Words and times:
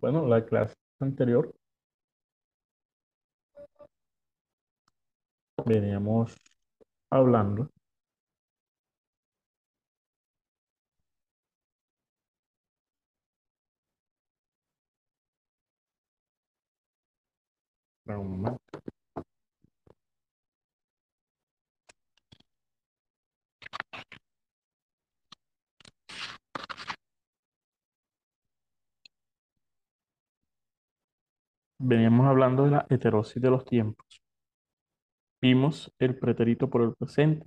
Bueno, 0.00 0.26
la 0.26 0.44
clase 0.44 0.74
anterior 1.00 1.54
veníamos 5.64 6.36
hablando. 7.10 7.70
Veníamos 31.82 32.26
hablando 32.26 32.64
de 32.64 32.72
la 32.72 32.86
heterosis 32.90 33.40
de 33.40 33.50
los 33.50 33.64
tiempos. 33.64 34.20
Vimos 35.40 35.90
el 35.98 36.18
pretérito 36.18 36.68
por 36.68 36.82
el 36.82 36.94
presente, 36.94 37.46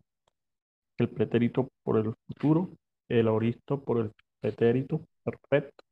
el 0.97 1.09
pretérito 1.09 1.69
por 1.83 1.99
el 1.99 2.15
futuro, 2.25 2.71
el 3.09 3.27
aoristo 3.27 3.83
por 3.83 3.99
el 3.99 4.11
pretérito 4.41 5.05
perfecto. 5.23 5.83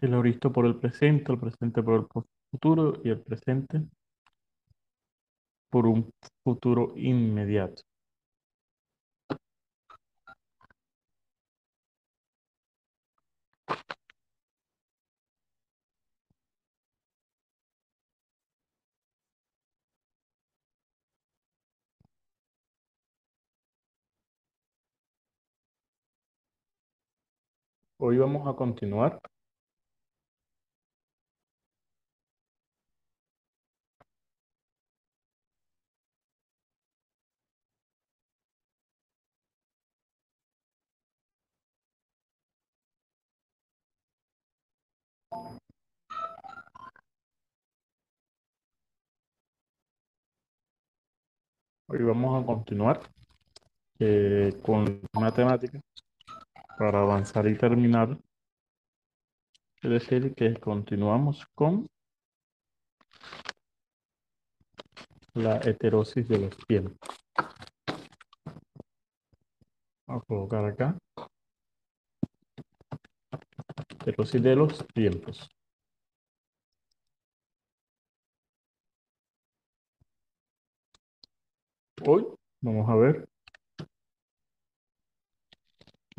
El 0.00 0.14
aoristo 0.14 0.50
por 0.50 0.64
el 0.64 0.76
presente, 0.76 1.32
el 1.32 1.38
presente 1.38 1.82
por 1.82 1.94
el 2.00 2.24
futuro 2.50 3.02
y 3.04 3.10
el 3.10 3.20
presente 3.20 3.82
por 5.68 5.86
un 5.86 6.10
futuro 6.42 6.94
inmediato. 6.96 7.82
Hoy 28.02 28.16
vamos 28.16 28.48
a 28.48 28.54
continuar. 28.56 29.20
Hoy 51.88 52.02
vamos 52.02 52.42
a 52.42 52.46
continuar 52.46 53.00
eh, 53.98 54.52
con 54.62 55.02
una 55.14 55.32
temática 55.32 55.80
para 56.80 57.02
avanzar 57.02 57.46
y 57.46 57.58
terminar. 57.58 58.18
Es 59.82 59.90
decir, 59.90 60.34
que 60.34 60.58
continuamos 60.58 61.44
con 61.54 61.86
la 65.34 65.58
heterosis 65.58 66.26
de 66.26 66.38
los 66.38 66.56
tiempos. 66.66 66.98
Vamos 70.06 70.22
a 70.22 70.26
colocar 70.26 70.64
acá. 70.64 70.98
Heterosis 73.90 74.42
de 74.42 74.56
los 74.56 74.86
tiempos. 74.94 75.50
Hoy 82.06 82.26
vamos 82.62 82.88
a 82.88 82.94
ver 82.94 83.29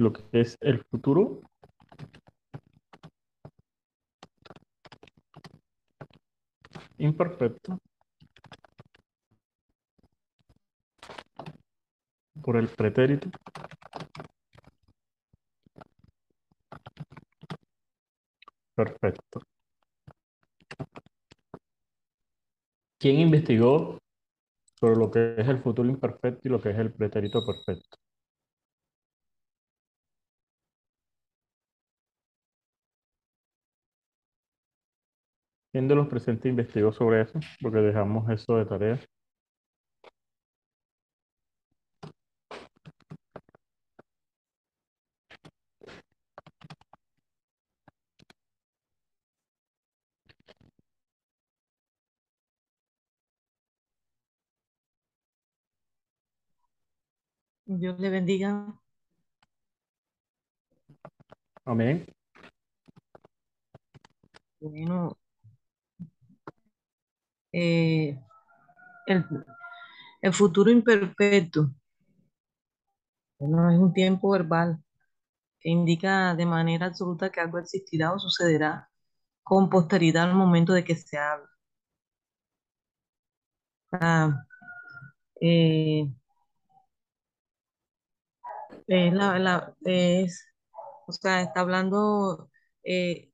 lo 0.01 0.12
que 0.12 0.23
es 0.34 0.57
el 0.62 0.84
futuro 0.85 1.41
imperfecto 6.97 7.78
por 12.41 12.57
el 12.57 12.67
pretérito 12.67 13.29
perfecto. 18.75 19.41
¿Quién 23.00 23.19
investigó 23.19 24.00
sobre 24.79 24.95
lo 24.95 25.11
que 25.11 25.35
es 25.38 25.47
el 25.47 25.61
futuro 25.61 25.90
imperfecto 25.90 26.47
y 26.47 26.51
lo 26.51 26.61
que 26.61 26.72
es 26.72 26.78
el 26.79 26.91
pretérito 26.91 27.45
perfecto? 27.45 28.00
¿Quién 35.74 35.88
de 35.90 35.96
los 35.96 36.08
presentes 36.08 36.50
investigó 36.50 36.94
sobre 36.94 37.22
eso? 37.24 37.38
Porque 37.62 37.80
dejamos 37.80 38.30
eso 38.30 38.56
de 38.56 38.66
tarea. 38.66 39.00
Dios 57.66 58.00
le 58.00 58.09
bendiga. 58.12 58.52
Amén. 61.66 62.06
Bueno, 64.59 65.18
eh, 67.53 68.19
el, 69.07 70.34
futuro 70.34 70.72
imperfecto 70.72 71.72
bueno, 73.39 73.72
es 73.72 73.79
un 73.79 73.94
tiempo 73.94 74.31
verbal 74.31 74.81
que 75.59 75.69
indica 75.69 76.35
de 76.35 76.45
manera 76.45 76.88
absoluta 76.88 77.31
que 77.31 77.41
algo 77.41 77.59
existirá 77.59 78.13
o 78.13 78.19
sucederá 78.19 78.90
con 79.44 79.69
posteridad 79.69 80.25
al 80.29 80.35
momento 80.35 80.73
de 80.73 80.84
que 80.85 80.95
se 80.95 81.17
habla. 81.17 81.50
Eh, 85.41 86.07
o 91.08 91.11
sea, 91.11 91.41
está 91.41 91.61
hablando, 91.61 92.49
eh, 92.84 93.30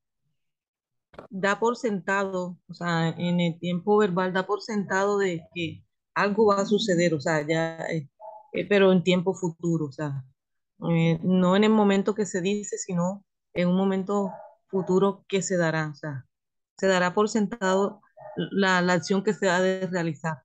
da 1.30 1.60
por 1.60 1.78
sentado, 1.78 2.58
o 2.69 2.74
sea, 2.74 3.10
en 3.10 3.40
el 3.40 3.60
tiempo 3.60 3.98
verbal 3.98 4.34
da 4.34 4.46
por 4.48 4.62
sentado 4.62 5.18
de 5.18 5.44
que 5.54 5.84
algo 6.16 6.48
va 6.48 6.62
a 6.62 6.66
suceder, 6.66 7.14
o 7.14 7.19
sea, 7.22 7.46
ya, 7.48 7.78
eh, 7.88 8.10
eh, 8.54 8.68
pero 8.68 8.92
en 8.92 9.04
tiempo 9.04 9.34
futuro, 9.36 9.86
o 9.88 9.92
sea, 9.92 10.24
eh, 10.90 11.19
no 11.24 11.56
en 11.56 11.64
el 11.64 11.72
momento 11.72 12.16
que 12.16 12.25
se 12.25 12.42
dice, 12.42 12.78
sino 12.78 13.25
en 13.54 13.69
un 13.69 13.78
momento 13.78 14.31
futuro 14.68 15.25
que 15.28 15.42
se 15.42 15.58
dará, 15.58 15.90
o 15.90 15.96
sea, 15.96 16.25
se 16.78 16.88
dará 16.88 17.14
por 17.14 17.30
sentado 17.30 18.02
la, 18.36 18.81
la 18.81 18.94
acción 18.94 19.24
que 19.24 19.34
se 19.34 19.50
ha 19.50 19.60
de 19.62 19.88
realizar. 19.88 20.44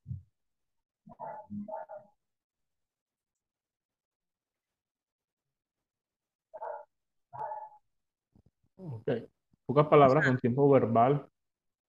Ok. 8.76 9.31
Pocas 9.72 9.88
palabras 9.88 10.26
con 10.26 10.38
tiempo 10.38 10.68
verbal 10.68 11.26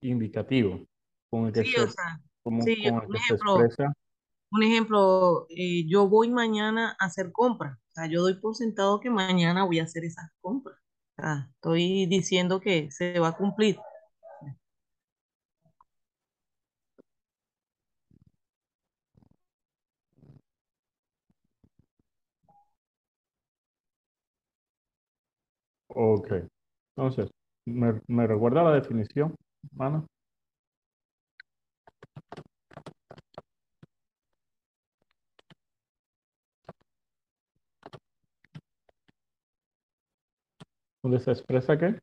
indicativo, 0.02 0.86
con 1.30 1.48
el 1.48 1.54
que 1.54 1.64
Sí, 1.66 1.74
se, 1.74 1.82
o 1.82 1.90
sea, 1.90 2.20
como- 2.44 2.64
sí, 2.64 2.76
con 2.84 2.94
el 2.96 3.08
un 3.08 3.12
que 3.14 3.20
se 3.20 3.34
ejemplo, 3.34 3.56
expresa 3.56 3.94
un 4.52 4.64
ejemplo, 4.64 5.48
eh, 5.50 5.86
yo 5.88 6.08
voy 6.08 6.30
mañana 6.32 6.96
a 7.00 7.06
hacer 7.06 7.32
compras. 7.34 7.78
O 7.78 7.92
sea, 7.94 8.08
yo 8.08 8.22
doy 8.22 8.36
por 8.40 8.56
sentado 8.56 9.00
que 9.02 9.10
mañana 9.10 9.66
voy 9.66 9.80
a 9.80 9.84
hacer 9.84 10.06
esas 10.06 10.30
compras. 10.42 10.78
O 11.18 11.22
sea, 11.22 11.50
estoy 11.56 12.06
diciendo 12.08 12.62
que 12.62 12.90
se 12.92 13.20
va 13.20 13.30
a 13.30 13.38
cumplir. 13.38 13.78
Ok. 25.88 26.32
Entonces, 26.96 27.30
¿me, 27.66 28.28
recuerda 28.28 28.64
la 28.64 28.72
definición, 28.74 29.36
Ana? 29.80 30.06
¿Dónde 41.04 41.20
se 41.20 41.32
expresa 41.32 41.78
qué? 41.78 42.00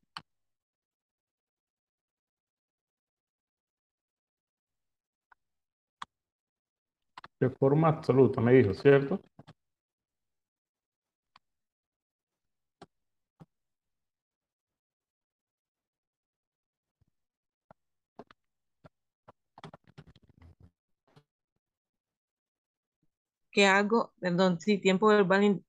De 7.40 7.50
forma 7.50 7.88
absoluta, 7.88 8.40
me 8.40 8.52
dijo, 8.52 8.74
¿cierto? 8.74 9.20
Que 23.52 23.67
algo, 23.67 24.12
perdón, 24.20 24.61
sí, 24.61 24.79
tiempo 24.79 25.06
verbal, 25.08 25.62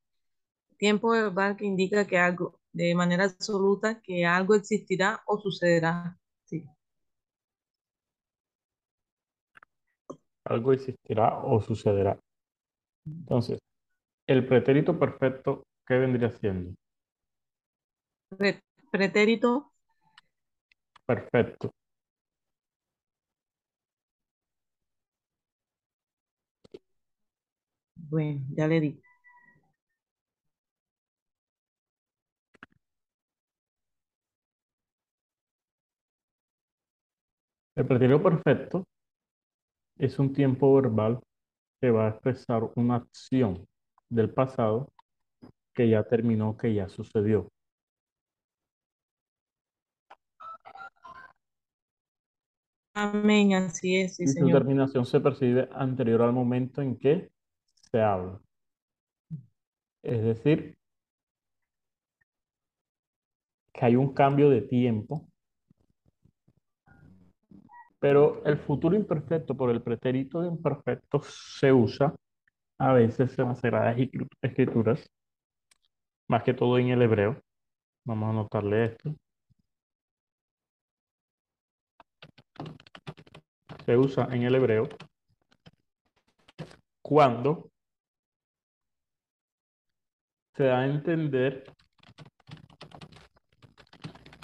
tiempo 0.78 1.12
verbal 1.12 1.58
que 1.58 1.66
indica 1.66 2.08
que 2.08 2.18
algo, 2.20 2.60
de 2.74 2.96
manera 2.96 3.26
absoluta, 3.26 4.02
que 4.02 4.26
algo 4.26 4.56
existirá 4.56 5.22
o 5.28 5.40
sucederá. 5.40 6.20
Sí. 6.46 6.66
Algo 10.54 10.70
existirá 10.74 11.28
o 11.52 11.60
sucederá. 11.68 12.14
Entonces, 13.06 13.60
el 14.28 14.48
pretérito 14.48 15.00
perfecto, 15.00 15.64
¿qué 15.88 15.96
vendría 15.96 16.32
siendo? 16.32 16.74
Pre- 18.38 18.62
pretérito, 18.92 19.72
Perfecto. 21.06 21.70
Bueno, 28.12 28.42
ya 28.56 28.68
le 28.68 28.80
di. 28.82 29.02
El 37.76 37.86
pretérito 37.86 38.22
perfecto 38.24 38.84
es 39.98 40.20
un 40.20 40.34
tiempo 40.34 40.74
verbal 40.76 41.20
que 41.82 41.92
va 41.92 42.08
a 42.08 42.10
expresar 42.10 42.70
una 42.76 42.96
acción 42.98 43.66
del 44.10 44.34
pasado 44.34 44.90
que 45.74 45.90
ya 45.90 46.04
terminó, 46.04 46.58
que 46.58 46.74
ya 46.74 46.90
sucedió. 46.90 47.50
Amén, 52.94 53.54
así 53.54 53.98
es, 53.98 54.16
sí, 54.18 54.24
Y 54.24 54.28
su 54.28 54.34
señor. 54.34 54.60
terminación 54.60 55.06
se 55.06 55.20
percibe 55.20 55.70
anterior 55.74 56.22
al 56.22 56.34
momento 56.34 56.82
en 56.82 56.98
que 56.98 57.30
habla. 58.00 58.40
Es 60.04 60.24
decir, 60.24 60.78
que 63.74 63.86
hay 63.86 63.96
un 63.96 64.14
cambio 64.14 64.50
de 64.50 64.62
tiempo, 64.62 65.28
pero 68.00 68.44
el 68.46 68.58
futuro 68.58 68.96
imperfecto 68.96 69.56
por 69.56 69.70
el 69.70 69.82
pretérito 69.82 70.42
de 70.42 70.48
imperfecto 70.48 71.22
se 71.24 71.72
usa 71.72 72.16
a 72.80 72.94
veces 72.94 73.38
en 73.38 73.48
las 73.48 73.60
Sagradas 73.60 73.98
Escri- 73.98 74.28
Escrituras, 74.42 75.08
más 76.28 76.44
que 76.44 76.54
todo 76.54 76.80
en 76.80 76.90
el 76.90 77.02
hebreo. 77.02 77.40
Vamos 78.06 78.28
a 78.28 78.30
anotarle 78.32 78.86
esto. 78.86 79.16
Se 83.86 83.98
usa 83.98 84.28
en 84.32 84.44
el 84.44 84.56
hebreo 84.56 84.90
cuando 87.04 87.72
se 90.56 90.64
da 90.66 90.80
a 90.80 90.86
entender 90.86 91.64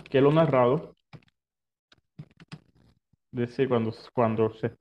que 0.09 0.21
lo 0.21 0.31
narrado, 0.31 0.95
es 3.31 3.39
decir, 3.39 3.69
cuando, 3.69 3.93
cuando, 4.13 4.53
se, 4.53 4.75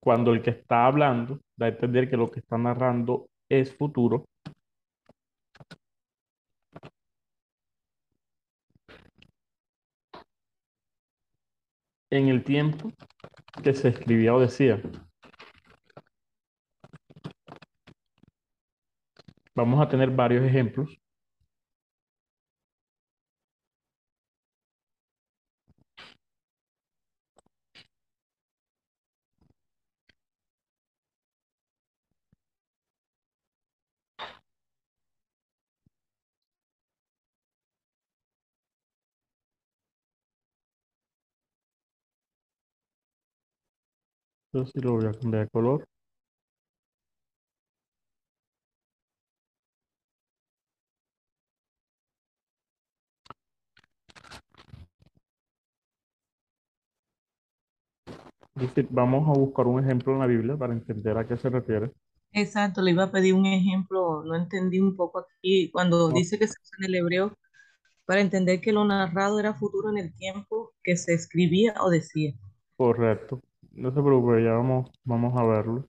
cuando 0.00 0.32
el 0.32 0.42
que 0.42 0.50
está 0.50 0.86
hablando 0.86 1.40
da 1.56 1.66
a 1.66 1.68
entender 1.70 2.08
que 2.08 2.16
lo 2.16 2.30
que 2.30 2.40
está 2.40 2.58
narrando 2.58 3.28
es 3.48 3.74
futuro, 3.76 4.26
en 12.10 12.28
el 12.28 12.42
tiempo 12.42 12.92
que 13.62 13.72
se 13.74 13.88
escribía 13.88 14.34
o 14.34 14.40
decía. 14.40 14.80
Vamos 19.60 19.80
a 19.82 19.88
tener 19.88 20.10
varios 20.10 20.42
ejemplos. 20.44 20.98
Entonces, 44.52 44.84
lo 44.84 44.92
voy 44.92 45.06
a 45.06 45.12
cambiar 45.12 45.44
de 45.44 45.50
color. 45.50 45.86
Vamos 58.90 59.28
a 59.28 59.38
buscar 59.38 59.66
un 59.66 59.80
ejemplo 59.82 60.12
en 60.12 60.18
la 60.20 60.26
Biblia 60.26 60.56
para 60.56 60.72
entender 60.72 61.16
a 61.18 61.26
qué 61.26 61.36
se 61.36 61.48
refiere. 61.50 61.90
Exacto, 62.32 62.82
le 62.82 62.90
iba 62.92 63.04
a 63.04 63.12
pedir 63.12 63.34
un 63.34 63.46
ejemplo, 63.46 64.22
no 64.24 64.34
entendí 64.36 64.80
un 64.80 64.96
poco 64.96 65.20
aquí, 65.20 65.70
cuando 65.72 66.08
No. 66.08 66.14
dice 66.14 66.38
que 66.38 66.46
se 66.48 66.54
usa 66.60 66.76
en 66.78 66.84
el 66.86 66.94
hebreo, 66.96 67.36
para 68.06 68.20
entender 68.22 68.60
que 68.60 68.72
lo 68.72 68.84
narrado 68.84 69.40
era 69.40 69.54
futuro 69.54 69.90
en 69.90 69.98
el 69.98 70.14
tiempo 70.14 70.72
que 70.84 70.96
se 70.96 71.14
escribía 71.14 71.74
o 71.80 71.90
decía. 71.90 72.34
Correcto. 72.76 73.40
No 73.72 73.90
se 73.94 74.02
preocupe, 74.02 74.42
ya 74.42 74.52
vamos, 74.52 74.90
vamos 75.04 75.36
a 75.38 75.44
verlo. 75.44 75.86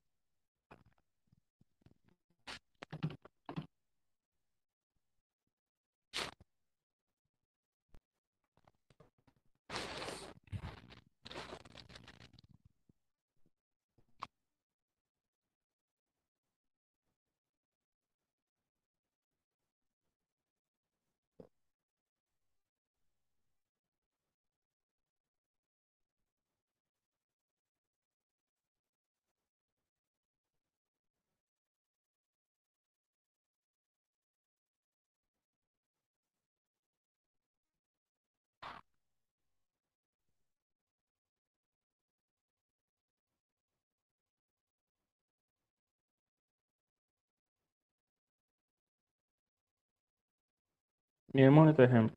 Miremos 51.34 51.68
este 51.70 51.84
ejemplo. 51.84 52.16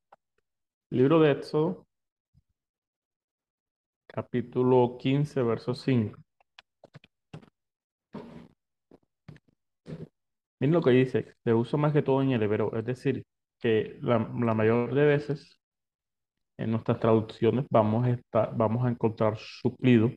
Libro 0.91 1.19
de 1.19 1.31
Éxodo, 1.31 1.85
capítulo 4.07 4.97
15, 4.97 5.41
verso 5.43 5.73
5. 5.75 6.17
Miren 10.59 10.73
lo 10.73 10.81
que 10.81 10.91
dice, 10.91 11.35
se 11.43 11.53
usa 11.53 11.77
más 11.79 11.93
que 11.93 12.01
todo 12.01 12.21
en 12.21 12.31
el 12.31 12.43
hebreo, 12.43 12.75
es 12.75 12.85
decir, 12.85 13.23
que 13.59 13.97
la, 14.01 14.17
la 14.19 14.53
mayor 14.53 14.93
de 14.93 15.05
veces 15.05 15.59
en 16.57 16.71
nuestras 16.71 16.99
traducciones 16.99 17.65
vamos 17.69 18.05
a, 18.05 18.11
estar, 18.11 18.55
vamos 18.55 18.85
a 18.85 18.89
encontrar 18.89 19.37
suplido 19.37 20.11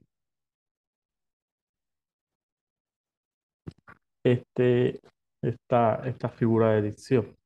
este, 4.25 5.01
esta, 5.43 5.97
esta 6.09 6.29
figura 6.31 6.73
de 6.73 6.83
dicción. 6.83 7.38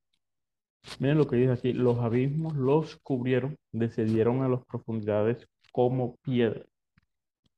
Miren 0.98 1.18
lo 1.18 1.26
que 1.26 1.36
dice 1.36 1.52
aquí, 1.52 1.72
los 1.72 1.98
abismos 1.98 2.54
los 2.54 2.96
cubrieron, 3.02 3.56
descendieron 3.72 4.42
a 4.42 4.48
las 4.48 4.64
profundidades 4.66 5.48
como 5.72 6.16
piedra. 6.22 6.64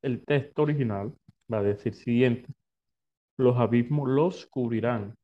El 0.02 0.24
texto 0.24 0.62
original 0.62 1.14
va 1.52 1.58
a 1.58 1.62
decir 1.62 1.94
siguiente, 1.94 2.52
los 3.36 3.56
abismos 3.58 4.08
los 4.08 4.46
cubrirán. 4.46 5.14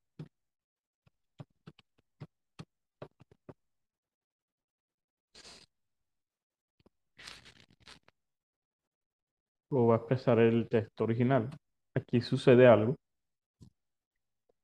Lo 9.71 9.87
va 9.87 9.95
a 9.95 9.99
expresar 9.99 10.41
el 10.41 10.69
texto 10.69 11.05
original. 11.05 11.49
Aquí 11.95 12.21
sucede 12.21 12.67
algo. 12.67 12.97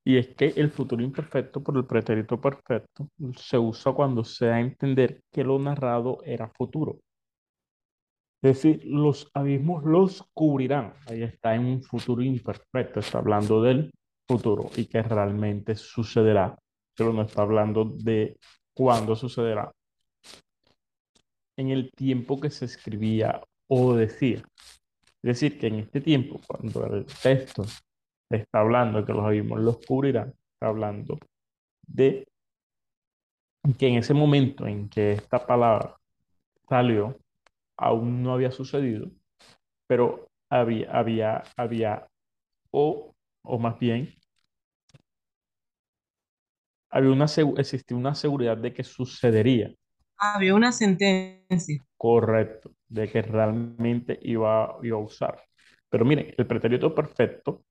Y 0.07 0.15
es 0.15 0.29
que 0.35 0.53
el 0.55 0.71
futuro 0.71 1.03
imperfecto 1.03 1.61
por 1.61 1.75
el 1.75 1.85
pretérito 1.85 2.39
perfecto 2.39 3.09
se 3.35 3.57
usa 3.57 3.91
cuando 3.91 4.23
se 4.23 4.45
da 4.45 4.55
a 4.55 4.61
entender 4.61 5.21
que 5.29 5.43
lo 5.43 5.59
narrado 5.59 6.19
era 6.23 6.47
futuro. 6.47 7.01
Es 8.41 8.63
decir, 8.63 8.85
los 8.85 9.29
abismos 9.33 9.83
los 9.83 10.23
cubrirán. 10.33 10.93
Ahí 11.07 11.23
está 11.23 11.55
en 11.55 11.65
un 11.65 11.81
futuro 11.81 12.21
imperfecto. 12.21 13.01
Está 13.01 13.17
hablando 13.17 13.61
del 13.61 13.91
futuro 14.25 14.69
y 14.77 14.85
que 14.85 15.03
realmente 15.03 15.75
sucederá. 15.75 16.57
Pero 16.95 17.11
no 17.11 17.23
está 17.23 17.41
hablando 17.41 17.83
de 17.83 18.37
cuándo 18.73 19.13
sucederá. 19.13 19.73
En 21.57 21.69
el 21.69 21.91
tiempo 21.91 22.39
que 22.39 22.49
se 22.49 22.63
escribía 22.63 23.41
o 23.67 23.93
decía. 23.93 24.41
Es 25.21 25.41
decir, 25.41 25.59
que 25.59 25.67
en 25.67 25.79
este 25.79 25.99
tiempo, 25.99 26.39
cuando 26.47 26.85
el 26.95 27.05
texto 27.21 27.65
está 28.29 28.59
hablando 28.59 28.99
de 28.99 29.05
que 29.05 29.13
los 29.13 29.25
abismos 29.25 29.59
los 29.59 29.77
cubrirán, 29.85 30.33
está 30.53 30.67
hablando 30.67 31.17
de 31.87 32.27
que 33.77 33.87
en 33.87 33.95
ese 33.95 34.13
momento 34.13 34.65
en 34.67 34.89
que 34.89 35.13
esta 35.13 35.45
palabra 35.45 35.95
salió, 36.69 37.17
aún 37.77 38.23
no 38.23 38.33
había 38.33 38.51
sucedido, 38.51 39.09
pero 39.87 40.27
había, 40.49 40.91
había, 40.91 41.43
había, 41.55 42.07
o, 42.71 43.13
o 43.43 43.59
más 43.59 43.79
bien, 43.79 44.13
había 46.89 47.11
una, 47.11 47.25
existía 47.57 47.97
una 47.97 48.15
seguridad 48.15 48.57
de 48.57 48.73
que 48.73 48.83
sucedería. 48.83 49.73
Había 50.17 50.55
una 50.55 50.71
sentencia. 50.71 51.83
Correcto, 51.95 52.71
de 52.87 53.07
que 53.07 53.21
realmente 53.21 54.17
iba, 54.21 54.77
iba 54.81 54.97
a 54.97 55.01
usar. 55.01 55.43
Pero 55.89 56.05
miren, 56.05 56.33
el 56.37 56.47
pretérito 56.47 56.93
perfecto 56.93 57.63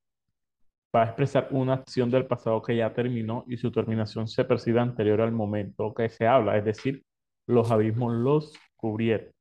va 0.97 1.03
a 1.03 1.05
expresar 1.05 1.47
una 1.51 1.73
acción 1.73 2.09
del 2.09 2.25
pasado 2.25 2.61
que 2.61 2.75
ya 2.75 2.93
terminó 2.93 3.43
y 3.47 3.57
su 3.57 3.71
terminación 3.71 4.27
se 4.27 4.45
percibe 4.45 4.79
anterior 4.79 5.21
al 5.21 5.31
momento 5.31 5.93
que 5.93 6.09
se 6.09 6.25
habla, 6.25 6.57
es 6.57 6.65
decir, 6.65 7.03
los 7.47 7.71
abismos 7.71 8.13
los 8.13 8.53
cubrieron. 8.75 9.31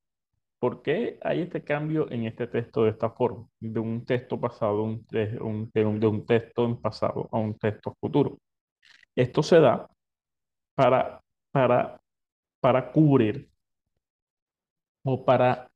¿Por 0.59 0.83
qué 0.83 1.19
hay 1.23 1.43
este 1.43 1.63
cambio 1.65 2.11
en 2.11 2.27
este 2.27 2.47
texto 2.47 2.85
de 2.85 2.91
esta 2.91 3.11
forma? 3.11 3.47
De 3.61 3.81
un 3.81 4.05
texto 4.05 4.41
pasado, 4.41 4.83
un, 4.83 5.07
de, 5.11 5.39
un, 5.41 5.71
de 5.73 6.07
un 6.07 6.27
texto 6.27 6.65
en 6.67 6.81
pasado 6.81 7.29
a 7.33 7.39
un 7.39 7.57
texto 7.59 7.95
futuro. 8.01 8.39
Esto 9.15 9.43
se 9.43 9.61
da 9.61 9.89
para, 10.75 11.21
para, 11.53 12.01
para 12.61 12.93
cubrir 12.93 13.49
o 15.05 15.25
para, 15.25 15.71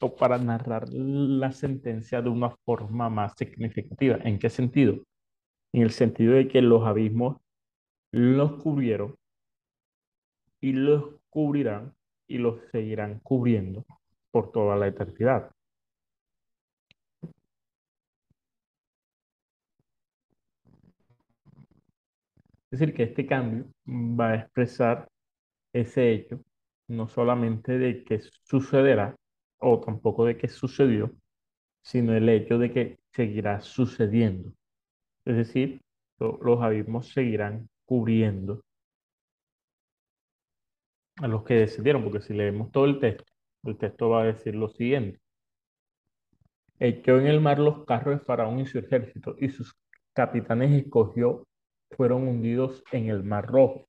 o 0.00 0.16
para 0.16 0.38
narrar 0.38 0.88
la 0.92 1.52
sentencia 1.52 2.22
de 2.22 2.28
una 2.28 2.50
forma 2.64 3.08
más 3.10 3.34
significativa. 3.36 4.18
¿En 4.24 4.38
qué 4.38 4.50
sentido? 4.50 5.04
En 5.72 5.82
el 5.82 5.90
sentido 5.90 6.34
de 6.34 6.48
que 6.48 6.62
los 6.62 6.86
abismos 6.86 7.38
los 8.12 8.62
cubrieron 8.62 9.16
y 10.60 10.72
los 10.72 11.16
cubrirán 11.30 11.94
y 12.26 12.38
los 12.38 12.60
seguirán 12.70 13.20
cubriendo 13.20 13.84
por 14.30 14.52
toda 14.52 14.76
la 14.76 14.88
eternidad. 14.88 15.50
Es 22.70 22.80
decir, 22.80 22.94
que 22.94 23.04
este 23.04 23.26
cambio 23.26 23.66
va 23.86 24.30
a 24.32 24.34
expresar 24.36 25.08
ese 25.72 26.12
hecho, 26.12 26.40
no 26.88 27.08
solamente 27.08 27.78
de 27.78 28.04
que 28.04 28.20
sucederá, 28.44 29.16
o 29.58 29.80
tampoco 29.80 30.24
de 30.24 30.36
que 30.36 30.48
sucedió, 30.48 31.12
sino 31.82 32.14
el 32.14 32.28
hecho 32.28 32.58
de 32.58 32.72
que 32.72 32.98
seguirá 33.12 33.60
sucediendo. 33.60 34.52
Es 35.24 35.36
decir, 35.36 35.80
los 36.18 36.60
abismos 36.60 37.12
seguirán 37.12 37.68
cubriendo 37.84 38.62
a 41.16 41.26
los 41.28 41.42
que 41.44 41.54
decidieron, 41.54 42.04
porque 42.04 42.20
si 42.20 42.34
leemos 42.34 42.70
todo 42.70 42.84
el 42.84 43.00
texto, 43.00 43.24
el 43.64 43.76
texto 43.76 44.10
va 44.10 44.22
a 44.22 44.26
decir 44.26 44.54
lo 44.54 44.68
siguiente. 44.68 45.18
Echó 46.78 47.18
en 47.18 47.26
el 47.26 47.40
mar 47.40 47.58
los 47.58 47.84
carros 47.84 48.18
de 48.18 48.24
Faraón 48.24 48.60
y 48.60 48.66
su 48.66 48.78
ejército, 48.78 49.34
y 49.38 49.48
sus 49.48 49.76
capitanes 50.14 50.70
escogió, 50.84 51.46
fueron 51.90 52.28
hundidos 52.28 52.84
en 52.92 53.08
el 53.08 53.24
mar 53.24 53.46
rojo. 53.46 53.88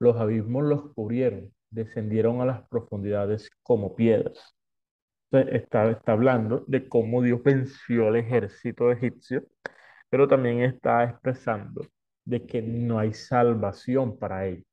Los 0.00 0.16
abismos 0.16 0.64
los 0.64 0.92
cubrieron, 0.94 1.52
descendieron 1.70 2.40
a 2.40 2.46
las 2.46 2.68
profundidades 2.68 3.50
como 3.62 3.94
piedras. 3.94 4.57
Está, 5.32 5.90
está 5.90 6.12
hablando 6.12 6.64
de 6.66 6.88
cómo 6.88 7.22
Dios 7.22 7.42
venció 7.42 8.08
al 8.08 8.16
ejército 8.16 8.90
egipcio, 8.90 9.44
pero 10.10 10.28
también 10.28 10.62
está 10.62 11.04
expresando 11.04 11.86
de 12.24 12.46
que 12.46 12.62
no 12.62 12.98
hay 12.98 13.12
salvación 13.14 14.18
para 14.18 14.46
ellos. 14.46 14.64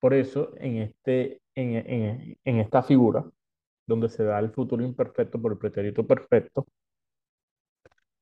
Por 0.00 0.14
eso, 0.14 0.54
en, 0.58 0.78
este, 0.78 1.42
en, 1.54 1.76
en, 1.76 2.38
en 2.44 2.58
esta 2.60 2.82
figura, 2.82 3.24
donde 3.86 4.08
se 4.08 4.24
da 4.24 4.38
el 4.38 4.50
futuro 4.52 4.84
imperfecto 4.84 5.40
por 5.40 5.52
el 5.52 5.58
pretérito 5.58 6.06
perfecto, 6.06 6.66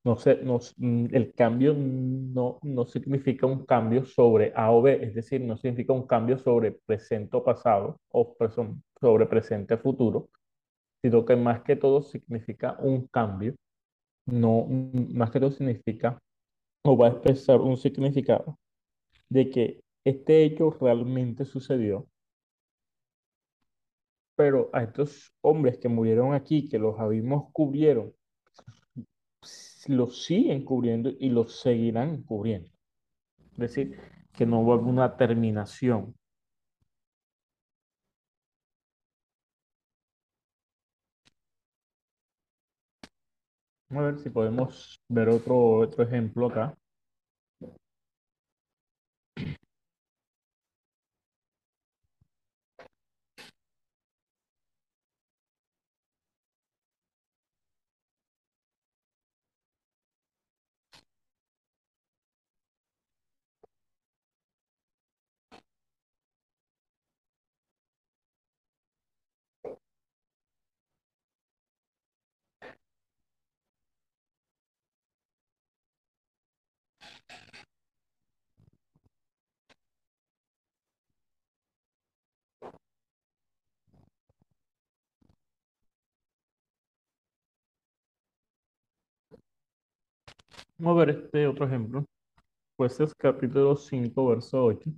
no 0.04 0.16
sé, 0.16 0.40
no, 0.42 0.58
el 0.80 1.34
cambio 1.34 1.74
no, 1.76 2.58
no 2.62 2.86
significa 2.86 3.46
un 3.46 3.66
cambio 3.66 4.04
sobre 4.04 4.52
A 4.56 4.70
o 4.70 4.80
B, 4.80 4.98
es 5.04 5.14
decir, 5.14 5.40
no 5.42 5.56
significa 5.56 5.92
un 5.92 6.06
cambio 6.06 6.38
sobre 6.38 6.72
presente 6.72 7.36
o 7.36 7.44
pasado 7.44 8.00
o 8.10 8.34
sobre 9.00 9.26
presente 9.26 9.76
futuro, 9.76 10.30
sino 11.02 11.24
que 11.24 11.36
más 11.36 11.62
que 11.62 11.76
todo 11.76 12.02
significa 12.02 12.76
un 12.80 13.06
cambio, 13.06 13.54
no, 14.26 14.66
más 15.14 15.30
que 15.30 15.40
todo 15.40 15.50
significa 15.50 16.18
o 16.84 16.96
va 16.96 17.06
a 17.06 17.10
expresar 17.10 17.60
un 17.60 17.76
significado 17.76 18.58
de 19.28 19.50
que 19.50 19.80
este 20.04 20.44
hecho 20.44 20.70
realmente 20.70 21.44
sucedió, 21.44 22.06
pero 24.36 24.70
a 24.72 24.84
estos 24.84 25.32
hombres 25.40 25.78
que 25.78 25.88
murieron 25.88 26.32
aquí, 26.32 26.68
que 26.68 26.78
los 26.78 26.98
abismos 26.98 27.50
cubrieron, 27.52 28.14
los 29.88 30.24
siguen 30.24 30.64
cubriendo 30.64 31.10
y 31.18 31.30
los 31.30 31.60
seguirán 31.60 32.22
cubriendo. 32.22 32.70
Es 33.52 33.58
decir, 33.58 33.98
que 34.32 34.46
no 34.46 34.64
va 34.64 34.74
a 34.74 34.78
haber 34.78 34.88
una 34.88 35.16
terminación. 35.16 36.14
Vamos 43.90 44.02
a 44.04 44.10
ver 44.12 44.18
si 44.18 44.30
podemos 44.30 45.00
ver 45.08 45.28
otro, 45.28 45.56
otro 45.80 46.02
ejemplo 46.04 46.46
acá. 46.46 46.74
Vamos 90.78 90.96
a 91.02 91.04
ver 91.06 91.10
este 91.10 91.46
otro 91.46 91.66
ejemplo. 91.66 92.04
Jueces 92.76 93.14
capítulo 93.16 93.76
5, 93.76 94.26
verso 94.28 94.64
8. 94.64 94.90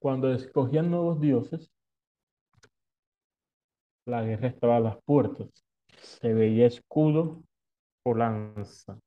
Cuando 0.00 0.32
escogían 0.32 0.90
nuevos 0.90 1.20
dioses, 1.20 1.70
la 4.06 4.22
guerra 4.22 4.48
estaba 4.48 4.76
a 4.76 4.80
las 4.80 4.96
puertas. 5.04 5.48
Se 6.02 6.32
veía 6.32 6.66
escudo 6.66 7.42
o 8.04 8.14
lanza. 8.14 8.98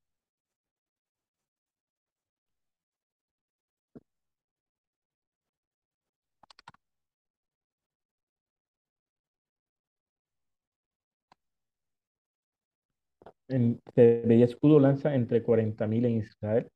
En- 13.48 13.80
se 13.94 14.22
veía 14.26 14.44
escudo 14.46 14.80
lanza 14.80 15.14
entre 15.14 15.42
40.000 15.42 16.04
en 16.06 16.16
Israel, 16.18 16.68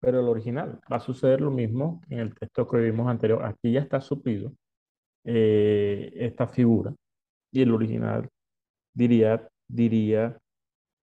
pero 0.00 0.20
el 0.20 0.28
original 0.28 0.80
va 0.90 0.96
a 0.96 1.00
suceder 1.00 1.40
lo 1.40 1.50
mismo 1.50 2.02
en 2.08 2.18
el 2.20 2.34
texto 2.34 2.66
que 2.68 2.78
vimos 2.78 3.08
anterior. 3.08 3.44
Aquí 3.44 3.72
ya 3.72 3.80
está 3.80 4.00
suplido 4.00 4.52
eh, 5.24 6.12
esta 6.14 6.46
figura 6.48 6.94
y 7.52 7.62
el 7.62 7.72
original 7.72 8.28
diría, 8.94 9.48
diría 9.68 10.38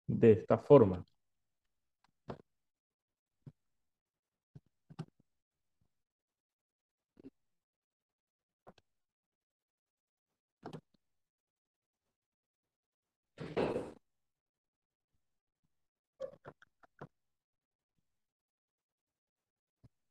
de 0.08 0.32
esta 0.34 0.58
forma. 0.58 1.06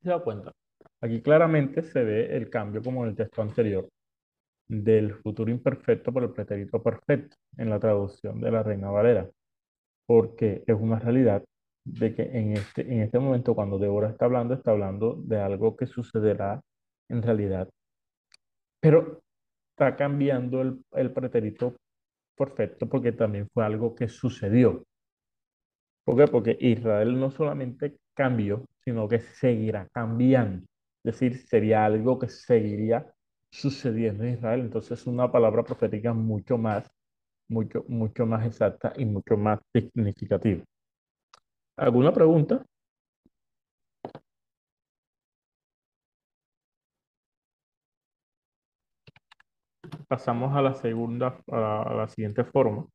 ¿Se 0.05 0.11
da 0.11 0.19
cuenta? 0.23 0.53
Aquí 1.01 1.23
claramente 1.23 1.83
se 1.83 2.05
ve 2.05 2.37
el 2.37 2.51
cambio 2.51 2.83
como 2.83 3.05
en 3.05 3.11
el 3.11 3.17
texto 3.17 3.41
anterior 3.41 3.89
del 4.69 5.15
futuro 5.15 5.51
imperfecto 5.51 6.13
por 6.13 6.25
el 6.25 6.33
pretérito 6.33 6.83
perfecto 6.83 7.37
en 7.57 7.71
la 7.71 7.81
traducción 7.81 8.39
de 8.39 8.51
la 8.51 8.63
Reina 8.63 8.91
Valera, 8.91 9.31
porque 10.07 10.63
es 10.67 10.77
una 10.79 10.99
realidad 10.99 11.43
de 11.87 12.15
que 12.15 12.23
en 12.23 12.53
este, 12.53 12.83
en 12.83 13.01
este 13.01 13.19
momento 13.19 13.55
cuando 13.55 13.79
Débora 13.79 14.11
está 14.11 14.27
hablando, 14.27 14.53
está 14.53 14.73
hablando 14.73 15.15
de 15.25 15.39
algo 15.39 15.75
que 15.75 15.87
sucederá 15.87 16.61
en 17.09 17.23
realidad, 17.23 17.71
pero 18.81 19.23
está 19.71 19.97
cambiando 19.97 20.61
el, 20.61 20.85
el 20.93 21.13
pretérito 21.15 21.77
perfecto 22.37 22.87
porque 22.91 23.13
también 23.13 23.49
fue 23.55 23.65
algo 23.65 23.95
que 23.95 24.09
sucedió. 24.09 24.85
¿Por 26.05 26.19
qué? 26.19 26.31
Porque 26.31 26.59
Israel 26.61 27.19
no 27.19 27.31
solamente 27.31 27.97
cambió, 28.15 28.65
sino 28.85 29.09
que 29.09 29.21
seguirá 29.21 29.89
cambiando. 29.93 30.67
Es 31.05 31.13
decir, 31.21 31.37
sería 31.47 31.85
algo 31.85 32.19
que 32.19 32.29
seguiría 32.29 33.13
sucediendo 33.51 34.25
en 34.25 34.35
Israel. 34.35 34.61
Entonces 34.61 35.01
es 35.01 35.07
una 35.07 35.31
palabra 35.31 35.63
profética 35.65 36.13
mucho 36.15 36.59
más, 36.59 36.91
mucho, 37.49 37.85
mucho 37.89 38.27
más 38.27 38.47
exacta 38.47 38.93
y 38.97 39.05
mucho 39.05 39.37
más 39.37 39.61
significativa. 39.73 40.65
¿Alguna 41.77 42.13
pregunta? 42.13 42.65
Pasamos 50.09 50.55
a 50.57 50.63
la 50.63 50.75
segunda, 50.75 51.39
a 51.51 51.57
la, 51.61 51.83
a 51.83 51.95
la 51.95 52.09
siguiente 52.09 52.45
forma. 52.45 52.87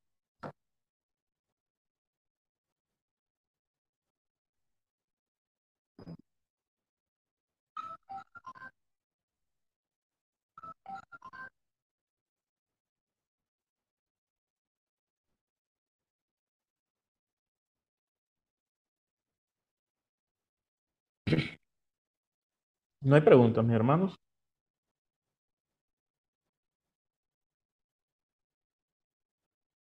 No 23.02 23.16
hay 23.16 23.22
preguntas, 23.22 23.64
mis 23.66 23.76
hermanos. 23.76 24.16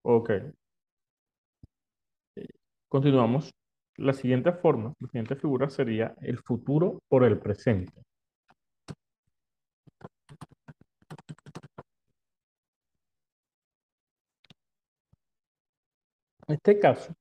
Ok. 0.03 0.29
Continuamos. 2.87 3.51
La 3.97 4.13
siguiente 4.13 4.51
forma, 4.51 4.93
la 4.99 5.07
siguiente 5.07 5.35
figura 5.35 5.69
sería 5.69 6.13
el 6.21 6.37
futuro 6.39 6.99
por 7.07 7.23
el 7.23 7.39
presente. 7.39 7.93
En 16.47 16.55
este 16.55 16.79
caso, 16.79 17.13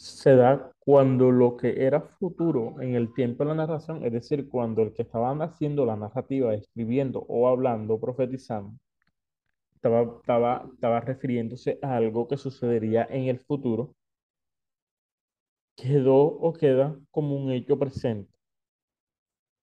se 0.00 0.34
da 0.34 0.72
cuando 0.78 1.30
lo 1.30 1.56
que 1.58 1.84
era 1.84 2.00
futuro 2.00 2.80
en 2.80 2.94
el 2.94 3.12
tiempo 3.12 3.44
de 3.44 3.50
la 3.50 3.54
narración, 3.54 4.02
es 4.04 4.12
decir, 4.12 4.48
cuando 4.48 4.82
el 4.82 4.94
que 4.94 5.02
estaba 5.02 5.30
haciendo 5.44 5.84
la 5.84 5.96
narrativa, 5.96 6.54
escribiendo 6.54 7.20
o 7.28 7.48
hablando, 7.48 8.00
profetizando, 8.00 8.78
estaba, 9.74 10.02
estaba, 10.20 10.70
estaba 10.72 11.00
refiriéndose 11.00 11.78
a 11.82 11.96
algo 11.96 12.28
que 12.28 12.38
sucedería 12.38 13.06
en 13.10 13.24
el 13.28 13.40
futuro, 13.40 13.94
quedó 15.76 16.18
o 16.24 16.52
queda 16.52 16.96
como 17.10 17.36
un 17.36 17.50
hecho 17.52 17.78
presente. 17.78 18.32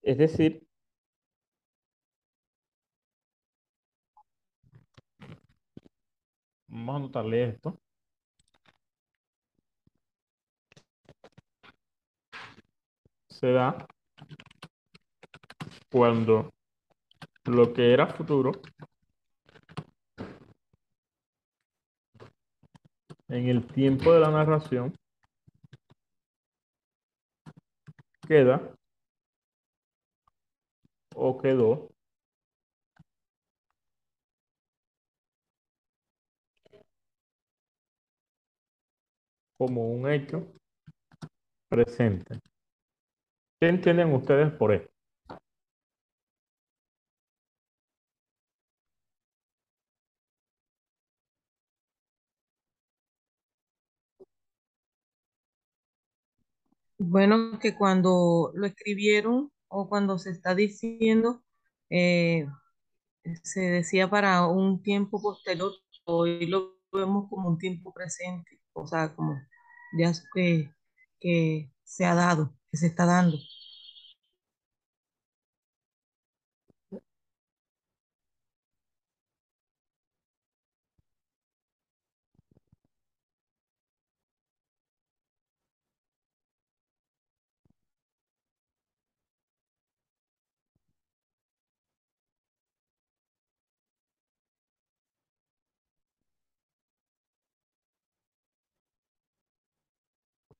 Es 0.01 0.17
decir, 0.17 0.65
vamos 6.67 6.93
a 6.93 6.97
anotarle 6.97 7.43
esto. 7.49 7.79
Se 13.39 13.51
da 13.51 13.77
cuando 15.91 16.49
lo 17.45 17.71
que 17.71 17.93
era 17.93 18.07
futuro 18.07 18.51
en 23.27 23.47
el 23.47 23.67
tiempo 23.67 24.11
de 24.11 24.21
la 24.21 24.31
narración 24.31 24.91
queda 28.27 28.75
o 31.15 31.37
quedó 31.37 31.89
como 39.59 39.91
un 39.91 40.09
hecho 40.09 40.51
presente. 41.69 42.46
¿Qué 43.59 43.67
entienden 43.69 44.13
ustedes 44.13 44.51
por 44.53 44.71
esto? 44.73 44.91
Bueno, 56.99 57.59
que 57.59 57.75
cuando 57.75 58.51
lo 58.55 58.65
escribieron 58.67 59.51
o 59.67 59.87
cuando 59.89 60.17
se 60.19 60.31
está 60.31 60.55
diciendo, 60.55 61.43
eh, 61.89 62.47
se 63.43 63.61
decía 63.61 64.09
para 64.09 64.47
un 64.47 64.81
tiempo 64.81 65.21
posterior, 65.21 65.71
hoy 66.05 66.47
lo 66.47 66.77
vemos 66.91 67.29
como 67.29 67.49
un 67.49 67.57
tiempo 67.57 67.93
presente, 67.93 68.61
o 68.73 68.87
sea, 68.87 69.15
como 69.15 69.39
ya 69.97 70.11
que 71.19 71.71
se 71.83 72.05
ha 72.05 72.15
dado, 72.15 72.53
se 72.77 72.87
está 72.87 73.05
dando. 73.05 73.37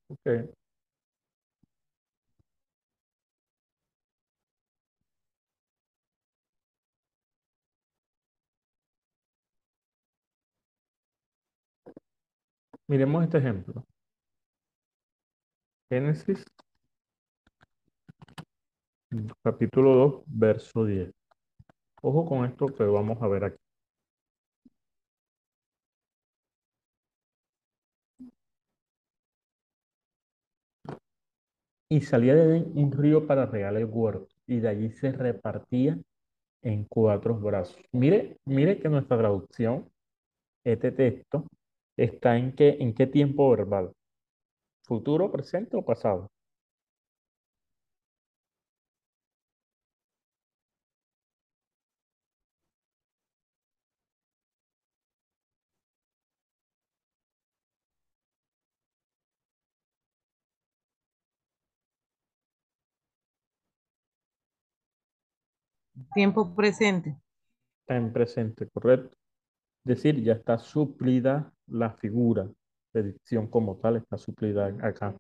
Okay. 0.10 0.48
Miremos 12.88 13.24
este 13.24 13.38
ejemplo. 13.40 13.86
Génesis, 15.90 16.46
capítulo 19.44 19.96
2, 19.96 20.24
verso 20.28 20.86
10. 20.86 21.12
Ojo 22.02 22.26
con 22.26 22.46
esto 22.46 22.68
que 22.68 22.84
vamos 22.84 23.22
a 23.22 23.28
ver 23.28 23.44
aquí. 23.46 23.58
Y 31.90 32.02
salía 32.02 32.36
de 32.36 32.60
un 32.60 32.92
río 32.92 33.28
para 33.28 33.46
regar 33.46 33.76
el 33.76 33.86
huerto, 33.86 34.28
y 34.46 34.60
de 34.60 34.70
allí 34.70 34.92
se 34.92 35.12
repartía 35.12 35.98
en 36.62 36.86
cuatro 36.86 37.36
brazos. 37.36 37.82
Mire, 37.92 38.38
mire 38.46 38.80
que 38.80 38.90
nuestra 38.90 39.18
traducción, 39.18 39.90
este 40.66 40.92
texto, 40.92 41.46
está 41.98 42.38
en 42.38 42.56
qué, 42.56 42.78
en 42.80 42.94
qué 42.94 43.08
tiempo 43.08 43.50
verbal. 43.50 43.92
¿Futuro, 44.84 45.32
presente 45.32 45.76
o 45.76 45.84
pasado? 45.84 46.30
Tiempo 66.14 66.56
presente. 66.56 67.18
Está 67.82 67.98
en 67.98 68.14
presente, 68.14 68.70
¿correcto? 68.70 69.18
Es 69.86 69.98
decir, 69.98 70.24
ya 70.24 70.34
está 70.34 70.58
suplida 70.58 71.54
la 71.68 71.92
figura 71.92 72.50
de 72.94 73.04
dicción 73.04 73.48
como 73.48 73.78
tal, 73.78 73.98
está 73.98 74.18
suplida 74.18 74.68
acá. 74.82 75.16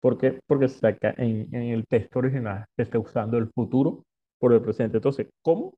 ¿Por 0.00 0.18
qué? 0.18 0.40
Porque 0.46 0.66
acá 0.66 1.14
en, 1.18 1.48
en 1.54 1.62
el 1.62 1.86
texto 1.86 2.20
original 2.20 2.66
está 2.76 2.98
usando 2.98 3.38
el 3.38 3.50
futuro 3.52 4.04
por 4.38 4.52
el 4.54 4.62
presente. 4.62 4.98
Entonces, 4.98 5.28
¿cómo? 5.42 5.74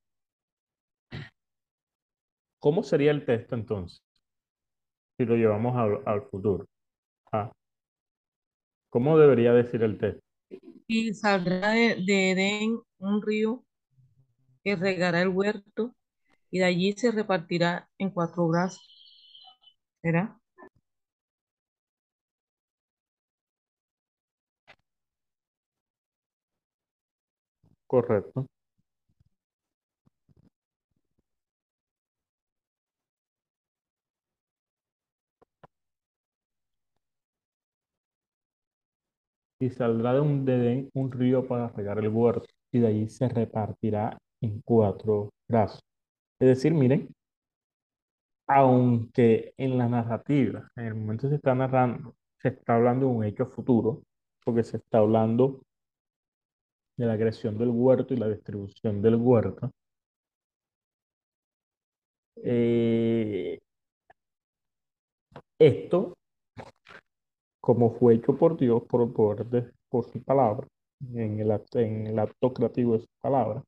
¿Cómo 2.59 2.83
sería 2.83 3.13
el 3.13 3.25
texto 3.25 3.55
entonces? 3.55 4.03
Si 5.17 5.25
lo 5.25 5.35
llevamos 5.35 5.75
al, 5.77 6.03
al 6.07 6.23
futuro. 6.31 6.67
Ah. 7.33 7.53
¿Cómo 8.89 9.19
debería 9.19 9.53
decir 9.53 9.83
el 9.83 9.99
texto? 9.99 10.25
Y 10.87 11.13
saldrá 11.15 11.71
de, 11.73 11.97
de 12.07 12.31
Edén 12.31 12.81
un 12.99 13.21
río 13.23 13.65
que 14.65 14.77
regará 14.77 15.23
el 15.23 15.29
huerto 15.29 15.95
y 16.51 16.61
de 16.61 16.67
allí 16.67 16.93
se 16.95 17.13
repartirá 17.13 17.91
en 17.99 18.11
cuatro 18.11 18.49
brazos. 18.49 18.94
¿Será? 20.05 20.25
Correcto. 27.87 28.47
Y 39.61 39.71
saldrá 39.71 40.15
de 40.15 40.21
un 40.21 40.45
de 40.45 40.55
Edén 40.57 40.91
un 40.95 41.11
río 41.13 41.47
para 41.47 41.69
regar 41.69 41.99
el 41.99 42.09
huerto, 42.09 42.47
y 42.73 42.81
de 42.81 42.87
allí 42.89 43.09
se 43.09 43.29
repartirá 43.29 44.19
en 44.41 44.61
cuatro 44.65 45.31
brazos. 45.49 45.81
Es 46.41 46.49
decir, 46.49 46.75
miren, 46.75 47.09
aunque 48.47 49.55
en 49.57 49.79
la 49.79 49.89
narrativa, 49.89 50.69
en 50.77 50.85
el 50.87 50.95
momento 50.95 51.29
se 51.29 51.37
está 51.37 51.55
narrando, 51.55 52.15
se 52.39 52.49
está 52.49 52.77
hablando 52.77 53.07
de 53.07 53.13
un 53.13 53.25
hecho 53.25 53.47
futuro, 53.47 54.03
porque 54.45 54.65
se 54.65 54.79
está 54.79 54.99
hablando 54.99 55.63
de 56.97 57.07
la 57.07 57.17
creación 57.17 57.59
del 57.59 57.71
huerto 57.71 58.15
y 58.15 58.17
la 58.19 58.29
distribución 58.29 59.03
del 59.03 59.17
huerto. 59.17 59.71
Eh, 62.37 63.59
esto, 65.59 66.15
como 67.61 67.91
fue 67.91 68.15
hecho 68.15 68.37
por 68.37 68.57
Dios, 68.57 68.83
por 68.85 69.03
el 69.03 69.13
poder 69.13 69.47
de 69.47 69.73
por 69.89 70.05
su 70.05 70.23
palabra, 70.23 70.67
en 71.15 71.41
el, 71.41 71.51
en 71.75 72.07
el 72.07 72.19
acto 72.19 72.53
creativo 72.53 72.95
de 72.95 73.01
su 73.01 73.09
palabra, 73.21 73.63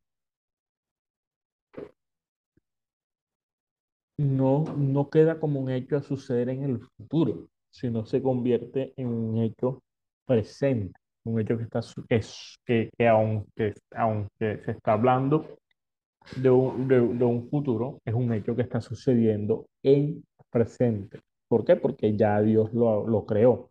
no, 4.18 4.64
no 4.76 5.10
queda 5.10 5.38
como 5.40 5.60
un 5.60 5.70
hecho 5.70 5.96
a 5.96 6.02
suceder 6.02 6.48
en 6.48 6.64
el 6.64 6.80
futuro, 6.80 7.48
sino 7.70 8.06
se 8.06 8.22
convierte 8.22 8.92
en 8.96 9.08
un 9.08 9.38
hecho 9.38 9.82
presente, 10.24 10.98
un 11.24 11.40
hecho 11.40 11.56
que 11.58 11.64
está 11.64 11.80
es- 12.08 12.56
que, 12.64 12.90
que 12.96 13.08
aunque, 13.08 13.74
aunque 13.94 14.58
se 14.64 14.70
está 14.72 14.92
hablando 14.94 15.58
de 16.36 16.50
un, 16.50 16.88
de 16.88 17.00
un 17.24 17.48
futuro, 17.50 18.00
es 18.04 18.14
un 18.14 18.32
hecho 18.32 18.56
que 18.56 18.62
está 18.62 18.80
sucediendo 18.80 19.66
en 19.82 20.24
presente. 20.50 21.20
¿Por 21.48 21.64
qué? 21.64 21.76
Porque 21.76 22.16
ya 22.16 22.40
Dios 22.42 22.72
lo, 22.74 23.06
lo 23.06 23.26
creó, 23.26 23.70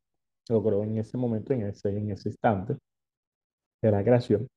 lo 0.49 0.63
creó 0.63 0.84
en 0.84 0.97
ese 0.97 1.17
momento, 1.17 1.53
en 1.53 1.63
ese, 1.67 1.89
en 1.89 2.12
ese 2.12 2.29
instante 2.29 2.77
de 3.81 3.91
la 3.91 4.03
creación. 4.03 4.47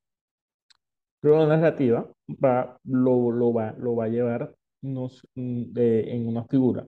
Pero 1.21 1.37
la 1.39 1.47
narrativa 1.57 2.09
va, 2.43 2.77
lo, 2.83 3.31
lo 3.31 3.53
va, 3.53 3.73
lo 3.77 3.95
va 3.95 4.05
a 4.05 4.07
llevar 4.07 4.55
nos, 4.81 5.23
mm, 5.35 5.63
de- 5.73 6.13
en 6.15 6.27
una 6.27 6.45
figura 6.45 6.85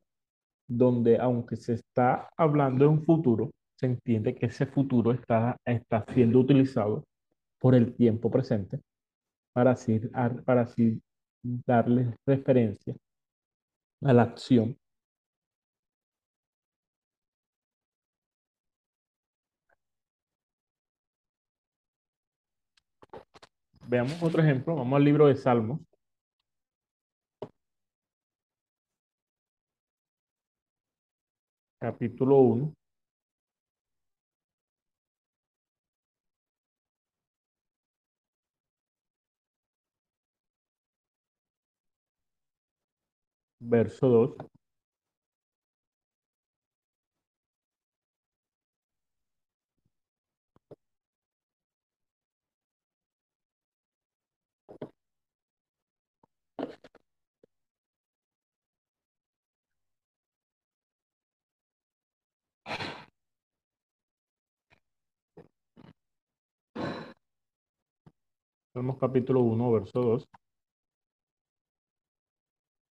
donde 0.68 1.18
aunque 1.20 1.56
se 1.58 1.74
está 1.74 2.30
hablando 2.38 2.86
de 2.86 2.90
un 2.92 3.04
futuro, 3.04 3.52
se 3.78 3.88
entiende 3.88 4.36
que 4.36 4.48
ese 4.48 4.66
futuro 4.68 5.12
está, 5.12 5.58
está 5.66 6.06
siendo 6.14 6.40
utilizado 6.40 7.04
por 7.60 7.76
el 7.76 7.94
tiempo 7.96 8.32
presente 8.32 8.80
para 9.54 9.72
así, 9.72 10.02
ar- 10.14 10.44
para 10.44 10.62
así 10.62 11.02
darle 11.44 12.16
referencia 12.26 12.96
a 14.04 14.14
la 14.14 14.24
acción. 14.24 14.78
Veamos 23.88 24.22
otro 24.24 24.42
ejemplo, 24.42 24.76
vamos 24.76 24.98
al 24.98 25.04
libro 25.04 25.28
de 25.28 25.36
Salmos, 25.36 25.80
capítulo 31.82 32.38
1, 32.42 32.74
verso 43.60 44.08
2. 44.08 44.51
Salmos 68.74 68.98
capítulo 68.98 69.42
1, 69.42 69.72
verso 69.72 70.02
2. 70.02 70.30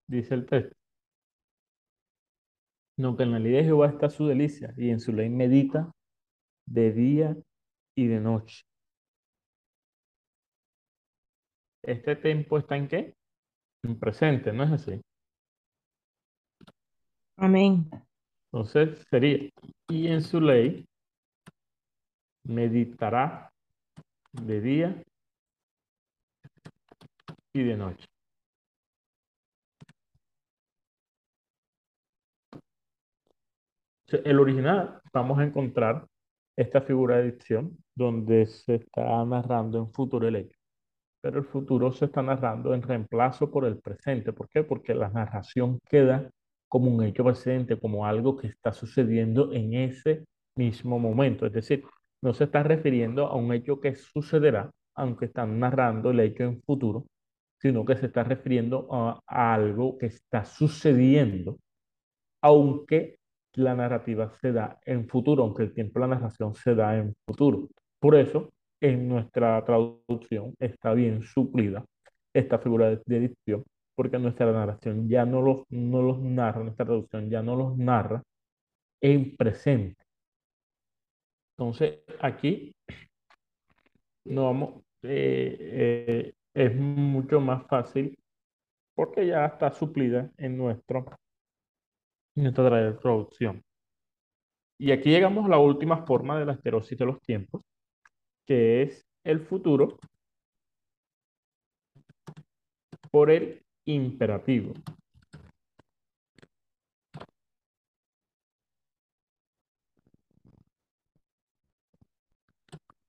Dice 0.06 0.34
el 0.34 0.46
texto. 0.46 0.76
No, 2.96 3.16
que 3.16 3.24
en 3.24 3.32
la 3.32 3.40
ley 3.40 3.52
de 3.52 3.64
Jehová 3.64 3.88
está 3.88 4.08
su 4.08 4.26
delicia, 4.28 4.72
y 4.76 4.90
en 4.90 5.00
su 5.00 5.12
ley 5.12 5.28
medita 5.28 5.90
de 6.66 6.92
día 6.92 7.36
y 7.96 8.06
de 8.06 8.20
noche. 8.20 8.62
Este 11.82 12.14
tiempo 12.16 12.58
está 12.58 12.76
en 12.76 12.88
qué? 12.88 13.14
En 13.82 13.98
presente, 13.98 14.52
¿no 14.52 14.62
es 14.62 14.70
así? 14.70 15.00
Amén. 17.36 17.90
Entonces 18.52 19.04
sería, 19.10 19.50
y 19.88 20.06
en 20.06 20.22
su 20.22 20.40
ley 20.40 20.86
meditará 22.44 23.50
de 24.32 24.60
día 24.60 25.04
y 27.54 27.62
de 27.62 27.76
noche. 27.76 28.04
El 34.24 34.38
original 34.38 35.00
vamos 35.12 35.38
a 35.38 35.44
encontrar 35.44 36.06
esta 36.56 36.82
figura 36.82 37.16
de 37.18 37.32
dicción 37.32 37.76
donde 37.94 38.46
se 38.46 38.76
está 38.76 39.24
narrando 39.24 39.78
en 39.78 39.92
futuro 39.92 40.28
el 40.28 40.36
hecho. 40.36 40.58
Pero 41.20 41.38
el 41.40 41.46
futuro 41.46 41.92
se 41.92 42.06
está 42.06 42.22
narrando 42.22 42.74
en 42.74 42.82
reemplazo 42.82 43.50
por 43.50 43.64
el 43.64 43.78
presente. 43.78 44.32
¿Por 44.32 44.48
qué? 44.48 44.62
Porque 44.64 44.94
la 44.94 45.08
narración 45.10 45.80
queda 45.88 46.30
como 46.68 46.90
un 46.90 47.02
hecho 47.04 47.24
presente, 47.24 47.78
como 47.78 48.06
algo 48.06 48.36
que 48.36 48.48
está 48.48 48.72
sucediendo 48.72 49.52
en 49.52 49.74
ese 49.74 50.24
mismo 50.56 50.98
momento. 50.98 51.46
Es 51.46 51.52
decir, 51.52 51.84
no 52.22 52.34
se 52.34 52.44
está 52.44 52.62
refiriendo 52.62 53.26
a 53.26 53.36
un 53.36 53.52
hecho 53.52 53.80
que 53.80 53.94
sucederá, 53.96 54.70
aunque 54.94 55.26
están 55.26 55.58
narrando 55.60 56.10
el 56.10 56.20
hecho 56.20 56.44
en 56.44 56.62
futuro, 56.62 57.06
sino 57.64 57.82
que 57.86 57.96
se 57.96 58.06
está 58.06 58.22
refiriendo 58.24 58.86
a, 58.92 59.18
a 59.26 59.54
algo 59.54 59.96
que 59.96 60.06
está 60.06 60.44
sucediendo, 60.44 61.58
aunque 62.42 63.16
la 63.54 63.74
narrativa 63.74 64.30
se 64.38 64.52
da 64.52 64.78
en 64.84 65.08
futuro, 65.08 65.44
aunque 65.44 65.62
el 65.62 65.72
tiempo 65.72 65.98
de 65.98 66.06
la 66.06 66.14
narración 66.16 66.54
se 66.54 66.74
da 66.74 66.94
en 66.98 67.14
futuro. 67.26 67.68
Por 67.98 68.16
eso, 68.16 68.52
en 68.82 69.08
nuestra 69.08 69.64
traducción 69.64 70.54
está 70.60 70.92
bien 70.92 71.22
suplida 71.22 71.82
esta 72.34 72.58
figura 72.58 72.90
de, 72.90 73.00
de 73.06 73.20
dicción, 73.28 73.64
porque 73.96 74.18
nuestra 74.18 74.52
narración 74.52 75.08
ya 75.08 75.24
no 75.24 75.40
los, 75.40 75.62
no 75.70 76.02
los 76.02 76.20
narra, 76.20 76.62
nuestra 76.64 76.84
traducción 76.84 77.30
ya 77.30 77.42
no 77.42 77.56
los 77.56 77.78
narra 77.78 78.22
en 79.00 79.34
presente. 79.36 80.04
Entonces, 81.56 82.00
aquí 82.20 82.74
no 84.26 84.44
vamos, 84.44 84.82
eh, 85.02 85.56
eh, 85.60 86.32
es 86.54 86.74
mucho 86.74 87.40
más 87.40 87.66
fácil 87.66 88.18
porque 88.94 89.26
ya 89.26 89.46
está 89.46 89.72
suplida 89.72 90.30
en 90.38 90.56
nuestro, 90.56 91.04
nuestra 92.36 92.96
traducción. 92.98 93.62
Y 94.78 94.92
aquí 94.92 95.10
llegamos 95.10 95.44
a 95.46 95.48
la 95.48 95.58
última 95.58 96.04
forma 96.06 96.38
de 96.38 96.46
la 96.46 96.52
esterosis 96.52 96.98
de 96.98 97.06
los 97.06 97.20
tiempos, 97.20 97.62
que 98.46 98.82
es 98.82 99.06
el 99.24 99.40
futuro 99.40 99.98
por 103.10 103.30
el 103.30 103.64
imperativo. 103.86 104.74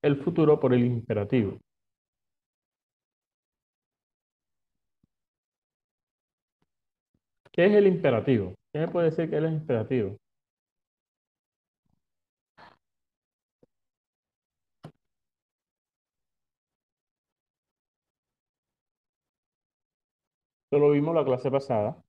El 0.02 0.18
futuro 0.18 0.60
por 0.60 0.74
el 0.74 0.86
imperativo. 0.86 1.60
¿Qué 7.56 7.68
es 7.68 7.72
el 7.74 7.88
imperativo? 7.88 8.54
¿Qué 8.74 8.80
me 8.80 8.88
puede 8.90 9.12
decir 9.12 9.30
que 9.30 9.38
es 9.38 9.44
el 9.44 9.54
imperativo? 9.54 10.18
Esto 20.66 20.80
lo 20.80 20.92
vimos 20.92 21.16
la 21.16 21.24
clase 21.24 21.50
pasada. 21.50 22.04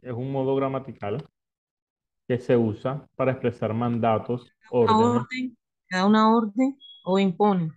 Es 0.00 0.12
un 0.12 0.30
modo 0.30 0.54
gramatical 0.54 1.28
que 2.28 2.38
se 2.38 2.56
usa 2.56 3.04
para 3.16 3.32
expresar 3.32 3.74
mandatos, 3.74 4.48
órdenes. 4.70 5.22
orden, 5.22 5.58
da 5.90 6.06
una 6.06 6.36
orden 6.36 6.78
o 7.02 7.18
impone. 7.18 7.72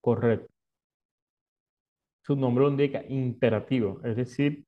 Correcto. 0.00 0.46
Su 2.22 2.36
nombre 2.36 2.62
lo 2.62 2.70
indica 2.70 3.02
imperativo, 3.08 4.00
es 4.04 4.14
decir, 4.14 4.64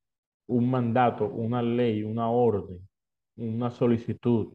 un 0.49 0.69
mandato, 0.71 1.27
una 1.27 1.63
ley, 1.63 2.03
una 2.03 2.29
orden, 2.29 2.87
una 3.37 3.71
solicitud. 3.71 4.53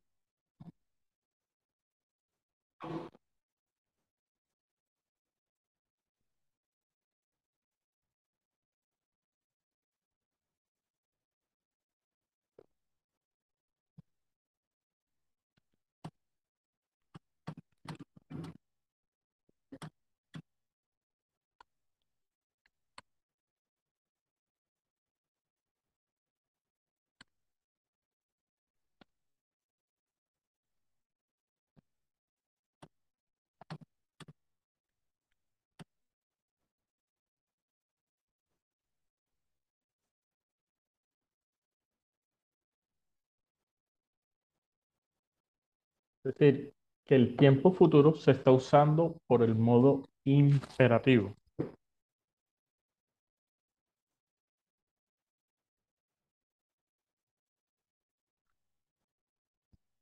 Es 46.24 46.36
decir, 46.36 46.74
que 47.06 47.16
el 47.16 47.36
tiempo 47.36 47.72
futuro 47.74 48.14
se 48.16 48.32
está 48.32 48.52
usando 48.52 49.18
por 49.28 49.42
el 49.44 49.56
modo 49.56 50.04
imperativo. 50.24 51.36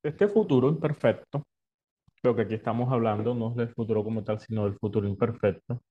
Este 0.04 0.28
futuro 0.28 0.68
imperfecto, 0.70 1.44
lo 2.24 2.36
que 2.36 2.42
aquí 2.44 2.56
estamos 2.56 2.92
hablando 2.92 3.34
no 3.34 3.52
es 3.52 3.56
del 3.58 3.70
futuro 3.74 4.04
como 4.04 4.24
tal, 4.24 4.40
sino 4.40 4.66
del 4.66 4.78
futuro 4.78 5.08
imperfecto. 5.08 5.82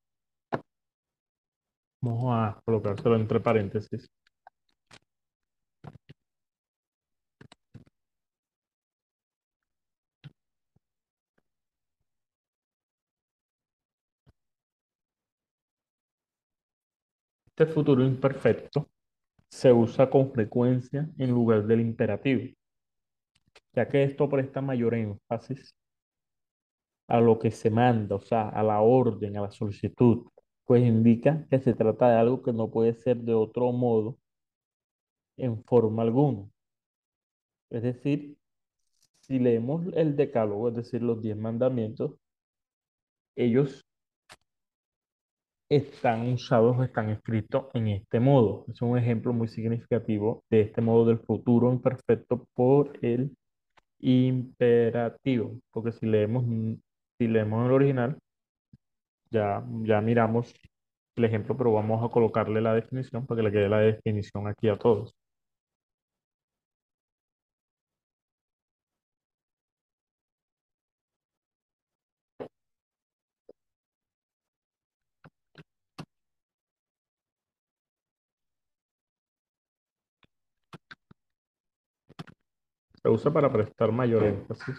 Vamos 2.03 2.35
a 2.35 2.61
colocárselo 2.65 3.17
entre 3.17 3.41
paréntesis. 3.41 4.09
Este 17.59 17.73
futuro 17.73 18.05
imperfecto 18.05 18.89
se 19.49 19.73
usa 19.73 20.09
con 20.09 20.31
frecuencia 20.31 21.11
en 21.19 21.33
lugar 21.33 21.67
del 21.67 21.81
imperativo, 21.81 22.55
ya 23.73 23.89
que 23.89 24.05
esto 24.05 24.29
presta 24.29 24.61
mayor 24.61 24.95
énfasis 24.95 25.75
a 27.09 27.19
lo 27.19 27.37
que 27.41 27.51
se 27.51 27.69
manda, 27.69 28.15
o 28.15 28.21
sea, 28.21 28.49
a 28.49 28.63
la 28.63 28.81
orden, 28.81 29.37
a 29.37 29.41
la 29.41 29.51
solicitud, 29.51 30.29
pues 30.67 30.85
indica 30.85 31.49
que 31.51 31.59
se 31.59 31.75
trata 31.75 32.09
de 32.11 32.19
algo 32.19 32.45
que 32.45 32.53
no 32.53 32.71
puede 32.71 32.95
ser 32.95 33.17
de 33.17 33.35
otro 33.35 33.73
modo 33.73 34.17
en 35.37 35.65
forma 35.65 36.03
alguna. 36.03 36.49
Es 37.71 37.83
decir, 37.83 38.39
si 39.19 39.41
leemos 39.41 39.85
el 39.95 40.15
decálogo, 40.15 40.69
es 40.69 40.77
decir, 40.77 41.03
los 41.03 41.21
diez 41.21 41.37
mandamientos, 41.37 42.13
ellos 43.35 43.88
están 45.69 46.33
usados, 46.33 46.83
están 46.85 47.11
escritos 47.11 47.67
en 47.75 47.89
este 47.89 48.21
modo. 48.21 48.65
Es 48.69 48.81
un 48.83 48.99
ejemplo 48.99 49.33
muy 49.33 49.49
significativo 49.49 50.45
de 50.51 50.63
este 50.63 50.81
modo 50.81 51.07
del 51.07 51.19
futuro 51.19 51.73
imperfecto 51.73 52.47
por 52.55 52.99
el 53.03 53.37
imperativo. 54.01 55.61
Porque 55.73 55.93
si 55.93 56.07
leemos, 56.07 56.45
si 57.19 57.29
leemos 57.29 57.67
el 57.67 57.73
original, 57.73 58.19
ya, 59.31 59.65
ya 59.83 60.01
miramos 60.01 60.55
el 61.17 61.25
ejemplo, 61.25 61.57
pero 61.57 61.73
vamos 61.73 62.05
a 62.05 62.11
colocarle 62.13 62.61
la 62.61 62.75
definición 62.75 63.27
para 63.27 63.39
que 63.41 63.43
le 63.45 63.53
quede 63.53 63.69
la 63.69 63.81
definición 63.81 64.49
aquí 64.49 64.69
a 64.69 64.77
todos. 64.77 65.15
Se 83.09 83.13
usa 83.13 83.33
para 83.33 83.51
prestar 83.51 83.91
mayor 83.91 84.23
énfasis 84.23 84.79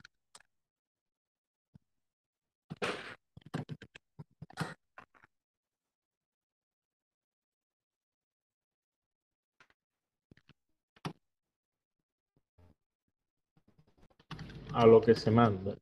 a 14.73 14.85
lo 14.85 15.01
que 15.01 15.15
se 15.15 15.31
manda. 15.31 15.75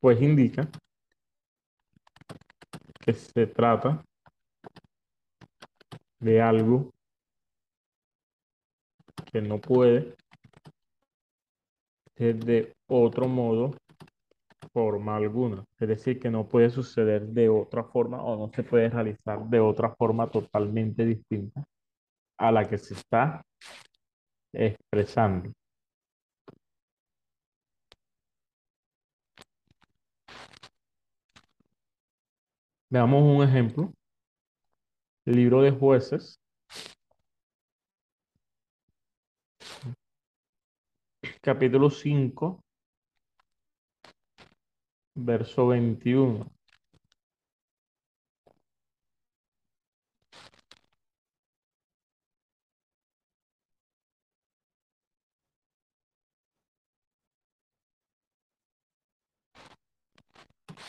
Pues 0.00 0.22
indica 0.22 0.66
que 2.98 3.12
se 3.12 3.46
trata 3.46 4.02
de 6.20 6.40
algo 6.42 6.92
que 9.32 9.40
no 9.42 9.60
puede 9.60 10.14
ser 12.16 12.36
de 12.44 12.74
otro 12.88 13.28
modo, 13.28 13.74
forma 14.72 15.16
alguna. 15.16 15.64
Es 15.78 15.88
decir, 15.88 16.20
que 16.20 16.30
no 16.30 16.48
puede 16.48 16.70
suceder 16.70 17.26
de 17.28 17.48
otra 17.48 17.84
forma 17.84 18.22
o 18.22 18.36
no 18.36 18.52
se 18.52 18.62
puede 18.62 18.88
realizar 18.88 19.44
de 19.48 19.60
otra 19.60 19.94
forma 19.96 20.30
totalmente 20.30 21.04
distinta 21.04 21.64
a 22.38 22.52
la 22.52 22.68
que 22.68 22.78
se 22.78 22.94
está 22.94 23.42
expresando. 24.52 25.52
Veamos 32.90 33.22
un 33.22 33.42
ejemplo. 33.42 33.92
Libro 35.28 35.60
de 35.60 35.70
jueces. 35.70 36.40
Capítulo 41.42 41.90
5, 41.90 42.60
verso 45.14 45.66
21. 45.66 46.50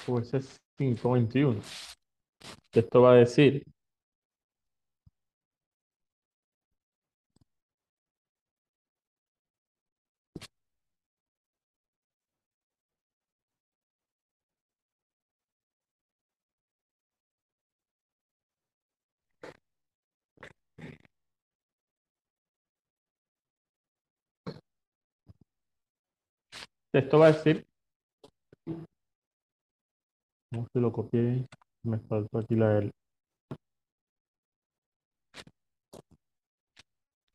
Jueces 0.05 0.61
5.21. 0.77 1.61
Esto 2.71 3.01
va 3.01 3.11
a 3.13 3.15
decir, 3.15 3.63
esto 26.93 27.19
va 27.19 27.27
a 27.27 27.31
decir, 27.31 27.65
no 30.51 30.67
se 30.73 30.79
lo 30.79 30.91
copié, 30.91 31.45
me 31.83 31.99
faltó 31.99 32.39
aquí 32.39 32.55
la 32.55 32.77
L. 32.79 32.91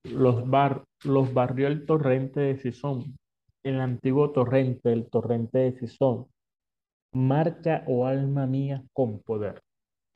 Los, 0.04 0.48
bar, 0.48 0.84
los 1.04 1.32
barrió 1.32 1.66
el 1.66 1.86
torrente 1.86 2.40
de 2.40 2.58
Sison, 2.58 3.16
el 3.62 3.80
antiguo 3.80 4.32
torrente, 4.32 4.92
el 4.92 5.08
torrente 5.08 5.58
de 5.58 5.72
Sison. 5.78 6.26
Marcha, 7.12 7.84
oh 7.86 8.06
alma 8.06 8.46
mía, 8.46 8.82
con 8.92 9.20
poder. 9.20 9.62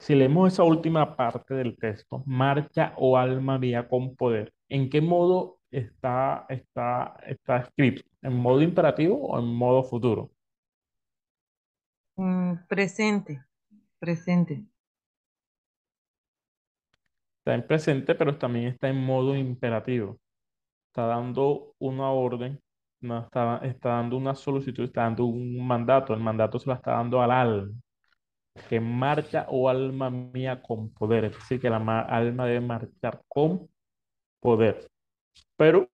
Si 0.00 0.14
leemos 0.14 0.52
esa 0.52 0.64
última 0.64 1.16
parte 1.16 1.54
del 1.54 1.76
texto, 1.76 2.22
marcha, 2.26 2.94
oh 2.96 3.16
alma 3.16 3.58
mía, 3.58 3.88
con 3.88 4.14
poder. 4.16 4.52
¿En 4.68 4.90
qué 4.90 5.00
modo 5.00 5.57
está, 5.70 6.46
está, 6.48 7.16
está 7.26 7.58
escrito? 7.58 8.02
¿En 8.22 8.34
modo 8.36 8.62
imperativo 8.62 9.16
o 9.28 9.38
en 9.38 9.46
modo 9.46 9.82
futuro? 9.84 10.32
Mm, 12.18 12.66
presente, 12.68 13.42
presente. 13.98 14.66
Está 17.40 17.54
en 17.54 17.66
presente, 17.66 18.14
pero 18.14 18.36
también 18.38 18.66
está 18.66 18.88
en 18.88 18.96
modo 19.04 19.36
imperativo. 19.36 20.18
Está 20.88 21.06
dando 21.06 21.74
una 21.78 22.10
orden, 22.12 22.60
no 23.02 23.20
está, 23.20 23.58
está 23.64 23.90
dando 23.90 24.16
una 24.18 24.34
solicitud, 24.34 24.84
está 24.84 25.02
dando 25.02 25.26
un 25.26 25.66
mandato. 25.66 26.14
El 26.14 26.20
mandato 26.20 26.58
se 26.58 26.68
lo 26.70 26.74
está 26.76 26.92
dando 26.92 27.22
al 27.22 27.30
alma. 27.32 27.72
Que 28.68 28.80
marcha, 28.80 29.46
oh 29.50 29.68
alma 29.68 30.10
mía, 30.10 30.62
con 30.62 30.90
poder. 30.92 31.26
Es 31.26 31.34
decir, 31.34 31.60
que 31.60 31.70
la 31.70 31.78
ma- 31.78 32.02
alma 32.02 32.46
debe 32.46 32.60
marchar 32.60 33.22
con 33.28 33.68
poder. 34.40 34.88
Pero 35.56 35.88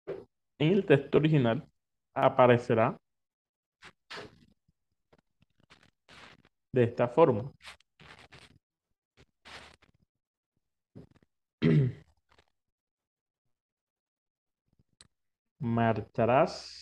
en 0.59 0.73
el 0.73 0.87
texto 0.87 1.19
original 1.19 1.67
aparecerá 2.15 2.97
de 6.73 6.85
esta 6.85 7.09
forma. 7.09 7.53
Marcharás 15.61 16.82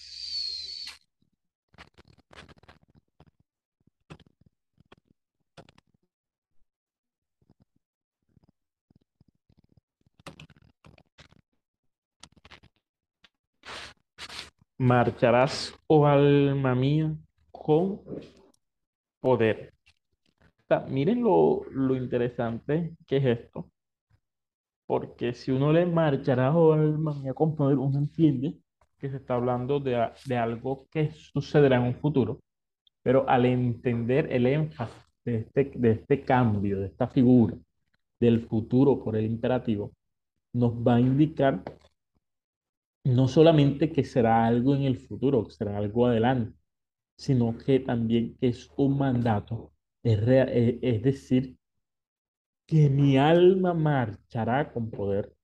Marcharás, 14.80 15.74
oh 15.88 16.06
alma 16.06 16.74
mía, 16.74 17.14
con 17.50 18.00
poder. 19.20 19.74
O 20.70 20.80
miren 20.88 21.22
lo, 21.22 21.64
lo 21.70 21.94
interesante 21.96 22.96
que 23.06 23.18
es 23.18 23.26
esto. 23.26 23.68
Porque 24.86 25.34
si 25.34 25.50
uno 25.50 25.70
le 25.70 25.84
marchará, 25.84 26.56
oh 26.56 26.72
alma 26.72 27.12
mía, 27.12 27.34
con 27.34 27.54
poder, 27.54 27.76
uno 27.76 27.98
entiende 27.98 28.58
que 28.96 29.10
se 29.10 29.18
está 29.18 29.34
hablando 29.34 29.80
de, 29.80 30.10
de 30.24 30.36
algo 30.38 30.86
que 30.90 31.10
sucederá 31.12 31.76
en 31.76 31.82
un 31.82 31.96
futuro. 31.96 32.40
Pero 33.02 33.28
al 33.28 33.44
entender 33.44 34.32
el 34.32 34.46
énfasis 34.46 35.04
de 35.26 35.36
este, 35.40 35.72
de 35.74 35.90
este 35.90 36.22
cambio, 36.22 36.80
de 36.80 36.86
esta 36.86 37.06
figura 37.06 37.54
del 38.18 38.46
futuro 38.46 38.98
por 39.04 39.14
el 39.14 39.26
imperativo, 39.26 39.92
nos 40.54 40.72
va 40.72 40.94
a 40.94 41.00
indicar 41.00 41.62
no 43.04 43.28
solamente 43.28 43.92
que 43.92 44.04
será 44.04 44.46
algo 44.46 44.74
en 44.74 44.82
el 44.82 44.98
futuro, 44.98 45.48
será 45.50 45.76
algo 45.78 46.06
adelante, 46.06 46.56
sino 47.16 47.56
que 47.58 47.80
también 47.80 48.36
es 48.40 48.70
un 48.76 48.98
mandato. 48.98 49.72
Es, 50.02 50.20
eh, 50.26 50.78
es 50.82 51.02
decir, 51.02 51.58
que 52.66 52.88
mi 52.88 53.18
alma 53.18 53.74
marchará 53.74 54.72
con 54.72 54.90
poder 54.90 55.34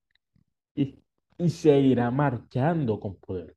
y, 0.75 0.99
y 1.37 1.49
seguirá 1.49 2.11
marchando 2.11 2.99
con 2.99 3.15
poder. 3.17 3.55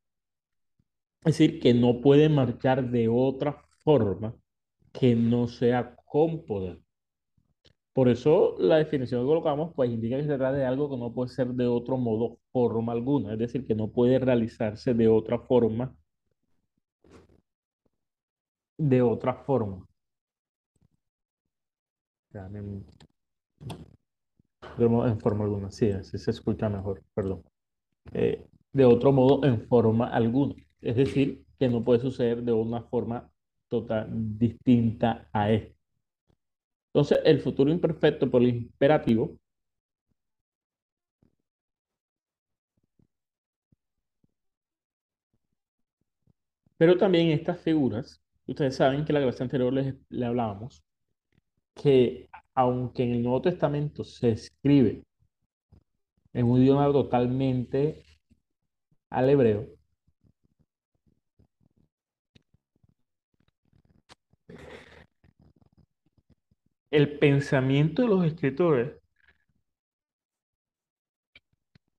Es 1.24 1.38
decir, 1.38 1.60
que 1.60 1.72
no 1.72 2.02
puede 2.02 2.28
marchar 2.28 2.90
de 2.90 3.08
otra 3.08 3.64
forma 3.78 4.34
que 4.92 5.14
no 5.16 5.48
sea 5.48 5.96
con 6.04 6.44
poder. 6.44 6.80
Por 8.00 8.08
eso 8.08 8.56
la 8.58 8.76
definición 8.78 9.20
que 9.20 9.26
colocamos, 9.26 9.74
pues 9.74 9.90
indica 9.90 10.16
que 10.16 10.22
se 10.22 10.38
trata 10.38 10.52
de 10.52 10.64
algo 10.64 10.88
que 10.88 10.96
no 10.96 11.12
puede 11.12 11.28
ser 11.28 11.48
de 11.48 11.66
otro 11.66 11.98
modo, 11.98 12.38
forma 12.50 12.92
alguna. 12.92 13.34
Es 13.34 13.38
decir, 13.38 13.66
que 13.66 13.74
no 13.74 13.88
puede 13.92 14.18
realizarse 14.18 14.94
de 14.94 15.06
otra 15.08 15.38
forma, 15.38 15.94
de 18.78 19.02
otra 19.02 19.34
forma. 19.34 19.86
En 24.78 25.20
forma 25.20 25.44
alguna, 25.44 25.70
sí, 25.70 25.90
así 25.90 26.16
se 26.16 26.30
escucha 26.30 26.70
mejor, 26.70 27.02
perdón. 27.14 27.42
Eh, 28.12 28.46
de 28.72 28.84
otro 28.86 29.12
modo, 29.12 29.44
en 29.44 29.66
forma 29.68 30.08
alguna. 30.08 30.54
Es 30.80 30.96
decir, 30.96 31.44
que 31.58 31.68
no 31.68 31.84
puede 31.84 32.00
suceder 32.00 32.42
de 32.44 32.52
una 32.52 32.82
forma 32.82 33.30
total 33.68 34.08
distinta 34.38 35.28
a 35.32 35.50
esto. 35.52 35.79
Entonces, 36.92 37.18
el 37.24 37.40
futuro 37.40 37.70
imperfecto 37.70 38.30
por 38.30 38.42
el 38.42 38.48
imperativo 38.48 39.38
Pero 46.80 46.96
también 46.96 47.28
estas 47.30 47.60
figuras, 47.60 48.22
ustedes 48.46 48.76
saben 48.76 49.04
que 49.04 49.12
la 49.12 49.20
clase 49.20 49.42
anterior 49.42 49.70
les, 49.72 49.94
le 50.08 50.24
hablábamos, 50.26 50.82
que 51.74 52.30
aunque 52.54 53.04
en 53.04 53.10
el 53.12 53.22
Nuevo 53.22 53.42
Testamento 53.42 54.02
se 54.04 54.30
escribe 54.30 55.04
en 56.32 56.46
un 56.46 56.60
idioma 56.62 56.90
totalmente 56.92 58.02
al 59.10 59.30
hebreo, 59.30 59.68
el 66.90 67.18
pensamiento 67.18 68.02
de 68.02 68.08
los 68.08 68.24
escritores 68.24 68.92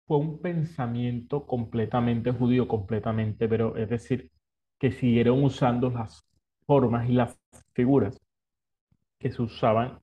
fue 0.05 0.17
un 0.17 0.41
pensamiento 0.41 1.45
completamente 1.47 2.31
judío, 2.31 2.67
completamente 2.67 3.45
hebreo, 3.45 3.77
es 3.77 3.89
decir, 3.89 4.31
que 4.79 4.91
siguieron 4.91 5.43
usando 5.43 5.89
las 5.89 6.25
formas 6.65 7.09
y 7.09 7.13
las 7.13 7.39
figuras 7.73 8.19
que 9.19 9.31
se 9.31 9.41
usaban 9.41 9.99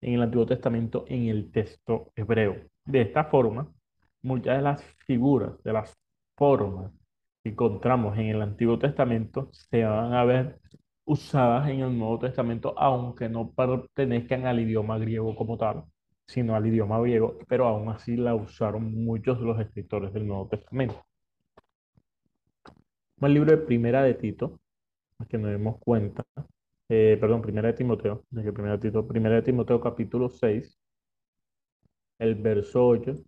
en 0.00 0.14
el 0.14 0.22
Antiguo 0.22 0.46
Testamento 0.46 1.04
en 1.08 1.28
el 1.28 1.50
texto 1.50 2.12
hebreo. 2.16 2.56
De 2.84 3.02
esta 3.02 3.24
forma, 3.24 3.72
muchas 4.22 4.56
de 4.56 4.62
las 4.62 4.82
figuras, 5.06 5.62
de 5.62 5.72
las 5.72 5.96
formas 6.36 6.92
que 7.42 7.50
encontramos 7.50 8.16
en 8.18 8.26
el 8.28 8.42
Antiguo 8.42 8.78
Testamento 8.78 9.48
se 9.52 9.84
van 9.84 10.12
a 10.14 10.24
ver 10.24 10.60
usadas 11.10 11.68
en 11.68 11.80
el 11.80 11.98
Nuevo 11.98 12.20
Testamento, 12.20 12.72
aunque 12.78 13.28
no 13.28 13.50
pertenezcan 13.50 14.46
al 14.46 14.60
idioma 14.60 14.96
griego 14.98 15.34
como 15.34 15.58
tal, 15.58 15.84
sino 16.26 16.54
al 16.54 16.66
idioma 16.66 17.00
griego, 17.00 17.36
pero 17.48 17.66
aún 17.66 17.88
así 17.88 18.16
la 18.16 18.36
usaron 18.36 18.94
muchos 19.04 19.40
de 19.40 19.44
los 19.46 19.60
escritores 19.60 20.12
del 20.12 20.28
Nuevo 20.28 20.46
Testamento. 20.48 21.04
El 23.20 23.34
libro 23.34 23.50
de 23.50 23.58
Primera 23.58 24.04
de 24.04 24.14
Tito, 24.14 24.60
que 25.28 25.36
nos 25.36 25.50
demos 25.50 25.78
cuenta, 25.80 26.24
eh, 26.88 27.18
perdón, 27.20 27.42
Primera 27.42 27.68
de 27.68 27.74
Timoteo, 27.74 28.24
de 28.30 28.44
que 28.44 28.52
Primera 28.52 28.76
de 28.76 28.88
Tito, 28.88 29.06
Primera 29.06 29.34
de 29.34 29.42
Timoteo 29.42 29.80
capítulo 29.80 30.28
6, 30.28 30.78
el 32.20 32.34
verso 32.36 32.86
8, 32.86 33.18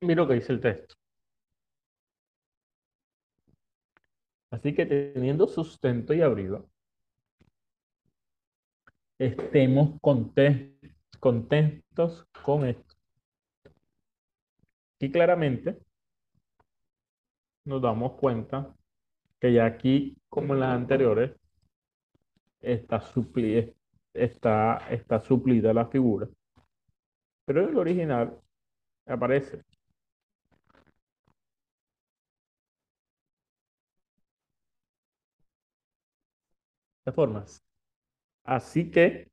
Mira 0.00 0.22
lo 0.22 0.28
que 0.28 0.34
dice 0.34 0.52
el 0.52 0.60
texto. 0.60 0.94
Así 4.50 4.74
que 4.74 4.86
teniendo 4.86 5.46
sustento 5.48 6.14
y 6.14 6.22
abrigo, 6.22 6.68
estemos 9.18 10.00
contentos, 10.00 12.26
con 12.42 12.64
esto. 12.66 12.94
Y 14.98 15.10
claramente 15.10 15.78
nos 17.64 17.82
damos 17.82 18.12
cuenta 18.12 18.74
que 19.40 19.52
ya 19.52 19.66
aquí, 19.66 20.16
como 20.28 20.54
en 20.54 20.60
las 20.60 20.74
anteriores, 20.74 21.32
está, 22.60 23.00
supli 23.00 23.74
está, 24.14 24.78
está 24.90 25.20
suplida 25.20 25.74
la 25.74 25.86
figura. 25.86 26.28
Pero 27.44 27.62
en 27.62 27.70
el 27.70 27.78
original 27.78 28.40
aparece 29.06 29.62
formas. 37.14 37.64
Así 38.44 38.90
que 38.90 39.30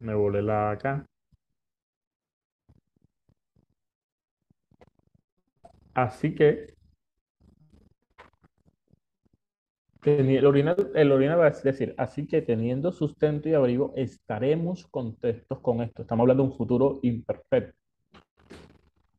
me 0.00 0.14
volé 0.14 0.42
la 0.42 0.70
acá. 0.72 1.06
Así 5.94 6.34
que 6.34 6.74
el 10.04 10.44
original, 10.46 10.90
el 10.94 11.10
va 11.10 11.46
a 11.46 11.50
decir, 11.50 11.94
así 11.96 12.26
que 12.26 12.42
teniendo 12.42 12.92
sustento 12.92 13.48
y 13.48 13.54
abrigo, 13.54 13.92
estaremos 13.96 14.86
contentos 14.86 15.60
con 15.60 15.80
esto. 15.82 16.02
Estamos 16.02 16.24
hablando 16.24 16.42
de 16.42 16.50
un 16.50 16.56
futuro 16.56 17.00
imperfecto. 17.02 17.74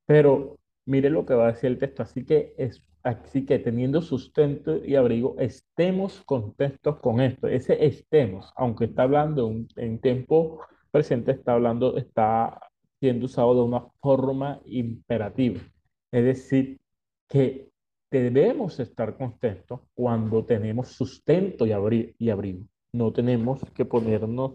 Pero 0.05 0.57
mire 0.85 1.09
lo 1.09 1.25
que 1.25 1.33
va 1.33 1.45
a 1.47 1.51
decir 1.53 1.71
el 1.71 1.79
texto. 1.79 2.03
Así 2.03 2.23
que 2.25 2.53
es, 2.57 2.83
Así 3.05 3.45
que 3.45 3.59
teniendo 3.59 4.01
sustento 4.01 4.83
y 4.83 4.95
abrigo, 4.95 5.35
estemos 5.37 6.23
contentos 6.25 6.99
con 7.01 7.21
esto. 7.21 7.47
Ese 7.47 7.85
estemos, 7.85 8.51
aunque 8.55 8.85
está 8.85 9.03
hablando 9.03 9.53
en 9.75 9.99
tiempo 9.99 10.61
presente, 10.89 11.33
está 11.33 11.53
hablando, 11.53 11.97
está 11.97 12.59
siendo 12.99 13.27
usado 13.27 13.53
de 13.53 13.61
una 13.61 13.85
forma 14.01 14.59
imperativa. 14.65 15.61
Es 16.11 16.23
decir, 16.25 16.79
que 17.29 17.69
debemos 18.09 18.79
estar 18.79 19.15
contentos 19.15 19.81
cuando 19.93 20.43
tenemos 20.43 20.87
sustento 20.87 21.67
y, 21.67 22.15
y 22.17 22.29
abrigo. 22.31 22.65
No 22.91 23.13
tenemos 23.13 23.61
que 23.75 23.85
ponernos 23.85 24.53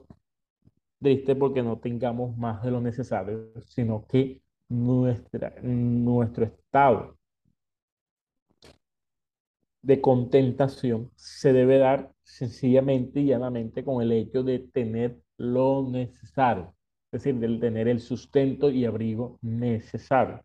tristes 1.01 1.37
porque 1.37 1.63
no 1.63 1.79
tengamos 1.79 2.37
más 2.37 2.65
de 2.65 2.73
lo 2.73 2.81
necesario, 2.81 3.53
sino 3.61 4.05
que 4.09 4.43
nuestra, 4.69 5.55
nuestro 5.63 6.47
estado 6.47 7.20
de 9.83 10.01
contentación 10.01 11.11
se 11.17 11.53
debe 11.53 11.79
dar 11.79 12.13
sencillamente 12.23 13.21
y 13.21 13.27
llanamente 13.27 13.85
con 13.85 14.03
el 14.03 14.13
hecho 14.13 14.43
de 14.43 14.61
tener 14.61 15.19
lo 15.37 15.89
necesario, 15.89 16.75
es 17.13 17.23
decir, 17.23 17.41
del 17.41 17.61
tener 17.61 17.89
el 17.89 18.01
sustento 18.01 18.71
y 18.71 18.85
abrigo 18.85 19.39
necesario. 19.43 20.43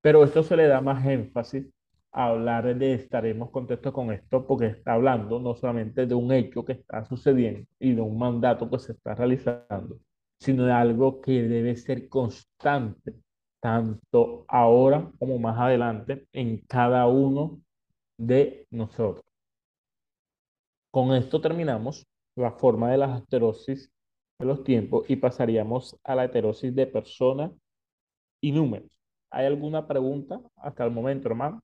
Pero 0.00 0.22
esto 0.24 0.42
se 0.42 0.56
le 0.56 0.66
da 0.66 0.80
más 0.80 1.04
énfasis 1.06 1.66
a 2.12 2.26
hablar 2.28 2.76
de 2.76 2.94
estaremos 2.94 3.50
contentos 3.50 3.92
con 3.92 4.12
esto 4.12 4.46
porque 4.46 4.66
está 4.66 4.92
hablando 4.92 5.40
no 5.40 5.54
solamente 5.54 6.06
de 6.06 6.14
un 6.14 6.30
hecho 6.32 6.64
que 6.64 6.72
está 6.72 7.04
sucediendo 7.04 7.66
y 7.78 7.94
de 7.94 8.00
un 8.00 8.18
mandato 8.18 8.70
que 8.70 8.78
se 8.78 8.92
está 8.92 9.14
realizando, 9.14 9.98
sino 10.38 10.64
de 10.64 10.72
algo 10.72 11.20
que 11.20 11.42
debe 11.42 11.74
ser 11.76 12.08
constante, 12.08 13.14
tanto 13.60 14.44
ahora 14.46 15.10
como 15.18 15.38
más 15.38 15.58
adelante, 15.58 16.26
en 16.32 16.58
cada 16.58 17.06
uno 17.06 17.60
de 18.18 18.66
nosotros. 18.70 19.24
Con 20.90 21.12
esto 21.14 21.40
terminamos 21.40 22.06
la 22.36 22.52
forma 22.52 22.90
de 22.90 22.98
las 22.98 23.10
asterosis 23.20 23.90
de 24.38 24.46
los 24.46 24.64
tiempos 24.64 25.04
y 25.08 25.16
pasaríamos 25.16 25.96
a 26.04 26.14
la 26.14 26.24
heterosis 26.24 26.74
de 26.74 26.86
personas 26.86 27.52
y 28.40 28.52
números. 28.52 28.90
¿Hay 29.30 29.46
alguna 29.46 29.86
pregunta 29.86 30.40
hasta 30.56 30.84
el 30.84 30.90
momento, 30.90 31.28
hermano? 31.28 31.60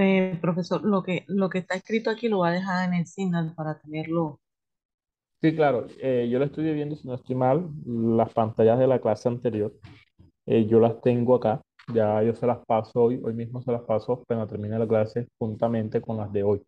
Eh, 0.00 0.38
profesor, 0.40 0.84
lo 0.84 1.02
que, 1.02 1.24
lo 1.26 1.50
que 1.50 1.58
está 1.58 1.74
escrito 1.74 2.08
aquí 2.08 2.28
lo 2.28 2.38
va 2.38 2.50
a 2.50 2.52
dejar 2.52 2.88
en 2.88 2.94
el 2.94 3.06
Signal 3.06 3.52
para 3.56 3.80
tenerlo. 3.80 4.38
Sí, 5.40 5.54
claro. 5.56 5.86
Eh, 6.00 6.28
yo 6.30 6.38
lo 6.38 6.44
estoy 6.44 6.72
viendo, 6.72 6.94
si 6.94 7.08
no 7.08 7.14
estoy 7.14 7.34
mal, 7.34 7.68
las 7.84 8.32
pantallas 8.32 8.78
de 8.78 8.86
la 8.86 9.00
clase 9.00 9.28
anterior. 9.28 9.72
Eh, 10.46 10.66
yo 10.66 10.78
las 10.80 11.00
tengo 11.00 11.34
acá. 11.34 11.60
Ya 11.92 12.22
yo 12.22 12.34
se 12.34 12.46
las 12.46 12.64
paso 12.66 13.02
hoy. 13.04 13.20
Hoy 13.24 13.34
mismo 13.34 13.60
se 13.60 13.72
las 13.72 13.82
paso 13.82 14.22
cuando 14.26 14.46
termine 14.46 14.78
la 14.78 14.86
clase 14.86 15.26
juntamente 15.38 16.00
con 16.00 16.16
las 16.16 16.32
de 16.32 16.44
hoy. 16.44 16.62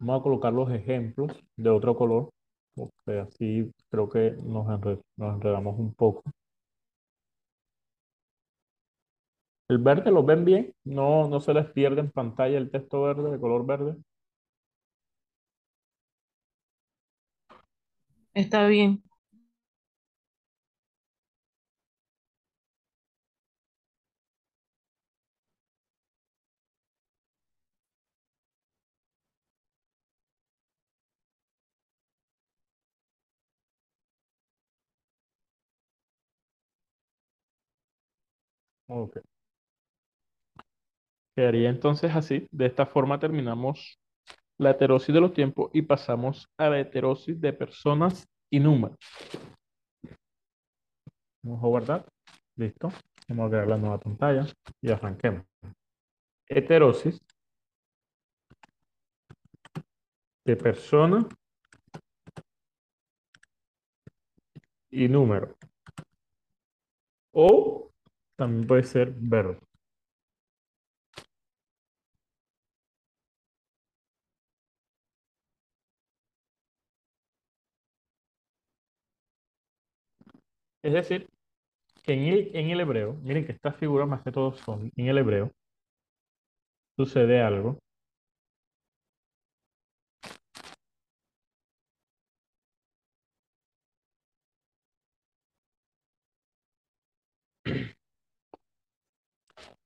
Vamos 0.00 0.20
a 0.20 0.22
colocar 0.22 0.52
los 0.52 0.70
ejemplos 0.72 1.32
de 1.56 1.70
otro 1.70 1.96
color. 1.96 2.30
porque 2.74 3.20
así 3.20 3.70
creo 3.90 4.08
que 4.08 4.32
nos, 4.44 4.66
nos 5.16 5.34
enredamos 5.34 5.78
un 5.78 5.94
poco. 5.94 6.22
¿El 9.68 9.78
verde 9.78 10.10
lo 10.10 10.22
ven 10.24 10.44
bien? 10.44 10.74
¿No, 10.84 11.26
no 11.26 11.40
se 11.40 11.54
les 11.54 11.64
pierde 11.72 12.00
en 12.00 12.10
pantalla 12.10 12.58
el 12.58 12.70
texto 12.70 13.00
verde, 13.02 13.30
de 13.30 13.40
color 13.40 13.64
verde? 13.64 13.96
Está 18.32 18.66
bien. 18.68 19.02
Ok. 38.88 39.18
Quedaría 41.38 41.70
entonces 41.70 42.16
así. 42.16 42.48
De 42.50 42.66
esta 42.66 42.84
forma 42.84 43.20
terminamos 43.20 44.00
la 44.58 44.72
heterosis 44.72 45.14
de 45.14 45.20
los 45.20 45.32
tiempos 45.32 45.70
y 45.72 45.82
pasamos 45.82 46.50
a 46.58 46.68
la 46.68 46.80
heterosis 46.80 47.40
de 47.40 47.52
personas 47.52 48.28
y 48.50 48.58
números. 48.58 48.98
Vamos 51.44 51.62
a 51.62 51.66
guardar. 51.68 52.06
Listo. 52.56 52.90
Vamos 53.28 53.46
a 53.46 53.50
crear 53.50 53.68
la 53.68 53.78
nueva 53.78 54.00
pantalla 54.00 54.46
y 54.82 54.90
arranquemos. 54.90 55.46
Heterosis 56.48 57.20
de 60.44 60.56
persona 60.56 61.24
y 64.90 65.06
número. 65.06 65.56
o 67.30 67.92
también 68.36 68.66
puede 68.66 68.82
ser 68.82 69.12
verbo. 69.16 69.67
Es 80.82 80.92
decir, 80.92 81.28
que 82.04 82.14
en 82.14 82.20
el, 82.24 82.50
en 82.56 82.70
el 82.70 82.80
hebreo, 82.80 83.14
miren 83.22 83.46
que 83.46 83.52
estas 83.52 83.76
figuras 83.76 84.08
más 84.08 84.22
que 84.22 84.32
todo 84.32 84.52
son 84.54 84.92
en 84.96 85.08
el 85.08 85.18
hebreo, 85.18 85.52
sucede 86.96 87.40
algo. 87.40 87.78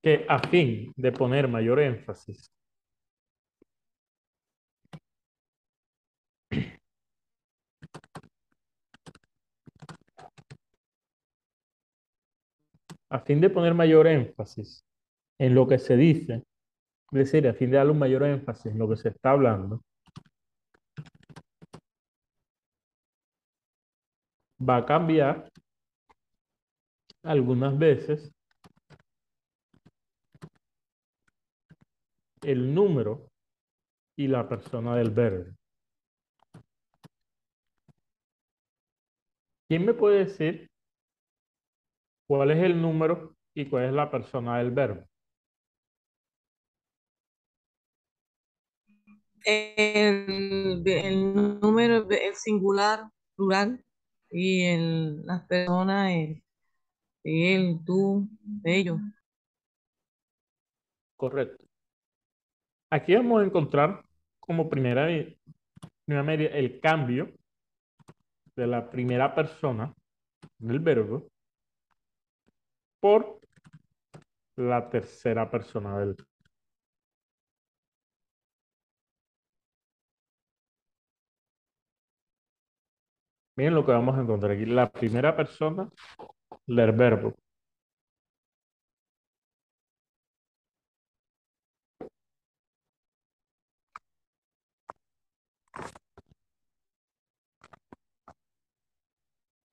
Que 0.03 0.27
a 0.29 0.39
fin 0.51 0.93
de 0.97 1.13
poner 1.13 1.47
mayor 1.49 1.79
énfasis 1.81 2.51
a 13.13 13.21
fin 13.21 13.43
de 13.43 13.51
poner 13.51 13.75
mayor 13.75 14.07
énfasis 14.07 14.87
en 15.39 15.55
lo 15.55 15.69
que 15.69 15.79
se 15.79 15.97
dice, 15.97 16.45
es 17.13 17.19
decir, 17.19 17.47
a 17.47 17.53
fin 17.53 17.71
de 17.71 17.77
darle 17.77 17.93
un 17.93 17.99
mayor 17.99 18.23
énfasis 18.23 18.73
en 18.73 18.79
lo 18.79 18.89
que 18.89 18.97
se 18.97 19.11
está 19.11 19.33
hablando, 19.33 19.83
va 24.59 24.79
a 24.79 24.87
cambiar 24.87 25.53
algunas 27.23 27.79
veces 27.79 28.33
el 32.41 32.75
número 32.75 33.29
y 34.17 34.27
la 34.27 34.49
persona 34.49 34.97
del 34.97 35.11
verbo. 35.11 35.53
¿Quién 39.69 39.85
me 39.85 39.93
puede 39.93 40.25
decir 40.25 40.72
cuál 42.33 42.51
es 42.51 42.63
el 42.65 42.81
número 42.81 43.37
y 43.55 43.67
cuál 43.67 43.85
es 43.85 43.93
la 43.93 44.11
persona 44.11 44.57
del 44.57 44.71
verbo? 44.71 45.07
El, 49.45 50.83
el 50.87 51.61
número, 51.61 52.09
el 52.09 52.35
singular, 52.35 53.11
plural, 53.37 53.85
y 54.31 54.65
el, 54.65 55.27
las 55.27 55.47
personas, 55.47 56.11
el, 56.11 56.43
él, 57.23 57.81
tú, 57.85 58.27
ellos. 58.65 58.99
Correcto. 61.19 61.67
Aquí 62.89 63.15
vamos 63.15 63.43
a 63.43 63.45
encontrar 63.45 64.03
como 64.41 64.71
primera, 64.71 65.07
primera 66.07 66.23
medida 66.23 66.49
el 66.53 66.81
cambio 66.81 67.31
de 68.57 68.67
la 68.67 68.89
primera 68.89 69.35
persona 69.35 69.93
del 70.59 70.79
verbo 70.79 71.31
por 73.03 73.41
la 74.57 74.89
tercera 74.89 75.51
persona 75.51 75.99
del. 75.99 76.17
Miren 83.57 83.75
lo 83.75 83.85
que 83.85 83.93
vamos 83.93 84.17
a 84.19 84.21
encontrar 84.23 84.53
aquí. 84.53 84.67
La 84.67 84.91
primera 84.91 85.35
persona 85.37 85.89
del 86.67 86.93
verbo. 86.93 87.35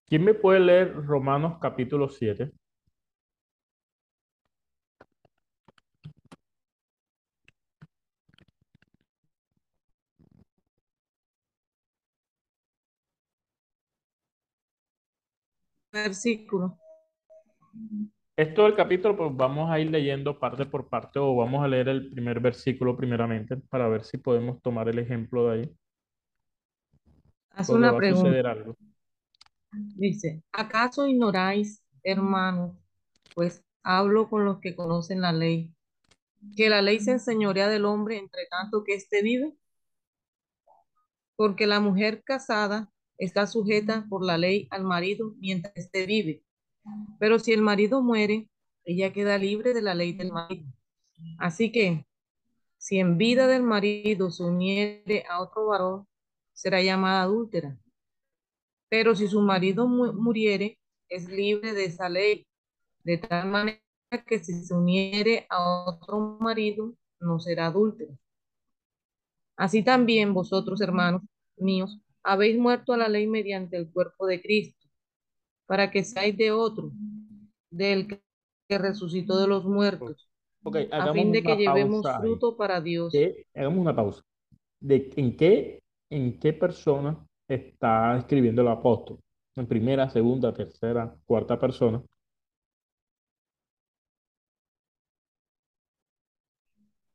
¿Quién 0.08 0.24
me 0.26 0.34
puede 0.34 0.60
leer 0.60 0.94
Romanos 1.06 1.58
capítulo 1.62 2.10
7? 2.10 2.52
Versículo. 16.04 16.78
Esto 18.36 18.64
del 18.64 18.76
capítulo, 18.76 19.18
pues 19.18 19.36
vamos 19.36 19.70
a 19.70 19.80
ir 19.80 19.92
leyendo 19.92 20.40
parte 20.40 20.66
por 20.66 20.88
parte 20.88 21.20
o 21.20 21.36
vamos 21.36 21.62
a 21.62 21.68
leer 21.68 21.90
el 21.90 22.10
primer 22.10 22.40
versículo 22.40 22.96
primeramente 22.96 23.58
para 23.58 23.90
ver 23.90 24.06
si 24.06 24.18
podemos 24.18 24.62
tomar 24.62 24.88
el 24.88 25.00
ejemplo 25.00 25.50
de 25.50 25.60
ahí. 25.60 25.76
Haz 27.50 27.68
una 27.68 27.96
pregunta. 27.98 28.50
algo. 28.50 28.78
Dice, 29.72 30.42
¿acaso 30.54 31.06
ignoráis, 31.06 31.84
hermanos, 32.02 32.78
pues 33.36 33.62
hablo 33.84 34.30
con 34.30 34.46
los 34.46 34.60
que 34.60 34.74
conocen 34.74 35.20
la 35.20 35.34
ley, 35.34 35.76
que 36.56 36.70
la 36.70 36.82
ley 36.82 37.02
se 37.02 37.12
enseñorea 37.12 37.68
del 37.68 37.84
hombre 37.84 38.18
entre 38.18 38.48
tanto 38.50 38.86
que 38.86 38.94
éste 38.94 39.22
vive? 39.22 39.54
Porque 41.36 41.68
la 41.68 41.82
mujer 41.82 42.24
casada 42.24 42.90
está 43.20 43.48
sujeta 43.48 44.08
por 44.10 44.26
la 44.26 44.40
ley 44.40 44.68
al 44.72 44.86
marido 44.86 45.36
mientras 45.40 45.76
éste 45.78 46.08
vive. 46.08 46.44
Pero 47.20 47.40
si 47.40 47.54
el 47.54 47.62
marido 47.62 48.02
muere, 48.02 48.50
ella 48.86 49.14
queda 49.14 49.38
libre 49.38 49.74
de 49.74 49.82
la 49.82 49.96
ley 49.96 50.14
del 50.14 50.32
marido. 50.34 50.66
Así 51.40 51.72
que, 51.72 52.06
si 52.78 53.00
en 53.00 53.18
vida 53.18 53.48
del 53.48 53.64
marido 53.64 54.32
se 54.32 54.44
uniere 54.44 55.26
a 55.30 55.42
otro 55.42 55.68
varón, 55.68 56.08
será 56.54 56.82
llamada 56.82 57.24
adúltera. 57.24 57.78
Pero 58.90 59.16
si 59.16 59.28
su 59.28 59.42
marido 59.42 59.88
mu- 59.88 60.14
muriere, 60.14 60.80
es 61.10 61.28
libre 61.30 61.74
de 61.74 61.86
esa 61.86 62.10
ley, 62.10 62.46
de 63.04 63.18
tal 63.18 63.48
manera 63.50 63.82
que 64.28 64.40
si 64.40 64.54
se 64.66 64.74
uniere 64.76 65.48
a 65.50 65.86
otro 65.88 66.20
marido, 66.40 66.96
no 67.20 67.40
será 67.40 67.68
adúltero. 67.68 68.18
Así 69.58 69.84
también 69.84 70.34
vosotros, 70.34 70.82
hermanos 70.82 71.22
míos, 71.58 72.00
habéis 72.30 72.60
muerto 72.60 72.94
a 72.94 72.98
la 72.98 73.10
ley 73.10 73.26
mediante 73.26 73.76
el 73.76 73.92
cuerpo 73.92 74.28
de 74.28 74.40
Cristo, 74.40 74.88
para 75.66 75.90
que 75.90 76.04
seáis 76.04 76.38
de 76.38 76.52
otro, 76.52 76.92
del 77.72 78.08
que 78.08 78.78
resucitó 78.78 79.40
de 79.42 79.48
los 79.48 79.66
muertos, 79.66 80.30
Ok, 80.62 80.78
a 80.92 81.12
fin 81.12 81.32
de 81.32 81.42
que 81.42 81.56
llevemos 81.56 82.04
pausa 82.04 82.20
fruto 82.20 82.56
para 82.56 82.82
Dios. 82.82 83.14
Hagamos 83.56 83.80
una 83.80 83.96
pausa. 83.96 84.22
De, 84.80 85.12
¿en 85.16 85.36
qué, 85.36 85.82
en 86.12 86.40
qué 86.40 86.54
persona 86.54 87.18
está 87.48 88.18
escribiendo 88.18 88.62
el 88.62 88.68
apóstol? 88.68 89.20
¿En 89.56 89.66
primera, 89.66 90.08
segunda, 90.10 90.54
tercera, 90.54 91.16
cuarta 91.26 91.60
persona? 91.60 92.04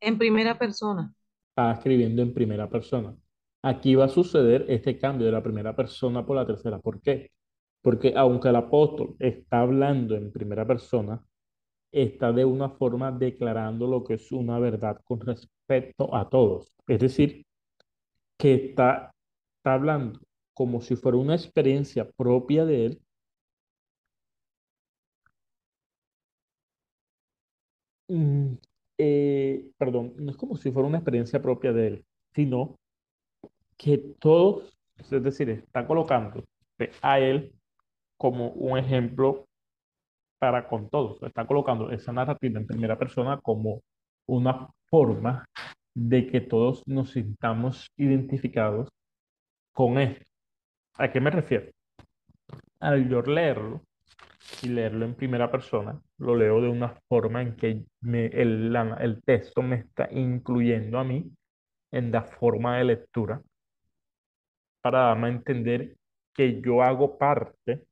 En 0.01 0.19
primera 0.19 0.59
persona. 0.59 1.15
Está 1.51 1.73
escribiendo 1.73 2.21
en 2.23 2.35
primera 2.35 2.69
persona. 2.69 3.17
Aquí 3.71 3.95
va 3.95 4.05
a 4.05 4.09
suceder 4.09 4.67
este 4.69 4.99
cambio 4.99 5.27
de 5.27 5.33
la 5.33 5.43
primera 5.43 5.75
persona 5.75 6.25
por 6.27 6.37
la 6.37 6.47
tercera. 6.47 6.79
¿Por 6.81 7.01
qué? 7.01 7.31
Porque 7.83 8.15
aunque 8.17 8.49
el 8.51 8.57
apóstol 8.57 9.17
está 9.19 9.61
hablando 9.61 10.17
en 10.17 10.33
primera 10.33 10.67
persona, 10.67 11.25
está 11.93 12.33
de 12.33 12.45
una 12.45 12.71
forma 12.71 13.12
declarando 13.12 13.87
lo 13.87 14.05
que 14.05 14.15
es 14.15 14.33
una 14.33 14.59
verdad 14.59 15.01
con 15.05 15.21
respecto 15.21 16.15
a 16.15 16.29
todos. 16.29 16.73
Es 16.89 17.01
decir, 17.01 17.45
que 18.39 18.55
está, 18.71 19.12
hablando 19.65 20.21
como 20.55 20.81
si 20.83 20.97
fuera 20.97 21.19
una 21.19 21.35
experiencia 21.37 22.11
propia 22.11 22.65
de 22.67 22.87
él. 22.87 23.03
Mm, 28.09 28.55
eh, 28.99 29.71
perdón, 29.79 30.15
no 30.19 30.31
es 30.31 30.37
como 30.37 30.57
si 30.57 30.71
fuera 30.71 30.89
una 30.89 30.99
experiencia 30.99 31.41
propia 31.43 31.73
de 31.73 31.87
él, 31.89 32.05
sino 32.35 32.77
que 33.77 33.99
todos, 34.18 34.77
es 34.99 35.11
decir, 35.22 35.51
está 35.51 35.87
colocando 35.87 36.45
a 37.03 37.18
él 37.18 37.53
como 38.16 38.49
un 38.51 38.79
ejemplo 38.79 39.47
para 40.39 40.66
con 40.68 40.89
todos. 40.91 41.22
Está 41.22 41.47
colocando 41.47 41.91
esa 41.91 42.12
narrativa 42.12 42.59
en 42.61 42.66
primera 42.66 42.99
persona 42.99 43.41
como 43.41 43.83
una 44.27 44.68
forma 44.91 45.45
de 45.95 46.27
que 46.27 46.41
todos 46.41 46.87
nos 46.87 47.11
sintamos 47.12 47.87
identificados 47.97 48.89
con 49.72 49.99
esto. 49.99 50.25
¿A 50.99 51.11
qué 51.11 51.20
me 51.20 51.31
refiero? 51.31 51.70
Al 52.81 53.09
yo 53.09 53.22
leerlo 53.22 53.81
y 54.62 54.68
leerlo 54.68 55.05
en 55.07 55.14
primera 55.14 55.51
persona, 55.51 56.01
lo 56.18 56.37
leo 56.37 56.61
de 56.61 56.68
una 56.68 56.95
forma 57.09 57.43
en 57.43 57.57
que 57.57 57.85
me- 58.03 58.27
el, 58.27 58.72
la- 58.72 58.97
el 59.01 59.22
texto 59.22 59.62
me 59.62 59.77
está 59.77 60.09
incluyendo 60.12 60.99
a 60.99 61.05
mí 61.05 61.31
en 61.93 62.12
la 62.12 62.22
forma 62.22 62.79
de 62.79 62.85
lectura 62.85 63.41
para 64.85 64.99
darme 64.99 65.28
a 65.28 65.30
entender 65.30 65.97
que 66.35 66.61
yo 66.61 66.82
hago 66.82 67.16
parte 67.16 67.87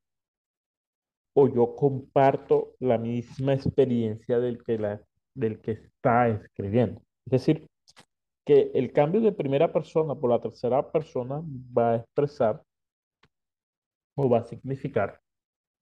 o 1.35 1.49
yo 1.49 1.75
comparto 1.75 2.75
la 2.81 2.99
misma 2.99 3.55
experiencia 3.55 4.39
del 4.39 4.63
que, 4.63 4.77
la, 4.77 5.01
del 5.35 5.59
que 5.63 5.73
está 5.73 6.29
escribiendo. 6.29 7.01
Es 7.25 7.31
decir, 7.31 7.67
que 8.45 8.71
el 8.75 8.93
cambio 8.93 9.23
de 9.23 9.33
primera 9.33 9.73
persona 9.73 10.15
por 10.15 10.29
la 10.29 10.41
tercera 10.41 10.93
persona 10.93 11.41
va 11.77 11.93
a 11.93 11.97
expresar 11.97 12.63
o 14.15 14.29
va 14.29 14.41
a 14.41 14.45
significar 14.45 15.19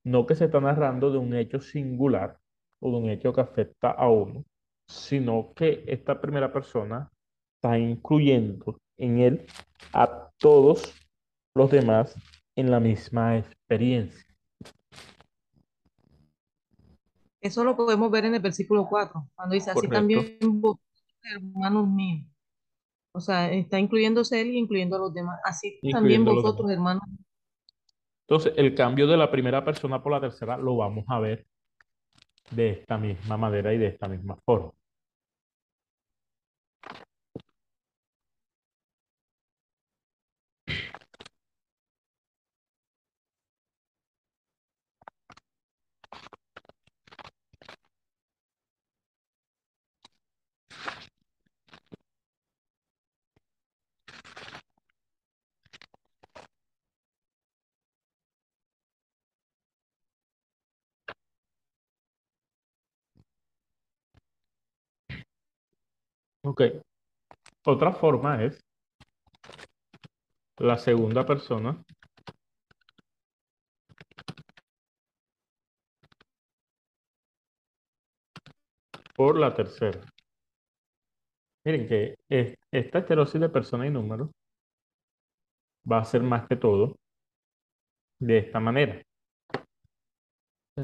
no 0.04 0.26
que 0.26 0.36
se 0.36 0.44
está 0.44 0.60
narrando 0.60 1.10
de 1.10 1.18
un 1.18 1.34
hecho 1.34 1.60
singular 1.60 2.38
o 2.80 2.92
de 2.92 2.96
un 2.98 3.10
hecho 3.10 3.32
que 3.32 3.40
afecta 3.40 3.90
a 3.90 4.08
uno, 4.08 4.44
sino 4.86 5.52
que 5.54 5.82
esta 5.88 6.20
primera 6.20 6.52
persona 6.52 7.10
está 7.56 7.76
incluyendo 7.78 8.78
en 8.96 9.18
él 9.18 9.46
a 9.92 10.29
todos 10.40 10.92
los 11.54 11.70
demás 11.70 12.16
en 12.56 12.70
la 12.70 12.80
misma 12.80 13.38
experiencia. 13.38 14.26
Eso 17.40 17.64
lo 17.64 17.76
podemos 17.76 18.10
ver 18.10 18.26
en 18.26 18.34
el 18.34 18.42
versículo 18.42 18.86
4, 18.88 19.28
cuando 19.34 19.54
dice, 19.54 19.70
así 19.70 19.86
Correcto. 19.86 19.94
también 19.94 20.38
vosotros, 20.60 20.86
hermanos 21.22 21.88
míos. 21.88 22.26
O 23.12 23.20
sea, 23.20 23.50
está 23.50 23.78
incluyéndose 23.78 24.40
él 24.40 24.48
y 24.48 24.58
incluyendo 24.58 24.96
a 24.96 25.00
los 25.00 25.14
demás. 25.14 25.40
Así 25.44 25.80
también 25.90 26.24
vosotros, 26.24 26.70
hermanos. 26.70 27.02
Entonces, 28.26 28.52
el 28.56 28.74
cambio 28.74 29.06
de 29.06 29.16
la 29.16 29.30
primera 29.30 29.64
persona 29.64 30.02
por 30.02 30.12
la 30.12 30.20
tercera 30.20 30.56
lo 30.56 30.76
vamos 30.76 31.04
a 31.08 31.18
ver 31.18 31.46
de 32.50 32.70
esta 32.70 32.98
misma 32.98 33.36
manera 33.36 33.74
y 33.74 33.78
de 33.78 33.88
esta 33.88 34.06
misma 34.06 34.36
forma. 34.44 34.72
Ok. 66.50 66.62
Otra 67.64 67.92
forma 67.92 68.44
es 68.44 68.60
la 70.58 70.78
segunda 70.78 71.26
persona 71.26 71.82
por 79.14 79.38
la 79.38 79.54
tercera. 79.54 80.00
Miren 81.64 81.86
que 81.88 82.16
es- 82.28 82.54
esta 82.70 82.98
esterosis 82.98 83.40
de 83.40 83.48
persona 83.48 83.86
y 83.86 83.90
número 83.90 84.30
va 85.92 85.98
a 85.98 86.04
ser 86.06 86.22
más 86.22 86.46
que 86.48 86.56
todo 86.56 86.96
de 88.20 88.38
esta 88.38 88.60
manera. 88.60 89.02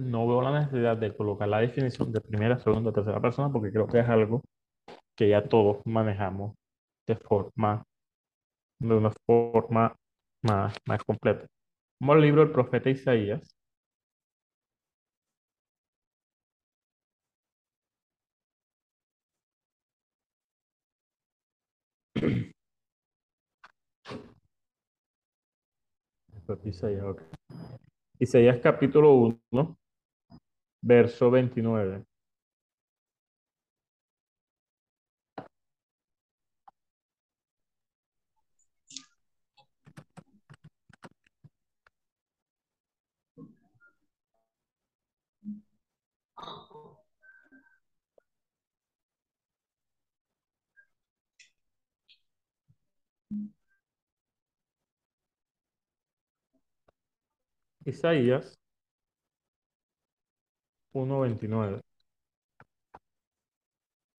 No 0.01 0.29
veo 0.29 0.43
la 0.43 0.61
necesidad 0.61 0.97
de 0.97 1.17
colocar 1.17 1.49
la 1.49 1.59
definición 1.59 2.13
de 2.13 2.21
primera, 2.21 2.57
segunda, 2.59 2.93
tercera 2.93 3.21
persona 3.21 3.51
porque 3.53 3.73
creo 3.73 3.89
que 3.89 3.99
es 3.99 4.09
algo 4.09 4.43
que 5.17 5.29
ya 5.31 5.49
todos 5.49 5.79
manejamos 5.87 6.55
de 7.07 7.17
forma, 7.17 7.85
de 8.81 8.95
una 8.95 9.13
forma 9.27 9.97
más, 10.43 10.77
más 10.87 11.03
completa. 11.05 11.47
Como 11.99 12.15
el 12.15 12.23
libro 12.23 12.43
del 12.43 12.53
profeta 12.53 12.91
Isaías, 12.91 13.57
Isaías, 26.65 27.03
ok. 27.05 27.23
Isaías 28.19 28.59
capítulo 28.63 29.15
1, 29.51 29.77
verso 30.83 31.31
29. 31.31 32.05
Isaías 57.87 58.59
1.29. 60.95 61.81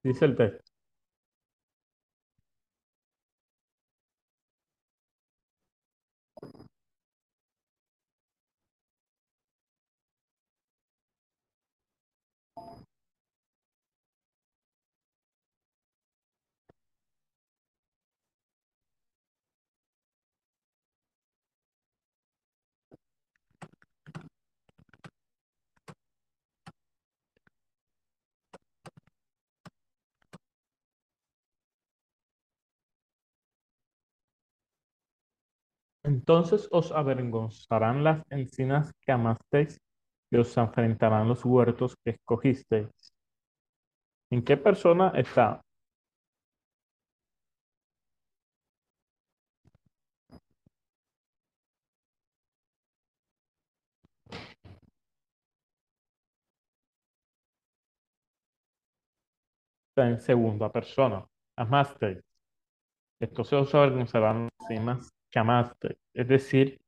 Dice 0.03 0.25
el 0.25 0.35
texto. 0.35 0.66
Entonces 36.07 36.69
os 36.71 36.91
avergonzarán 36.93 38.01
las 38.03 38.23
encinas 38.31 38.93
que 39.01 39.11
amasteis 39.11 39.77
y 40.31 40.37
os 40.37 40.55
enfrentarán 40.57 41.27
los 41.27 41.43
huertos 41.43 41.95
que 42.03 42.11
escogisteis. 42.11 43.13
¿En 44.31 44.41
qué 44.43 44.55
persona 44.55 45.11
está? 45.15 45.61
Está 59.89 60.07
en 60.09 60.19
segunda 60.19 60.71
persona. 60.71 61.25
Amasteis. 61.57 62.21
Entonces 63.19 63.53
os 63.53 63.75
avergonzarán 63.75 64.43
las 64.45 64.71
encinas 64.71 65.16
que 65.31 65.39
amasteis. 65.39 65.97
Es 66.13 66.27
decir, 66.27 66.79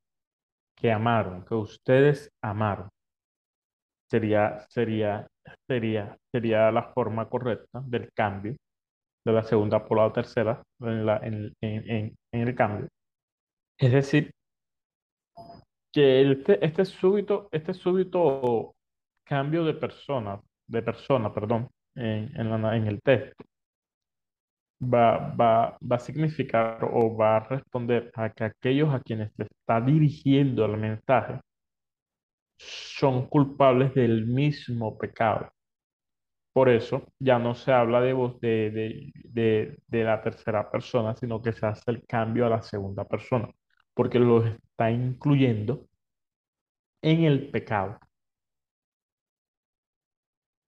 que 0.75 0.91
amaron, 0.91 1.45
que 1.45 1.55
ustedes 1.55 2.31
amaron. 2.41 2.89
Sería, 4.09 4.65
sería, 4.69 5.27
sería, 5.67 6.17
sería 6.31 6.71
la 6.71 6.83
forma 6.93 7.29
correcta 7.29 7.81
del 7.85 8.11
cambio 8.13 8.55
de 9.25 9.33
la 9.33 9.43
segunda 9.43 9.85
por 9.85 9.99
la 9.99 10.13
tercera 10.13 10.63
en, 10.81 11.05
la, 11.05 11.17
en, 11.19 11.53
en, 11.61 12.15
en 12.33 12.47
el 12.47 12.55
cambio. 12.55 12.87
Es 13.79 13.91
decir, 13.93 14.31
que 15.91 16.31
este, 16.31 16.65
este 16.65 16.85
súbito, 16.85 17.49
este 17.51 17.73
súbito 17.73 18.75
cambio 19.23 19.63
de 19.63 19.73
persona, 19.73 20.39
de 20.67 20.81
persona, 20.81 21.33
perdón, 21.33 21.69
en, 21.95 22.31
en, 22.39 22.61
la- 22.61 22.75
en 22.75 22.87
el 22.87 23.01
texto, 23.01 23.43
va, 24.93 25.03
va, 25.41 25.77
va 25.91 25.95
a 25.97 25.99
significar 26.07 26.83
o 26.91 27.15
va 27.21 27.29
a 27.37 27.39
responder 27.49 28.11
a 28.15 28.29
que 28.31 28.43
aquellos 28.45 28.93
a 28.93 29.01
quienes 29.01 29.31
está 29.39 29.81
dirigiendo 29.81 30.65
el 30.65 30.77
mensaje 30.77 31.39
son 32.59 33.27
culpables 33.27 33.93
del 33.95 34.27
mismo 34.27 34.97
pecado. 34.99 35.51
Por 36.53 36.69
eso 36.69 37.03
ya 37.19 37.39
no 37.39 37.55
se 37.55 37.71
habla 37.71 38.01
de 38.01 38.13
voz 38.13 38.39
de, 38.41 38.71
de, 38.71 39.11
de, 39.23 39.77
de 39.87 40.03
la 40.03 40.21
tercera 40.21 40.69
persona, 40.71 41.15
sino 41.15 41.41
que 41.41 41.53
se 41.53 41.65
hace 41.65 41.91
el 41.91 42.05
cambio 42.05 42.45
a 42.45 42.49
la 42.49 42.61
segunda 42.61 43.05
persona, 43.05 43.49
porque 43.93 44.19
los 44.19 44.45
está 44.45 44.91
incluyendo 44.91 45.85
en 47.01 47.25
el 47.25 47.51
pecado 47.51 47.99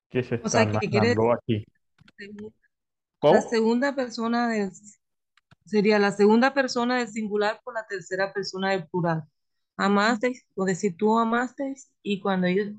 que 0.09 0.23
se 0.23 0.35
O 0.41 0.49
sea, 0.49 0.69
está 0.69 0.79
quiere 0.89 1.15
aquí. 1.33 1.65
La 3.21 3.41
segunda 3.41 3.95
persona 3.95 4.47
del, 4.49 4.71
sería 5.65 5.99
la 5.99 6.11
segunda 6.11 6.53
persona 6.53 6.97
del 6.97 7.07
singular 7.07 7.61
por 7.63 7.73
la 7.73 7.85
tercera 7.87 8.33
persona 8.33 8.71
del 8.71 8.87
plural. 8.87 9.23
amasteis, 9.77 10.45
o 10.55 10.65
decir 10.65 10.95
tú 10.97 11.17
amasteis, 11.17 11.91
y 12.01 12.19
cuando 12.21 12.47
ellos, 12.47 12.73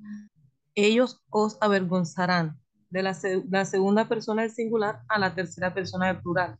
ellos 0.74 1.22
os 1.30 1.56
avergonzarán. 1.60 2.58
De 2.90 3.04
la, 3.04 3.16
la 3.48 3.64
segunda 3.64 4.08
persona 4.08 4.42
del 4.42 4.50
singular 4.50 5.02
a 5.08 5.18
la 5.20 5.32
tercera 5.32 5.72
persona 5.72 6.08
del 6.08 6.20
plural. 6.20 6.58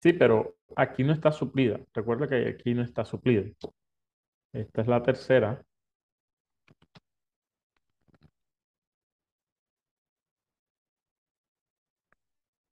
Sí, 0.00 0.12
pero 0.12 0.54
aquí 0.76 1.02
no 1.02 1.12
está 1.12 1.32
suplida. 1.32 1.80
Recuerda 1.92 2.28
que 2.28 2.48
aquí 2.48 2.72
no 2.72 2.82
está 2.82 3.04
suplida. 3.04 3.42
Esta 4.52 4.82
es 4.82 4.86
la 4.86 5.02
tercera. 5.02 5.60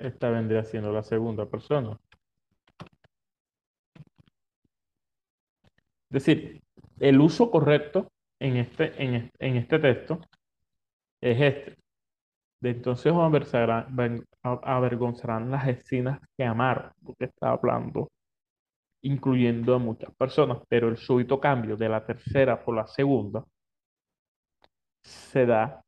Esta 0.01 0.31
vendría 0.31 0.65
siendo 0.65 0.93
la 0.93 1.03
segunda 1.03 1.47
persona. 1.47 1.99
Es 6.11 6.25
decir, 6.25 6.63
el 6.99 7.21
uso 7.21 7.51
correcto 7.51 8.09
en 8.41 8.57
este, 8.57 9.03
en 9.03 9.31
en 9.39 9.57
este 9.57 9.79
texto 9.79 10.21
es 11.21 11.41
este. 11.41 11.77
De 12.61 12.71
entonces 12.71 13.13
avergonzarán, 13.13 15.51
las 15.51 15.69
escinas 15.69 16.21
que 16.37 16.45
amaron, 16.45 16.93
porque 17.05 17.27
está 17.27 17.51
hablando, 17.53 18.11
incluyendo 19.03 19.75
a 19.75 19.79
muchas 19.79 20.15
personas, 20.15 20.59
pero 20.69 20.89
el 20.89 20.97
súbito 20.99 21.41
cambio 21.41 21.77
de 21.77 21.89
la 21.89 22.05
tercera 22.05 22.63
por 22.63 22.77
la 22.77 22.87
segunda 22.87 23.45
se 25.03 25.47
da, 25.47 25.83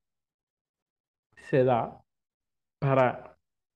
se 1.36 1.64
da 1.64 2.02
para, 2.78 3.31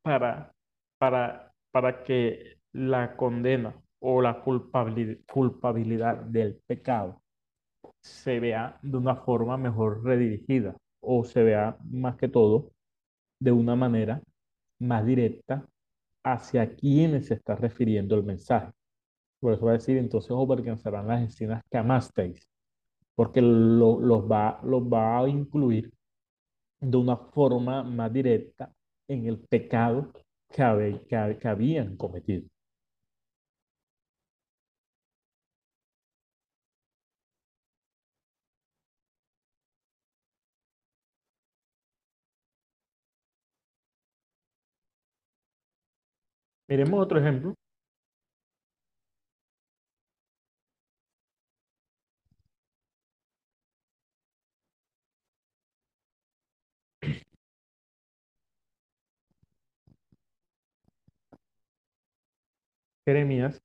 para, 0.07 0.55
para, 0.99 1.53
para 1.73 2.05
que 2.05 2.59
la 2.73 3.17
condena 3.17 3.75
o 3.99 4.23
la 4.23 4.41
culpabilidad, 4.43 5.19
culpabilidad 5.33 6.17
del 6.19 6.61
pecado 6.67 7.23
se 8.03 8.41
vea 8.41 8.79
de 8.83 8.99
una 8.99 9.17
forma 9.17 9.57
mejor 9.59 10.05
redirigida 10.05 10.77
o 11.01 11.25
se 11.25 11.43
vea 11.45 11.79
más 11.91 12.17
que 12.17 12.29
todo 12.29 12.73
de 13.41 13.53
una 13.53 13.77
manera 13.77 14.23
más 14.81 15.07
directa 15.07 15.67
hacia 16.25 16.77
quienes 16.77 17.29
se 17.29 17.35
está 17.35 17.57
refiriendo 17.57 18.17
el 18.17 18.25
mensaje. 18.25 18.73
Por 19.41 19.55
eso 19.55 19.67
va 19.67 19.73
a 19.73 19.75
decir, 19.75 19.99
entonces 19.99 20.31
os 20.33 20.45
avergonzarán 20.51 21.09
las 21.09 21.23
escenas 21.23 21.63
que 21.71 21.79
amasteis, 21.79 22.49
porque 23.17 23.43
lo- 23.43 24.01
los 24.01 24.25
va, 24.31 24.61
los 24.65 24.83
va 24.85 25.21
a 25.21 25.29
incluir 25.29 25.93
de 26.81 26.97
una 26.97 27.17
forma 27.17 27.83
más 27.85 28.13
directa 28.13 28.73
en 29.09 29.27
el 29.27 29.39
pecado 29.39 30.13
que, 30.51 30.63
habían 30.63 31.97
cometido. 31.97 32.47
Miremos 46.69 47.01
otro 47.03 47.19
ejemplo. 47.19 47.55
Jeremías. 63.07 63.63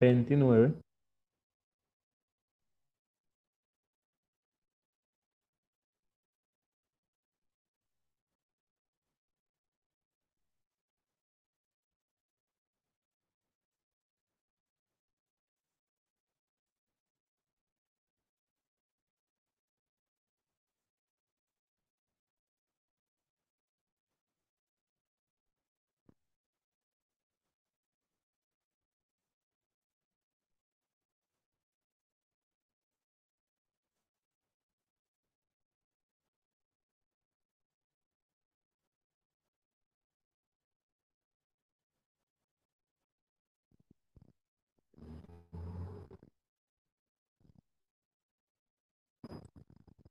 29, 0.00 0.74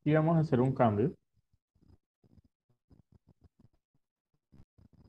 y 0.06 0.14
vamos 0.14 0.38
a 0.38 0.42
hacer 0.42 0.62
un 0.62 0.74
cambio. 0.74 1.12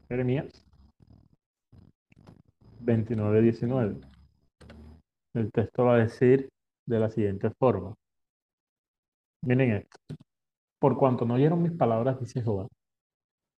Jeremías 0.08 0.64
29, 2.80 3.42
19. 3.42 4.00
El 5.34 5.52
texto 5.52 5.84
va 5.84 5.96
a 5.96 5.98
decir 5.98 6.48
de 6.86 6.98
la 6.98 7.10
siguiente 7.10 7.50
forma. 7.58 7.94
Miren 9.42 9.72
esto. 9.72 9.98
Por 10.78 10.96
cuanto 10.96 11.26
no 11.26 11.34
oyeron 11.34 11.62
mis 11.62 11.72
palabras, 11.72 12.18
dice 12.20 12.42
Jehová, 12.42 12.66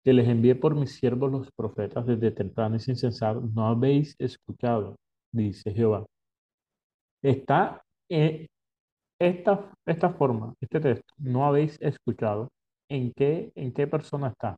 que 0.02 0.12
les 0.12 0.26
envié 0.28 0.54
por 0.56 0.74
mis 0.74 0.92
siervos 0.96 1.30
los 1.30 1.50
profetas 1.52 2.06
desde 2.06 2.30
temprano 2.32 2.76
y 2.76 2.80
sin 2.80 2.96
cesar, 2.96 3.36
no 3.36 3.66
habéis 3.66 4.16
escuchado, 4.18 4.96
dice 5.32 5.72
Jehová. 5.72 6.06
Está 7.22 7.82
esta, 9.18 9.72
esta 9.86 10.10
forma, 10.10 10.54
este 10.60 10.80
texto, 10.80 11.14
no 11.18 11.46
habéis 11.46 11.76
escuchado. 11.80 12.48
¿En 12.90 13.12
qué, 13.12 13.52
en 13.54 13.72
qué 13.72 13.86
persona 13.86 14.28
está? 14.28 14.56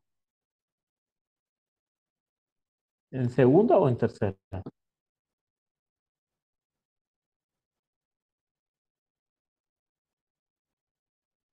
¿En 3.11 3.29
segunda 3.29 3.77
o 3.77 3.87
en 3.89 3.97
tercera? 3.97 4.35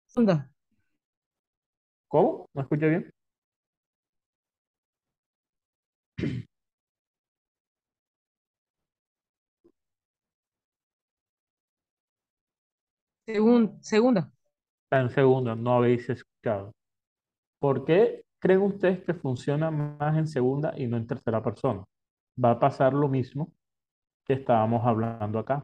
Segunda. 0.06 0.50
¿Cómo? 2.08 2.48
¿No 2.54 2.62
escuché 2.62 2.88
bien? 2.88 3.10
Segun- 13.28 13.76
segunda. 13.82 14.30
Está 14.84 15.02
en 15.02 15.10
segunda, 15.10 15.54
no 15.54 15.74
habéis 15.74 16.08
escuchado. 16.08 16.72
¿Por 17.60 17.84
qué 17.84 18.22
creen 18.40 18.62
ustedes 18.62 19.04
que 19.04 19.12
funciona 19.14 19.70
más 19.70 20.16
en 20.16 20.26
segunda 20.26 20.72
y 20.78 20.86
no 20.86 20.96
en 20.96 21.06
tercera 21.06 21.42
persona? 21.42 21.84
Va 22.42 22.52
a 22.52 22.58
pasar 22.58 22.94
lo 22.94 23.08
mismo 23.08 23.52
que 24.26 24.34
estábamos 24.34 24.86
hablando 24.86 25.38
acá. 25.38 25.62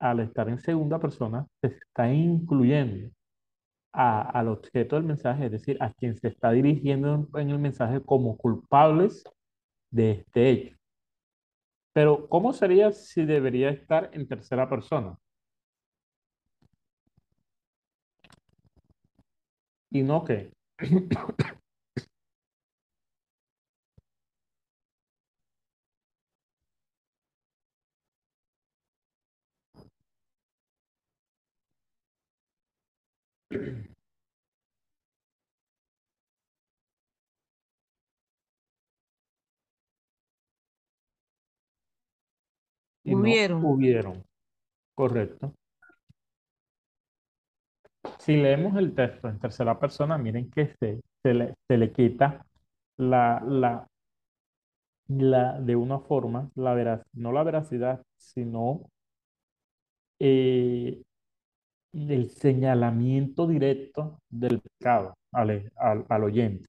Al 0.00 0.20
estar 0.20 0.48
en 0.48 0.58
segunda 0.58 0.98
persona, 0.98 1.46
se 1.62 1.68
está 1.68 2.12
incluyendo 2.12 3.10
a- 3.92 4.22
al 4.30 4.48
objeto 4.48 4.96
del 4.96 5.04
mensaje, 5.04 5.46
es 5.46 5.52
decir, 5.52 5.76
a 5.80 5.92
quien 5.92 6.16
se 6.16 6.28
está 6.28 6.50
dirigiendo 6.50 7.14
en, 7.34 7.40
en 7.40 7.50
el 7.50 7.58
mensaje 7.58 8.02
como 8.02 8.36
culpables 8.36 9.24
de 9.90 10.10
este 10.12 10.50
hecho. 10.50 10.76
Pero, 11.94 12.28
¿cómo 12.28 12.52
sería 12.52 12.92
si 12.92 13.24
debería 13.24 13.70
estar 13.70 14.10
en 14.12 14.26
tercera 14.28 14.68
persona? 14.68 15.16
Y 19.90 20.02
no 20.02 20.24
que 20.24 20.52
y 43.04 43.14
no 43.14 43.20
Hubieron. 43.20 43.64
hubieron. 43.64 44.24
Correcto. 44.94 45.52
Si 48.26 48.34
leemos 48.36 48.76
el 48.76 48.92
texto 48.92 49.28
en 49.28 49.38
tercera 49.38 49.78
persona, 49.78 50.18
miren 50.18 50.50
que 50.50 50.74
se, 50.80 51.00
se 51.22 51.32
le, 51.32 51.54
se 51.68 51.78
le 51.78 51.92
quita 51.92 52.44
la, 52.96 53.40
la, 53.46 53.86
la, 55.06 55.60
de 55.60 55.76
una 55.76 56.00
forma, 56.00 56.50
la 56.56 56.74
veraz, 56.74 57.02
no 57.12 57.30
la 57.30 57.44
veracidad, 57.44 58.02
sino 58.16 58.90
eh, 60.18 61.00
el 61.92 62.30
señalamiento 62.30 63.46
directo 63.46 64.18
del 64.28 64.60
pecado 64.60 65.14
al, 65.30 65.70
al, 65.76 66.04
al 66.08 66.24
oyente. 66.24 66.66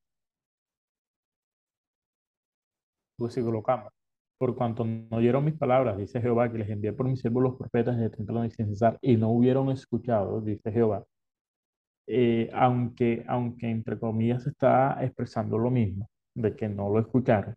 Pues 3.15 3.33
si 3.33 3.41
colocamos, 3.41 3.91
por 4.37 4.55
cuanto 4.55 4.85
no 4.85 5.17
oyeron 5.17 5.43
mis 5.43 5.57
palabras, 5.57 5.97
dice 5.97 6.21
Jehová, 6.21 6.51
que 6.51 6.59
les 6.59 6.69
envié 6.69 6.93
por 6.93 7.07
mis 7.07 7.19
siervos 7.19 7.41
los 7.41 7.55
profetas 7.57 7.97
de 7.97 8.11
templo 8.11 8.45
y 8.45 8.51
sin 8.51 8.67
cesar, 8.67 8.99
y 9.01 9.17
no 9.17 9.31
hubieron 9.31 9.71
escuchado, 9.71 10.39
dice 10.41 10.71
Jehová, 10.71 11.03
eh, 12.07 12.49
aunque, 12.53 13.25
aunque 13.27 13.69
entre 13.69 13.99
comillas 13.99 14.47
está 14.47 14.97
expresando 15.03 15.57
lo 15.57 15.69
mismo, 15.69 16.09
de 16.33 16.55
que 16.55 16.69
no 16.69 16.89
lo 16.89 16.99
escucharon, 16.99 17.55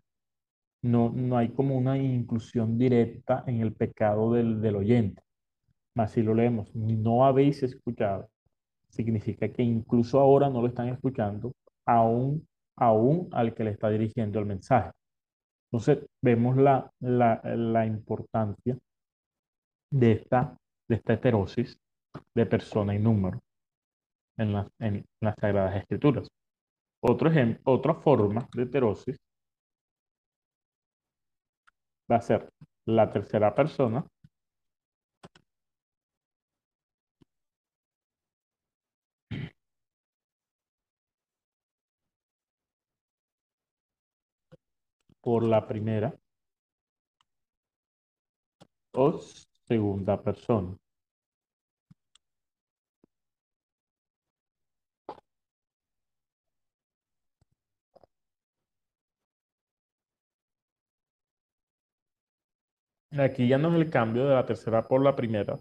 no, 0.82 1.10
no 1.10 1.36
hay 1.36 1.50
como 1.50 1.76
una 1.76 1.96
inclusión 1.98 2.78
directa 2.78 3.44
en 3.46 3.60
el 3.60 3.72
pecado 3.74 4.32
del, 4.32 4.60
del 4.60 4.76
oyente. 4.76 5.22
Mas 5.94 6.12
si 6.12 6.22
lo 6.22 6.34
leemos, 6.34 6.74
no 6.74 7.24
habéis 7.24 7.62
escuchado, 7.62 8.28
significa 8.88 9.48
que 9.48 9.62
incluso 9.62 10.18
ahora 10.18 10.48
no 10.48 10.60
lo 10.62 10.68
están 10.68 10.88
escuchando, 10.88 11.52
aún, 11.86 12.46
aún 12.76 13.28
al 13.32 13.54
que 13.54 13.64
le 13.64 13.70
está 13.70 13.90
dirigiendo 13.90 14.38
el 14.40 14.46
mensaje. 14.46 14.90
Entonces, 15.70 16.04
vemos 16.22 16.56
la, 16.56 16.90
la, 17.00 17.40
la 17.44 17.86
importancia 17.86 18.76
de 19.92 20.12
esta, 20.12 20.56
de 20.88 20.96
esta 20.96 21.12
heterosis 21.12 21.78
de 22.34 22.46
persona 22.46 22.94
y 22.94 22.98
número 22.98 23.40
en, 24.38 24.52
la, 24.52 24.68
en 24.78 25.04
las 25.20 25.34
Sagradas 25.40 25.76
Escrituras. 25.76 26.28
Otro 27.02 27.30
ejemplo, 27.30 27.60
otra 27.72 27.94
forma 27.94 28.48
de 28.54 28.62
heterosis 28.64 29.16
va 32.10 32.16
a 32.16 32.20
ser 32.20 32.52
la 32.86 33.10
tercera 33.10 33.54
persona 33.54 34.04
por 45.22 45.42
la 45.44 45.66
primera 45.66 46.14
o 48.92 49.18
segunda 49.68 50.20
persona. 50.22 50.76
Aquí 63.18 63.48
ya 63.48 63.58
no 63.58 63.70
es 63.70 63.74
el 63.74 63.90
cambio 63.90 64.26
de 64.26 64.34
la 64.34 64.46
tercera 64.46 64.86
por 64.86 65.02
la 65.02 65.16
primera, 65.16 65.58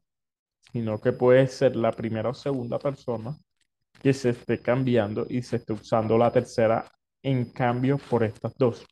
sino 0.72 1.00
que 1.02 1.12
puede 1.14 1.48
ser 1.48 1.76
la 1.76 1.92
primera 1.92 2.30
o 2.30 2.34
segunda 2.34 2.78
persona 2.78 3.36
que 4.02 4.14
se 4.14 4.30
esté 4.30 4.62
cambiando 4.62 5.26
y 5.28 5.42
se 5.42 5.58
esté 5.58 5.74
usando 5.74 6.18
la 6.18 6.32
tercera 6.32 6.86
en 7.24 7.52
cambio 7.52 7.98
por 7.98 8.24
estas 8.24 8.54
dos. 8.56 8.86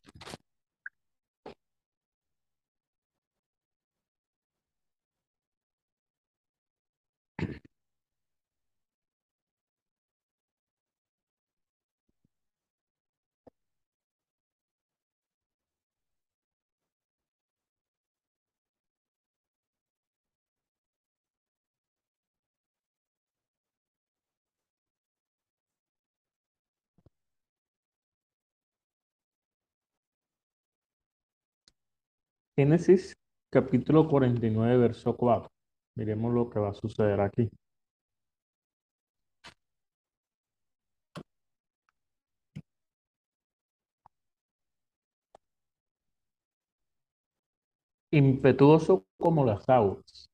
Génesis 32.57 33.13
capítulo 33.51 34.07
49, 34.07 34.77
verso 34.77 35.15
4. 35.15 35.47
Miremos 35.95 36.33
lo 36.33 36.49
que 36.49 36.59
va 36.59 36.69
a 36.69 36.73
suceder 36.73 37.21
aquí. 37.21 37.51
Impetuoso 48.11 49.05
como 49.19 49.45
las 49.45 49.69
aguas, 49.69 50.27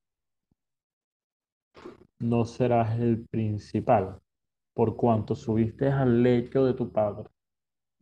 no 2.19 2.45
serás 2.45 2.97
el 2.99 3.25
principal, 3.27 4.19
por 4.73 4.95
cuanto 4.95 5.35
subiste 5.35 5.89
al 5.89 6.23
lecho 6.23 6.65
de 6.65 6.73
tu 6.73 6.89
padre. 6.89 7.27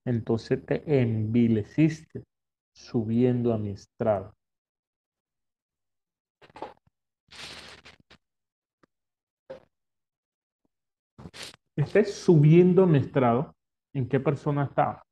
Entonces 0.06 0.64
te 0.64 0.84
envileciste 1.02 2.24
subiendo 2.74 3.54
a 3.54 3.58
mi 3.58 3.72
estrado. 3.72 4.34
Esté 11.76 12.06
subiendo 12.06 12.84
a 12.84 12.88
mi 12.88 13.00
estrado. 13.00 13.54
¿En 13.94 14.08
qué 14.08 14.20
persona 14.20 14.66
está? 14.66 15.04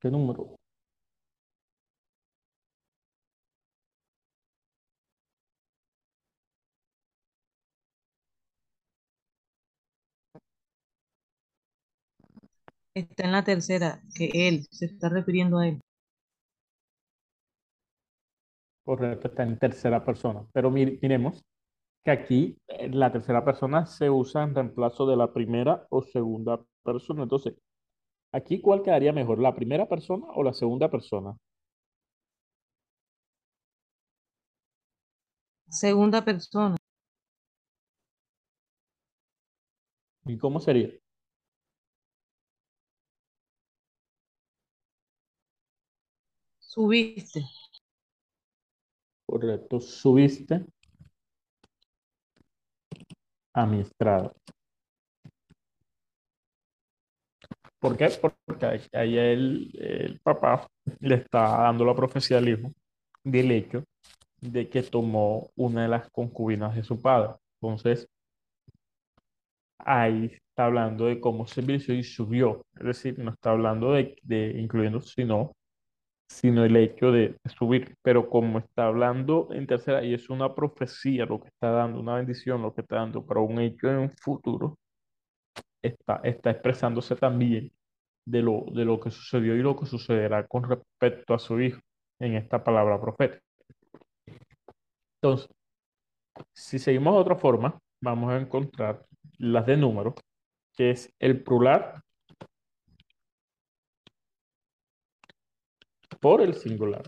¿Qué 0.00 0.10
número? 0.10 0.59
Está 13.00 13.24
en 13.24 13.32
la 13.32 13.42
tercera, 13.42 14.00
que 14.14 14.30
él 14.48 14.66
se 14.70 14.84
está 14.86 15.08
refiriendo 15.08 15.58
a 15.58 15.66
él. 15.66 15.80
Correcto, 18.84 19.28
está 19.28 19.42
en 19.44 19.58
tercera 19.58 20.04
persona. 20.04 20.44
Pero 20.52 20.70
mir- 20.70 20.98
miremos 21.02 21.42
que 22.04 22.10
aquí 22.12 22.58
eh, 22.68 22.90
la 22.90 23.12
tercera 23.12 23.44
persona 23.44 23.86
se 23.86 24.10
usa 24.10 24.44
en 24.44 24.54
reemplazo 24.54 25.06
de 25.06 25.16
la 25.16 25.32
primera 25.32 25.86
o 25.90 26.02
segunda 26.02 26.60
persona. 26.84 27.24
Entonces, 27.24 27.54
aquí 28.32 28.60
¿cuál 28.62 28.82
quedaría 28.82 29.12
mejor? 29.12 29.40
¿La 29.40 29.54
primera 29.54 29.88
persona 29.88 30.26
o 30.34 30.42
la 30.44 30.52
segunda 30.54 30.90
persona? 30.90 31.36
Segunda 35.82 36.22
persona, 36.24 36.76
¿Y 40.24 40.38
cómo 40.38 40.60
sería? 40.60 40.90
Subiste. 46.72 47.40
Correcto, 49.24 49.80
subiste 49.80 50.66
a 53.54 53.64
mi 53.66 53.80
estrado. 53.80 54.34
¿Por 57.78 57.96
qué? 57.96 58.08
Porque 58.46 58.66
ahí- 58.92 59.18
el, 59.18 59.70
el 59.78 60.20
papá 60.20 60.66
le 61.00 61.16
está 61.16 61.40
dando 61.62 61.84
la 61.84 61.94
profecía 61.94 62.38
al 62.38 62.72
del 63.24 63.50
hecho 63.52 63.84
de 64.40 64.68
que 64.70 64.82
tomó 64.84 65.50
una 65.56 65.82
de 65.84 65.88
las 65.88 66.10
concubinas 66.10 66.74
de 66.76 66.84
su 66.84 67.00
padre. 67.00 67.34
Entonces, 67.60 68.08
ahí 69.78 70.26
está 70.34 70.66
hablando 70.66 71.06
de 71.06 71.20
cómo 71.20 71.46
se 71.46 71.60
envileció 71.60 71.94
y 71.94 72.02
subió. 72.04 72.64
Es 72.78 72.84
decir, 72.86 73.18
no 73.18 73.32
está 73.32 73.50
hablando 73.52 73.92
de, 73.92 74.16
de 74.22 74.54
incluyendo, 74.60 75.00
sino, 75.00 75.52
sino 76.30 76.64
el 76.64 76.76
hecho 76.76 77.10
de, 77.12 77.36
subir. 77.58 77.96
Pero 78.02 78.28
como 78.30 78.58
está 78.60 78.86
hablando 78.86 79.48
en 79.52 79.66
tercera, 79.66 80.04
y 80.04 80.14
es 80.14 80.30
una 80.30 80.54
profecía 80.54 81.26
lo 81.26 81.40
que 81.40 81.48
está 81.48 81.70
dando, 81.70 82.00
una 82.00 82.16
bendición 82.16 82.62
lo 82.62 82.72
que 82.72 82.82
está 82.82 82.96
dando 82.96 83.24
para 83.26 83.40
un 83.40 83.60
hecho 83.60 83.90
en 83.90 83.98
un 83.98 84.10
futuro, 84.10 84.78
está, 85.82 86.20
está 86.24 86.50
expresándose 86.50 87.16
también 87.16 87.72
de 88.24 88.42
lo, 88.42 88.64
de 88.72 88.84
lo 88.84 89.00
que 89.00 89.10
sucedió 89.10 89.56
y 89.56 89.62
lo 89.62 89.76
que 89.76 89.86
sucederá 89.86 90.46
con 90.46 90.64
respecto 90.64 91.34
a 91.34 91.38
su 91.38 91.60
hijo 91.60 91.80
en 92.20 92.36
esta 92.36 92.62
palabra 92.62 93.00
profética. 93.00 93.42
Entonces, 95.20 95.48
si 96.54 96.78
seguimos 96.78 97.14
de 97.14 97.20
otra 97.20 97.36
forma, 97.36 97.78
vamos 98.00 98.30
a 98.30 98.38
encontrar 98.38 99.04
las 99.38 99.66
de 99.66 99.76
número, 99.76 100.14
que 100.74 100.90
es 100.90 101.12
el 101.18 101.42
plural 101.42 102.02
por 106.20 106.40
el 106.42 106.54
singular. 106.54 107.02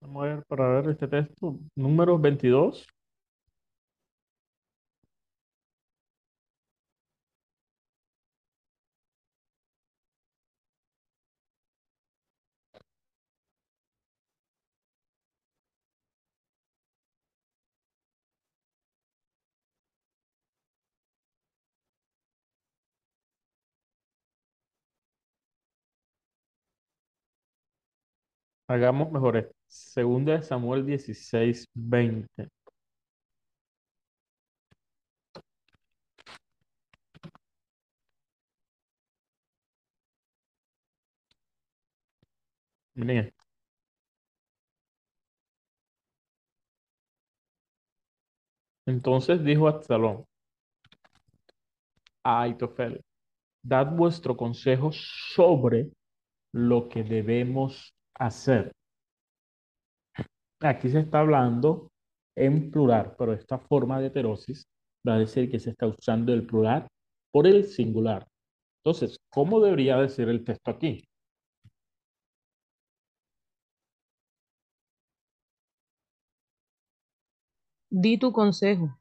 Vamos 0.00 0.24
a 0.24 0.26
ver 0.34 0.44
para 0.46 0.68
ver 0.80 0.90
este 0.90 1.06
texto. 1.08 1.58
Número 1.76 2.18
22. 2.18 2.86
Hagamos 28.68 29.10
mejor 29.10 29.36
esto. 29.36 29.54
Segunda 29.66 30.34
de 30.34 30.42
Samuel 30.42 30.84
16, 30.86 31.66
20. 31.74 32.48
Miren. 42.96 43.32
Entonces 48.86 49.44
dijo 49.44 49.68
Absalón 49.68 50.24
a 52.24 52.42
Aitofel, 52.42 53.02
dad 53.62 53.86
vuestro 53.94 54.36
consejo 54.36 54.90
sobre 54.92 55.90
lo 56.52 56.88
que 56.88 57.02
debemos 57.04 57.94
hacer. 58.18 58.72
Aquí 60.60 60.88
se 60.90 61.00
está 61.00 61.20
hablando 61.20 61.88
en 62.36 62.70
plural, 62.70 63.14
pero 63.18 63.32
esta 63.32 63.58
forma 63.58 64.00
de 64.00 64.08
heterosis 64.08 64.64
va 65.06 65.14
a 65.14 65.18
decir 65.18 65.50
que 65.50 65.58
se 65.60 65.70
está 65.70 65.86
usando 65.86 66.32
el 66.32 66.46
plural 66.46 66.86
por 67.32 67.46
el 67.46 67.64
singular. 67.64 68.26
Entonces, 68.84 69.16
¿cómo 69.30 69.60
debería 69.60 69.96
decir 69.98 70.28
el 70.28 70.44
texto 70.44 70.70
aquí? 70.70 71.04
Di 77.90 78.18
tu 78.18 78.32
consejo. 78.32 78.97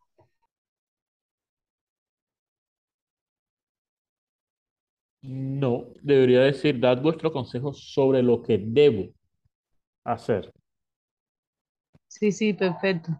No, 5.28 5.88
debería 6.02 6.40
decir, 6.40 6.80
dad 6.80 7.02
vuestro 7.02 7.34
consejo 7.34 7.74
sobre 7.74 8.24
lo 8.24 8.42
que 8.42 8.58
debo 8.58 9.10
hacer. 10.06 10.54
Sí, 12.08 12.32
sí, 12.32 12.54
perfecto. 12.54 13.12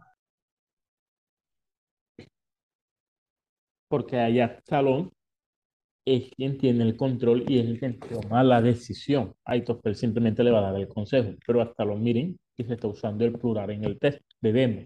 Porque 3.90 4.18
allá 4.18 4.46
Absalón 4.46 5.12
es 6.06 6.32
quien 6.32 6.58
tiene 6.58 6.86
el 6.86 6.96
control 6.96 7.44
y 7.46 7.60
es 7.60 7.66
el 7.66 7.80
que 7.82 7.90
toma 7.90 8.42
la 8.42 8.62
decisión. 8.62 9.36
Aitofel 9.44 9.96
simplemente 9.96 10.46
le 10.46 10.52
va 10.52 10.60
a 10.60 10.72
dar 10.72 10.80
el 10.80 10.88
consejo. 10.88 11.34
Pero 11.46 11.62
Absalón, 11.62 12.02
miren, 12.02 12.40
que 12.56 12.64
se 12.64 12.76
está 12.76 12.88
usando 12.88 13.26
el 13.26 13.34
plural 13.34 13.70
en 13.72 13.84
el 13.84 14.00
texto. 14.00 14.24
Debemos. 14.40 14.86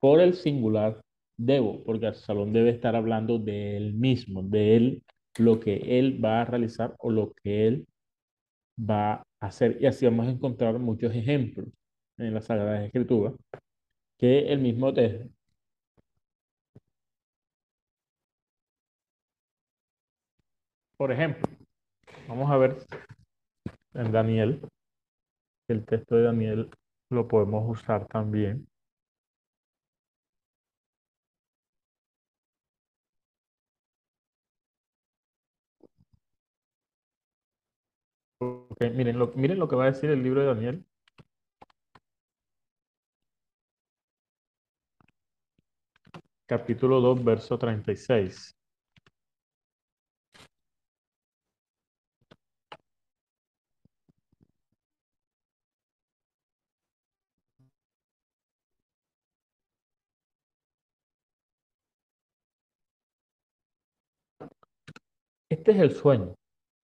Por 0.00 0.20
el 0.20 0.32
singular, 0.32 1.02
debo, 1.36 1.84
porque 1.84 2.06
Absalón 2.06 2.54
debe 2.54 2.70
estar 2.70 2.96
hablando 2.96 3.38
de 3.38 3.76
él 3.76 3.92
mismo, 3.92 4.42
de 4.42 4.76
él, 4.76 5.02
lo 5.38 5.60
que 5.60 5.98
él 5.98 6.24
va 6.24 6.42
a 6.42 6.44
realizar 6.44 6.94
o 6.98 7.10
lo 7.10 7.32
que 7.42 7.66
él 7.66 7.86
va 8.78 9.14
a 9.14 9.24
hacer. 9.40 9.78
Y 9.80 9.86
así 9.86 10.06
vamos 10.06 10.26
a 10.26 10.30
encontrar 10.30 10.78
muchos 10.78 11.14
ejemplos 11.14 11.68
en 12.18 12.34
la 12.34 12.40
Sagrada 12.40 12.84
Escritura 12.84 13.32
que 14.18 14.52
el 14.52 14.60
mismo 14.60 14.92
texto 14.94 15.28
Por 20.96 21.10
ejemplo, 21.12 21.42
vamos 22.28 22.50
a 22.50 22.56
ver 22.56 22.76
en 23.94 24.12
Daniel, 24.12 24.60
el 25.68 25.84
texto 25.84 26.16
de 26.16 26.22
Daniel 26.22 26.70
lo 27.10 27.28
podemos 27.28 27.68
usar 27.68 28.06
también. 28.06 28.66
Miren 38.80 39.18
lo, 39.18 39.32
miren 39.34 39.58
lo 39.58 39.68
que 39.68 39.76
va 39.76 39.84
a 39.84 39.92
decir 39.92 40.10
el 40.10 40.22
libro 40.22 40.40
de 40.40 40.46
Daniel. 40.46 40.84
Capítulo 46.46 47.00
2, 47.00 47.24
verso 47.24 47.58
36. 47.58 48.54
Este 65.48 65.72
es 65.72 65.78
el 65.78 65.92
sueño, 65.92 66.34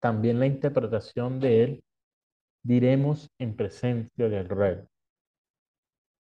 también 0.01 0.38
la 0.40 0.46
interpretación 0.46 1.40
de 1.40 1.64
él, 1.64 1.84
diremos 2.62 3.30
en 3.38 3.57
presencia 3.57 4.28
del 4.28 4.49
rey. 4.49 4.78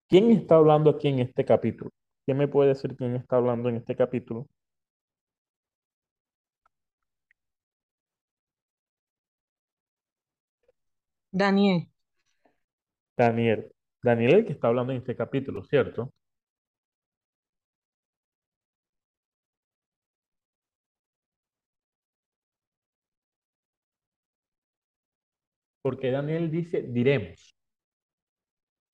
¿Quién 0.07 0.31
está 0.31 0.55
hablando 0.55 0.89
aquí 0.91 1.07
en 1.07 1.19
este 1.19 1.45
capítulo? 1.45 1.91
¿Quién 2.25 2.37
me 2.37 2.47
puede 2.47 2.69
decir 2.69 2.95
quién 2.95 3.15
está 3.15 3.37
hablando 3.37 3.69
en 3.69 3.77
este 3.77 3.95
capítulo? 3.95 4.47
Daniel. 11.31 11.87
Daniel. 13.17 13.71
Daniel 14.01 14.31
es 14.31 14.37
el 14.39 14.45
que 14.45 14.53
está 14.53 14.67
hablando 14.67 14.93
en 14.93 14.99
este 14.99 15.15
capítulo, 15.15 15.63
¿cierto? 15.65 16.13
Porque 25.85 26.09
Daniel 26.09 26.49
dice 26.49 26.81
diremos 26.81 27.55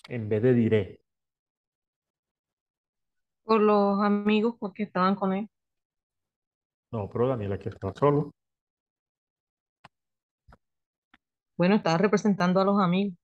en 0.09 0.27
vez 0.27 0.43
de 0.43 0.53
diré. 0.53 1.01
Por 3.45 3.61
los 3.61 4.01
amigos 4.01 4.57
porque 4.59 4.83
estaban 4.83 5.15
con 5.15 5.31
él. 5.31 5.49
No, 6.91 7.09
pero 7.09 7.29
Daniel 7.29 7.53
aquí 7.53 7.69
está 7.69 7.93
solo. 7.93 8.33
Bueno, 11.55 11.75
estaba 11.75 11.97
representando 11.97 12.59
a 12.59 12.65
los 12.65 12.77
amigos. 12.81 13.17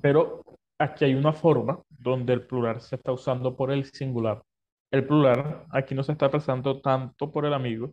Pero 0.00 0.44
aquí 0.78 1.04
hay 1.04 1.14
una 1.14 1.32
forma 1.32 1.82
donde 1.88 2.32
el 2.32 2.46
plural 2.46 2.80
se 2.80 2.96
está 2.96 3.12
usando 3.12 3.56
por 3.56 3.70
el 3.72 3.84
singular. 3.86 4.42
El 4.90 5.06
plural 5.06 5.66
aquí 5.70 5.94
no 5.94 6.02
se 6.02 6.12
está 6.12 6.26
expresando 6.26 6.80
tanto 6.80 7.30
por 7.30 7.44
el 7.44 7.54
amigo, 7.54 7.92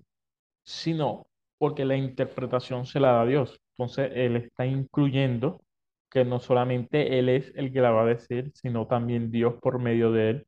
sino 0.64 1.28
porque 1.58 1.86
la 1.86 1.98
interpretación 1.98 2.86
se 2.86 3.00
la 3.00 3.12
da 3.14 3.26
Dios. 3.26 3.60
Entonces, 3.78 4.12
Él 4.16 4.38
está 4.38 4.66
incluyendo 4.66 5.62
que 6.10 6.26
no 6.26 6.40
solamente 6.40 7.20
Él 7.20 7.30
es 7.30 7.52
el 7.56 7.74
que 7.74 7.82
la 7.82 7.92
va 7.92 8.04
a 8.04 8.06
decir, 8.06 8.52
sino 8.56 8.88
también 8.88 9.32
Dios 9.32 9.56
por 9.62 9.80
medio 9.80 10.12
de 10.12 10.30
Él 10.32 10.48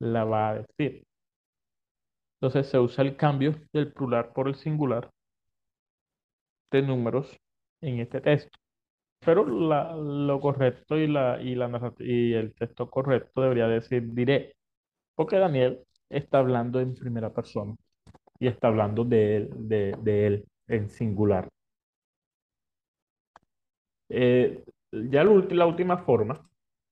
la 0.00 0.24
va 0.24 0.50
a 0.50 0.54
decir. 0.56 1.06
Entonces, 2.40 2.70
se 2.70 2.78
usa 2.78 3.04
el 3.04 3.16
cambio 3.16 3.54
del 3.72 3.92
plural 3.92 4.32
por 4.32 4.48
el 4.48 4.54
singular 4.56 5.10
de 6.70 6.82
números 6.82 7.38
en 7.80 8.00
este 8.00 8.20
texto. 8.20 8.58
Pero 9.24 9.44
la- 9.46 9.94
lo 9.96 10.40
correcto 10.40 10.96
y, 10.98 11.06
la, 11.06 11.40
y, 11.40 11.54
la 11.54 11.68
y 11.98 12.34
el 12.34 12.54
texto 12.54 12.90
correcto 12.90 13.42
debería 13.42 13.66
decir 13.68 14.12
diré, 14.12 14.54
porque 15.14 15.38
Daniel 15.38 15.80
está 16.10 16.38
hablando 16.38 16.80
en 16.80 16.94
primera 16.94 17.32
persona 17.32 17.74
y 18.40 18.48
está 18.48 18.68
hablando 18.68 19.04
de 19.04 19.36
él, 19.38 19.50
de, 19.68 20.26
él 20.26 20.46
en 20.68 20.90
singular. 20.90 21.48
Eh, 24.08 24.64
ya 24.92 25.24
la 25.24 25.66
última 25.66 25.98
forma 25.98 26.40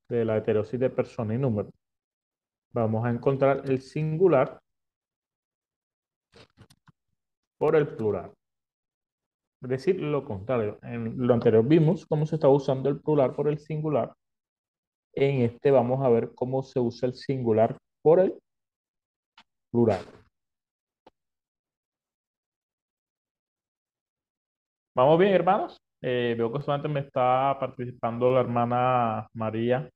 de 0.08 0.24
la 0.24 0.36
heterosis 0.38 0.78
de 0.80 0.90
persona 0.90 1.34
y 1.34 1.38
número, 1.38 1.70
vamos 2.72 3.04
a 3.06 3.10
encontrar 3.10 3.62
el 3.64 3.80
singular 3.80 4.60
por 7.58 7.76
el 7.76 7.88
plural. 7.88 8.32
Decir 9.68 10.00
lo 10.00 10.24
contrario. 10.24 10.78
En 10.82 11.14
lo 11.26 11.34
anterior 11.34 11.64
vimos 11.66 12.06
cómo 12.06 12.26
se 12.26 12.36
está 12.36 12.48
usando 12.48 12.88
el 12.88 13.00
plural 13.00 13.34
por 13.34 13.48
el 13.48 13.58
singular. 13.58 14.12
En 15.14 15.42
este 15.42 15.70
vamos 15.70 16.04
a 16.04 16.08
ver 16.08 16.32
cómo 16.34 16.62
se 16.62 16.80
usa 16.80 17.08
el 17.08 17.14
singular 17.14 17.76
por 18.02 18.20
el 18.20 18.38
plural. 19.70 20.04
¿Vamos 24.94 25.18
bien, 25.18 25.32
hermanos? 25.32 25.78
Eh, 26.02 26.34
veo 26.36 26.52
que 26.52 26.60
solamente 26.60 26.88
me 26.88 27.00
está 27.00 27.56
participando 27.58 28.30
la 28.30 28.40
hermana 28.40 29.26
María, 29.32 29.88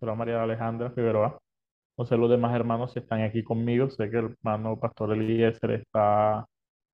la 0.00 0.14
María 0.14 0.42
Alejandra 0.42 0.90
Figueroa. 0.90 1.38
No 1.98 2.04
sé 2.06 2.16
los 2.16 2.30
demás 2.30 2.54
hermanos 2.54 2.92
si 2.92 3.00
están 3.00 3.22
aquí 3.22 3.42
conmigo. 3.42 3.90
Sé 3.90 4.10
que 4.10 4.18
el 4.18 4.26
hermano 4.26 4.78
Pastor 4.78 5.12
Eliezer 5.12 5.72
está 5.72 6.46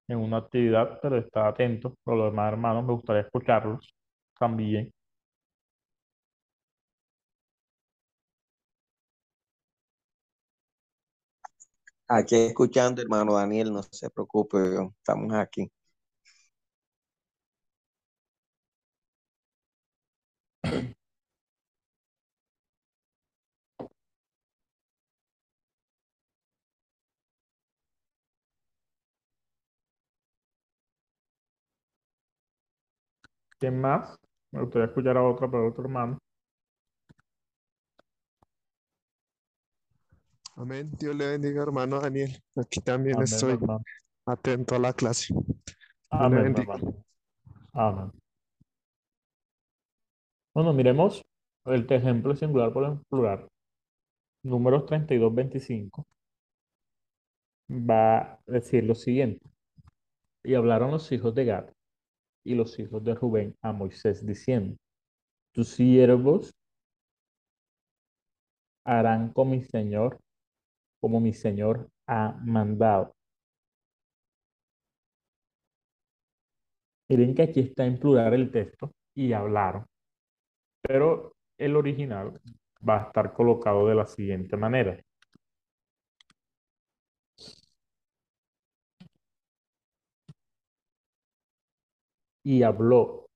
en 0.07 0.19
una 0.19 0.37
actividad, 0.37 0.99
pero 1.01 1.17
está 1.17 1.47
atento. 1.47 1.95
Pero 2.03 2.17
los 2.17 2.31
demás 2.31 2.51
hermanos 2.53 2.85
me 2.85 2.93
gustaría 2.93 3.21
escucharlos 3.23 3.93
también. 4.39 4.91
Aquí 12.09 12.35
escuchando, 12.35 13.01
hermano 13.01 13.35
Daniel, 13.35 13.71
no 13.71 13.81
se 13.83 14.09
preocupe, 14.09 14.57
estamos 14.99 15.33
aquí. 15.33 15.69
¿Quién 33.59 33.81
más? 33.81 34.15
Me 34.51 34.61
gustaría 34.61 34.87
escuchar 34.87 35.17
a 35.17 35.23
otro, 35.23 35.49
pero 35.49 35.67
otro 35.67 35.83
hermano. 35.83 36.17
Amén. 40.55 40.91
Dios 40.99 41.15
le 41.15 41.27
bendiga, 41.27 41.63
hermano 41.63 41.99
Daniel. 41.99 42.39
Aquí 42.55 42.79
también 42.81 43.15
Amén, 43.15 43.25
estoy 43.25 43.53
hermano. 43.53 43.83
atento 44.25 44.75
a 44.75 44.79
la 44.79 44.93
clase. 44.93 45.33
Amén, 46.09 46.55
hermano. 46.57 47.03
Amén. 47.73 48.11
Bueno, 50.53 50.73
miremos 50.73 51.23
el 51.65 51.85
ejemplo 51.91 52.35
singular 52.35 52.73
por 52.73 52.85
el 52.85 52.99
plural. 53.09 53.47
Números 54.43 54.85
32, 54.85 55.33
25. 55.33 56.07
Va 57.69 58.17
a 58.17 58.39
decir 58.47 58.83
lo 58.83 58.95
siguiente. 58.95 59.45
Y 60.43 60.55
hablaron 60.55 60.91
los 60.91 61.11
hijos 61.11 61.35
de 61.35 61.45
Gad 61.45 61.76
y 62.47 62.55
los 62.55 62.79
hijos 62.79 63.03
de 63.03 63.13
Rubén 63.13 63.53
a 63.61 63.73
Moisés 63.73 64.25
diciendo, 64.25 64.77
tus 65.53 65.67
siervos 65.67 66.53
harán 68.85 69.33
con 69.33 69.49
mi 69.49 69.61
señor 69.63 70.17
como 71.01 71.19
mi 71.19 71.33
señor 71.33 71.89
ha 72.07 72.39
mandado. 72.45 73.13
Miren 77.09 77.35
que 77.35 77.43
aquí 77.43 77.59
está 77.59 77.85
en 77.85 77.99
plural 77.99 78.33
el 78.33 78.49
texto 78.49 78.91
y 79.13 79.33
hablaron, 79.33 79.85
pero 80.81 81.33
el 81.57 81.75
original 81.75 82.39
va 82.87 82.99
a 82.99 83.07
estar 83.07 83.33
colocado 83.33 83.87
de 83.87 83.95
la 83.95 84.05
siguiente 84.05 84.55
manera. 84.55 85.01
Y 92.47 92.63
habló. 92.63 93.27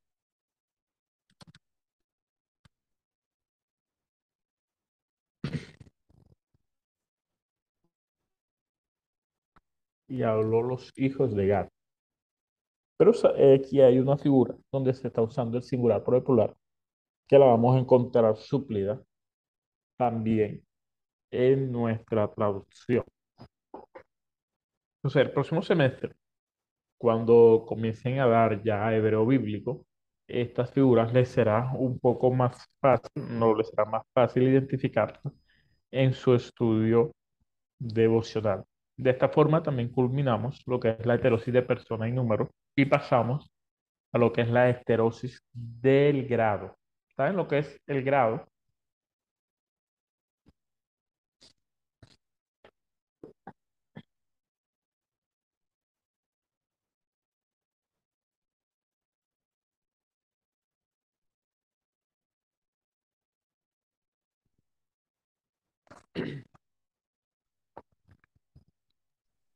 Y 10.07 10.24
habló 10.24 10.62
los 10.64 10.93
hijos 10.95 11.36
de 11.36 11.47
Gad. 11.47 11.70
Pero 12.97 13.12
eh, 13.36 13.55
aquí 13.59 13.82
hay 13.82 13.99
una 13.99 14.18
figura 14.18 14.55
donde 14.72 14.93
se 14.93 15.07
está 15.07 15.22
usando 15.22 15.57
el 15.57 15.64
singular 15.64 16.01
por 16.05 16.16
el 16.16 16.24
plural, 16.24 16.55
que 17.28 17.38
la 17.38 17.47
vamos 17.47 17.76
a 17.76 17.80
encontrar 17.80 18.38
suplida 18.38 19.03
también 19.97 20.64
en 21.32 21.70
nuestra 21.70 22.32
traducción. 22.32 23.03
Entonces, 25.03 25.22
el 25.24 25.34
próximo 25.34 25.62
semestre, 25.62 26.16
cuando 27.01 27.65
comiencen 27.67 28.19
a 28.19 28.27
dar 28.27 28.63
ya 28.63 28.93
hebreo 28.95 29.25
bíblico, 29.25 29.87
estas 30.27 30.71
figuras 30.71 31.11
les 31.13 31.29
será 31.29 31.71
un 31.73 31.99
poco 31.99 32.31
más 32.31 32.67
fácil, 32.79 33.09
no 33.15 33.55
les 33.55 33.69
será 33.69 33.85
más 33.85 34.03
fácil 34.13 34.43
identificarlas 34.43 35.33
en 35.91 36.13
su 36.13 36.35
estudio 36.35 37.11
devocional. 37.79 38.63
De 38.97 39.09
esta 39.09 39.29
forma 39.29 39.63
también 39.63 39.89
culminamos 39.89 40.61
lo 40.67 40.79
que 40.79 40.91
es 40.91 41.05
la 41.05 41.15
heterosis 41.15 41.53
de 41.53 41.63
persona 41.63 42.07
y 42.07 42.11
número 42.11 42.51
y 42.75 42.85
pasamos 42.85 43.51
a 44.13 44.19
lo 44.19 44.31
que 44.31 44.41
es 44.41 44.49
la 44.49 44.69
heterosis 44.69 45.41
del 45.51 46.27
grado. 46.27 46.75
¿Saben 47.15 47.35
lo 47.35 47.47
que 47.47 47.59
es 47.59 47.81
el 47.87 48.03
grado? 48.03 48.45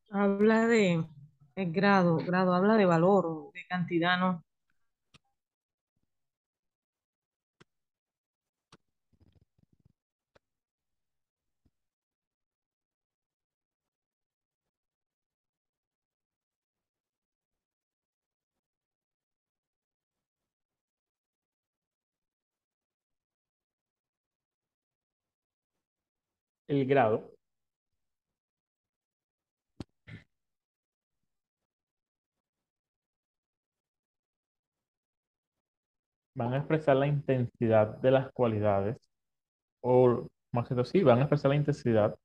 Habla 0.10 0.68
de 0.68 1.06
grado, 1.56 2.18
grado, 2.18 2.54
habla 2.54 2.76
de 2.76 2.86
valor 2.86 3.52
de 3.54 3.66
cantidad, 3.68 4.18
¿no? 4.20 4.44
El 26.68 26.86
grado 26.86 27.32
van 36.36 36.54
a 36.54 36.58
expresar 36.58 36.96
la 36.98 37.08
intensidad 37.08 37.98
de 38.00 38.12
las 38.12 38.32
cualidades, 38.32 38.98
o 39.82 40.28
más 40.54 40.68
que 40.68 40.76
todo, 40.76 40.86
sí, 40.86 41.04
van 41.04 41.20
a 41.20 41.22
expresar 41.24 41.50
la 41.52 41.58
intensidad 41.58 42.16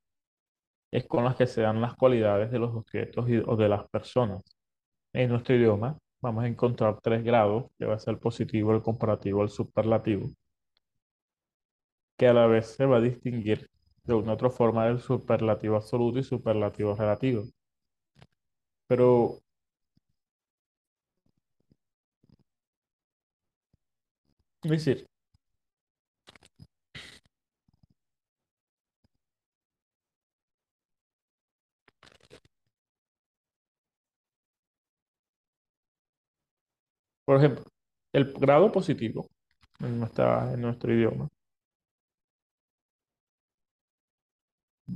es 0.90 1.06
con 1.06 1.24
las 1.24 1.36
que 1.36 1.46
se 1.46 1.62
dan 1.62 1.80
las 1.80 1.94
cualidades 1.96 2.50
de 2.50 2.58
los 2.58 2.74
objetos 2.74 3.26
o 3.46 3.56
de 3.56 3.68
las 3.68 3.88
personas. 3.88 4.42
En 5.12 5.30
nuestro 5.30 5.54
idioma 5.56 5.98
vamos 6.20 6.44
a 6.44 6.48
encontrar 6.48 7.00
tres 7.02 7.24
grados, 7.24 7.66
que 7.78 7.86
va 7.86 7.94
a 7.96 7.98
ser 7.98 8.14
el 8.14 8.20
positivo, 8.20 8.74
el 8.74 8.82
comparativo, 8.82 9.42
el 9.42 9.50
superlativo, 9.50 10.30
que 12.16 12.28
a 12.28 12.32
la 12.34 12.46
vez 12.46 12.66
se 12.76 12.86
va 12.86 12.98
a 12.98 13.00
distinguir 13.00 13.68
de 14.04 14.14
una 14.14 14.32
u 14.32 14.34
otra 14.34 14.50
forma 14.50 14.86
del 14.86 15.00
superlativo 15.00 15.76
absoluto 15.76 16.18
y 16.18 16.22
superlativo 16.24 16.94
relativo. 16.94 17.44
Pero 18.86 19.40
es 24.62 24.70
decir, 24.70 25.06
por 37.24 37.36
ejemplo, 37.38 37.64
el 38.12 38.32
grado 38.34 38.72
positivo 38.72 39.26
en 39.80 40.00
nuestra, 40.00 40.52
en 40.54 40.62
nuestro 40.62 40.92
idioma 40.92 41.28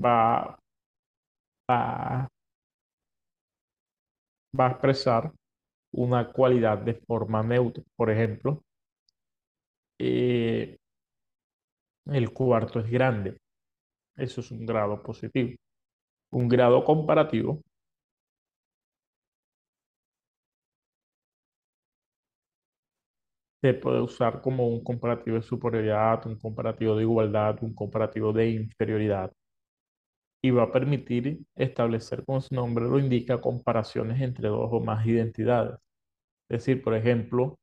va, 0.02 0.58
va, 1.70 2.28
a 4.58 4.68
expresar 4.68 5.32
una 5.92 6.32
cualidad 6.32 6.78
de 6.78 6.94
forma 6.94 7.42
neutra. 7.42 7.84
Por 7.96 8.10
ejemplo, 8.10 8.62
eh, 9.98 10.76
el 12.06 12.32
cuarto 12.32 12.80
es 12.80 12.90
grande. 12.90 13.36
Eso 14.16 14.40
es 14.42 14.50
un 14.50 14.66
grado 14.66 15.02
positivo. 15.02 15.56
Un 16.32 16.48
grado 16.48 16.84
comparativo 16.84 17.62
se 23.60 23.74
puede 23.74 24.00
usar 24.00 24.40
como 24.40 24.68
un 24.68 24.84
comparativo 24.84 25.36
de 25.36 25.42
superioridad, 25.42 26.24
un 26.26 26.36
comparativo 26.38 26.94
de 26.94 27.02
igualdad, 27.02 27.58
un 27.62 27.74
comparativo 27.74 28.32
de 28.32 28.48
inferioridad. 28.50 29.32
Y 30.44 30.50
va 30.50 30.64
a 30.64 30.72
permitir 30.72 31.40
establecer, 31.56 32.24
como 32.24 32.40
su 32.40 32.54
nombre 32.54 32.84
lo 32.84 32.98
indica, 32.98 33.40
comparaciones 33.40 34.20
entre 34.20 34.48
dos 34.48 34.68
o 34.72 34.80
más 34.80 35.06
identidades. 35.06 35.74
Es 36.50 36.60
decir, 36.66 36.82
por 36.82 36.94
ejemplo, 36.96 37.58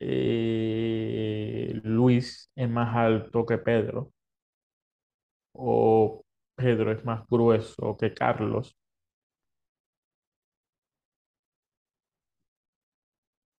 eh, 0.00 1.80
Luis 1.84 2.50
es 2.56 2.68
más 2.70 2.96
alto 2.96 3.46
que 3.46 3.58
Pedro, 3.58 4.12
o 5.54 6.22
Pedro 6.56 6.92
es 6.92 7.04
más 7.06 7.26
grueso 7.28 7.96
que 7.98 8.12
Carlos, 8.12 8.76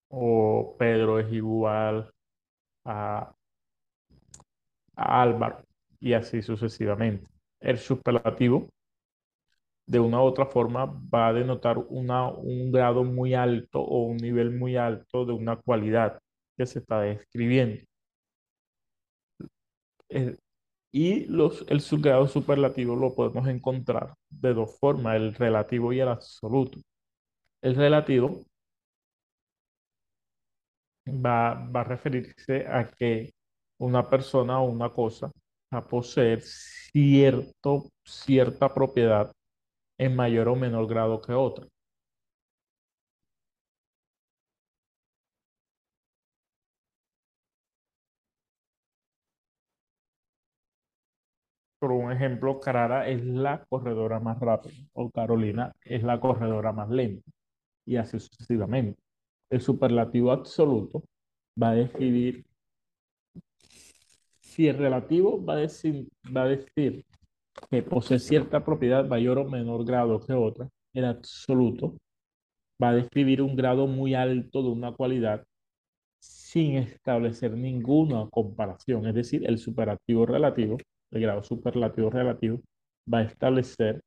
o 0.10 0.76
Pedro 0.78 1.20
es 1.20 1.32
igual 1.34 2.10
a, 2.86 3.36
a 4.96 5.22
Álvaro, 5.22 5.64
y 6.00 6.14
así 6.14 6.42
sucesivamente. 6.42 7.30
El 7.64 7.78
superlativo, 7.80 8.70
de 9.88 10.00
una 10.00 10.22
u 10.22 10.26
otra 10.26 10.46
forma, 10.46 10.86
va 10.86 11.28
a 11.30 11.34
denotar 11.34 11.78
una, 11.78 12.30
un 12.30 12.72
grado 12.72 13.04
muy 13.06 13.34
alto 13.34 13.80
o 13.82 14.04
un 14.04 14.18
nivel 14.18 14.52
muy 14.52 14.76
alto 14.76 15.26
de 15.26 15.34
una 15.34 15.56
cualidad 15.56 16.20
que 16.58 16.66
se 16.66 16.80
está 16.80 17.02
describiendo. 17.02 17.84
Eh, 20.10 20.38
y 20.92 21.26
los, 21.26 21.66
el 21.70 21.82
subgrado 21.82 22.28
superlativo 22.28 22.96
lo 22.96 23.16
podemos 23.16 23.48
encontrar 23.48 24.14
de 24.30 24.54
dos 24.54 24.78
formas, 24.80 25.16
el 25.16 25.34
relativo 25.34 25.94
y 25.94 26.02
el 26.02 26.10
absoluto. 26.10 26.80
El 27.62 27.76
relativo 27.76 28.44
va, 31.08 31.54
va 31.74 31.82
a 31.82 31.84
referirse 31.86 32.66
a 32.68 32.90
que 32.92 33.34
una 33.80 34.10
persona 34.10 34.60
o 34.60 34.70
una 34.70 34.90
cosa 34.92 35.32
a 35.74 35.88
poseer 35.88 36.42
cierto, 36.42 37.90
cierta 38.06 38.74
propiedad 38.74 39.32
en 40.00 40.16
mayor 40.16 40.50
o 40.50 40.56
menor 40.56 40.88
grado 40.88 41.22
que 41.22 41.34
otra. 41.34 41.68
Por 51.80 51.92
un 51.92 52.12
ejemplo, 52.12 52.60
Carara 52.60 53.08
es 53.10 53.24
la 53.26 53.66
corredora 53.70 54.20
más 54.20 54.40
rápida 54.40 54.74
o 54.94 55.12
Carolina 55.12 55.74
es 55.84 56.02
la 56.04 56.20
corredora 56.20 56.72
más 56.72 56.90
lenta 56.90 57.30
y 57.86 57.98
así 57.98 58.20
sucesivamente. 58.20 59.02
El 59.50 59.62
superlativo 59.62 60.32
absoluto 60.32 61.04
va 61.62 61.72
a 61.72 61.76
describir 61.76 62.46
si 64.54 64.68
el 64.68 64.78
relativo 64.78 65.44
va 65.44 65.54
a 65.54 65.58
decir, 65.58 66.08
va 66.36 66.44
a 66.44 66.48
decir 66.48 67.04
que 67.72 67.82
posee 67.82 68.20
cierta 68.20 68.64
propiedad 68.64 69.06
mayor 69.06 69.40
o 69.40 69.50
menor 69.50 69.84
grado 69.84 70.20
que 70.20 70.34
otra, 70.34 70.70
el 70.94 71.06
absoluto 71.06 71.98
va 72.82 72.90
a 72.90 72.94
describir 72.94 73.42
un 73.42 73.56
grado 73.56 73.88
muy 73.88 74.14
alto 74.14 74.62
de 74.62 74.70
una 74.70 74.92
cualidad 74.92 75.44
sin 76.20 76.78
establecer 76.78 77.52
ninguna 77.58 78.30
comparación. 78.30 79.08
Es 79.08 79.16
decir, 79.16 79.44
el 79.48 79.58
superlativo 79.58 80.26
relativo, 80.28 80.78
el 81.12 81.22
grado 81.22 81.44
superlativo 81.44 82.12
relativo, 82.12 82.62
va 83.12 83.20
a 83.20 83.24
establecer 83.24 84.02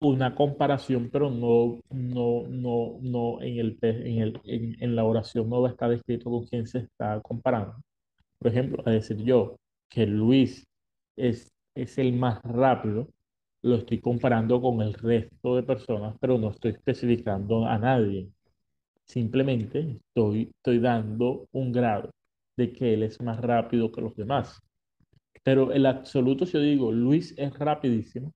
una 0.00 0.34
comparación, 0.34 1.10
pero 1.10 1.30
no, 1.30 1.80
no, 1.90 2.44
no, 2.48 2.98
no 3.00 3.42
en, 3.42 3.58
el, 3.58 3.78
en, 3.82 4.18
el, 4.22 4.40
en, 4.80 4.96
la 4.96 5.04
oración 5.04 5.48
no 5.50 5.62
va 5.62 5.68
a 5.68 5.72
estar 5.72 5.92
escrito 5.92 6.30
con 6.30 6.44
quién 6.46 6.66
se 6.66 6.78
está 6.78 7.20
comparando. 7.22 7.76
Por 8.38 8.48
ejemplo, 8.52 8.82
a 8.86 8.90
decir 8.90 9.18
yo 9.24 9.56
que 9.88 10.06
Luis 10.06 10.64
es, 11.16 11.50
es 11.74 11.98
el 11.98 12.12
más 12.14 12.42
rápido, 12.44 13.08
lo 13.62 13.76
estoy 13.76 14.00
comparando 14.00 14.60
con 14.60 14.82
el 14.82 14.94
resto 14.94 15.56
de 15.56 15.62
personas, 15.64 16.16
pero 16.20 16.38
no 16.38 16.50
estoy 16.50 16.72
especificando 16.72 17.66
a 17.66 17.78
nadie. 17.78 18.30
Simplemente 19.06 19.98
estoy, 20.08 20.50
estoy 20.56 20.78
dando 20.80 21.46
un 21.52 21.72
grado 21.72 22.10
de 22.56 22.72
que 22.72 22.94
él 22.94 23.02
es 23.04 23.20
más 23.22 23.40
rápido 23.40 23.90
que 23.92 24.00
los 24.02 24.14
demás. 24.16 24.60
Pero 25.42 25.72
el 25.72 25.86
absoluto, 25.86 26.46
si 26.46 26.52
yo 26.54 26.60
digo, 26.60 26.92
Luis 26.92 27.34
es 27.38 27.58
rapidísimo, 27.58 28.32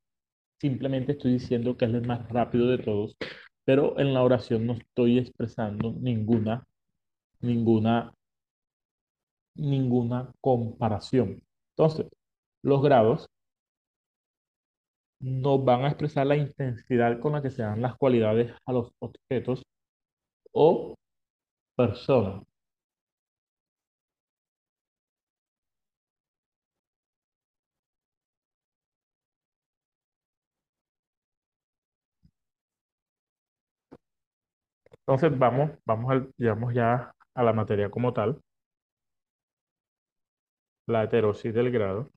simplemente 0.63 1.13
estoy 1.13 1.33
diciendo 1.33 1.77
que 1.77 1.87
es 1.87 2.07
más 2.07 2.29
rápido 2.31 2.69
de 2.69 2.79
todos, 2.79 3.17
pero 3.65 3.99
en 3.99 4.15
la 4.15 4.23
oración 4.23 4.67
no 4.67 4.75
estoy 4.75 5.19
expresando 5.19 5.93
ninguna, 6.01 6.65
ninguna, 7.41 8.15
ninguna 9.57 10.33
comparación. 10.41 11.43
Entonces, 11.77 12.07
los 12.63 12.81
grados 12.83 13.27
nos 15.21 15.65
van 15.65 15.85
a 15.85 15.89
expresar 15.89 16.27
la 16.27 16.37
intensidad 16.37 17.19
con 17.21 17.33
la 17.33 17.43
que 17.43 17.51
se 17.51 17.63
dan 17.63 17.83
las 17.83 17.97
cualidades 17.97 18.53
a 18.65 18.73
los 18.73 18.93
objetos 19.01 19.63
o 20.53 20.95
personas. 21.77 22.52
Entonces 35.13 35.39
vamos, 35.39 35.71
vamos 35.85 36.11
al, 36.11 36.33
digamos 36.39 36.73
ya 36.73 37.15
a 37.35 37.43
la 37.43 37.53
materia 37.53 37.91
como 37.91 38.15
tal, 38.15 38.41
la 40.87 41.03
heterosis 41.03 41.53
del 41.53 41.73
grado. 41.73 42.09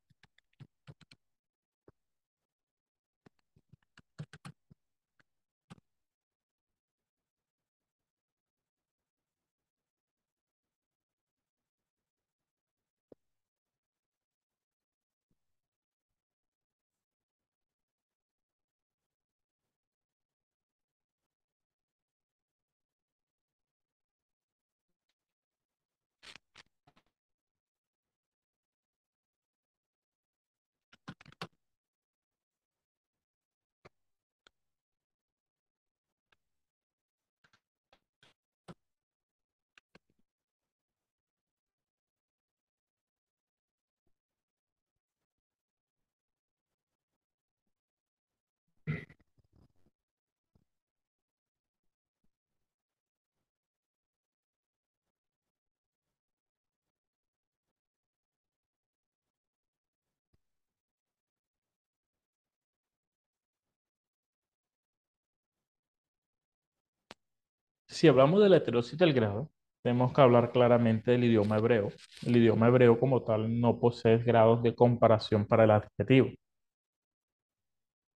Si 67.96 68.10
hablamos 68.10 68.44
de 68.44 68.50
la 68.50 68.58
heterosis 68.58 69.00
del 69.00 69.14
grado, 69.14 69.50
tenemos 69.82 70.12
que 70.12 70.20
hablar 70.20 70.52
claramente 70.52 71.12
del 71.12 71.24
idioma 71.24 71.58
hebreo. 71.58 71.94
El 72.26 72.36
idioma 72.36 72.68
hebreo 72.68 73.00
como 73.00 73.24
tal 73.24 73.62
no 73.62 73.80
posee 73.80 74.18
grados 74.18 74.62
de 74.64 74.76
comparación 74.76 75.46
para 75.46 75.64
el 75.64 75.72
adjetivo, 75.72 76.28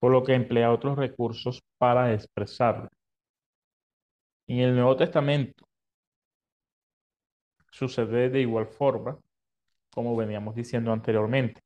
por 0.00 0.10
lo 0.10 0.24
que 0.24 0.34
emplea 0.34 0.72
otros 0.72 0.98
recursos 0.98 1.62
para 1.78 2.12
expresarlo. 2.12 2.88
En 4.48 4.58
el 4.58 4.74
Nuevo 4.74 4.96
Testamento 4.96 5.64
sucede 7.70 8.30
de 8.30 8.40
igual 8.40 8.66
forma, 8.66 9.16
como 9.92 10.16
veníamos 10.16 10.56
diciendo 10.56 10.92
anteriormente. 10.92 11.60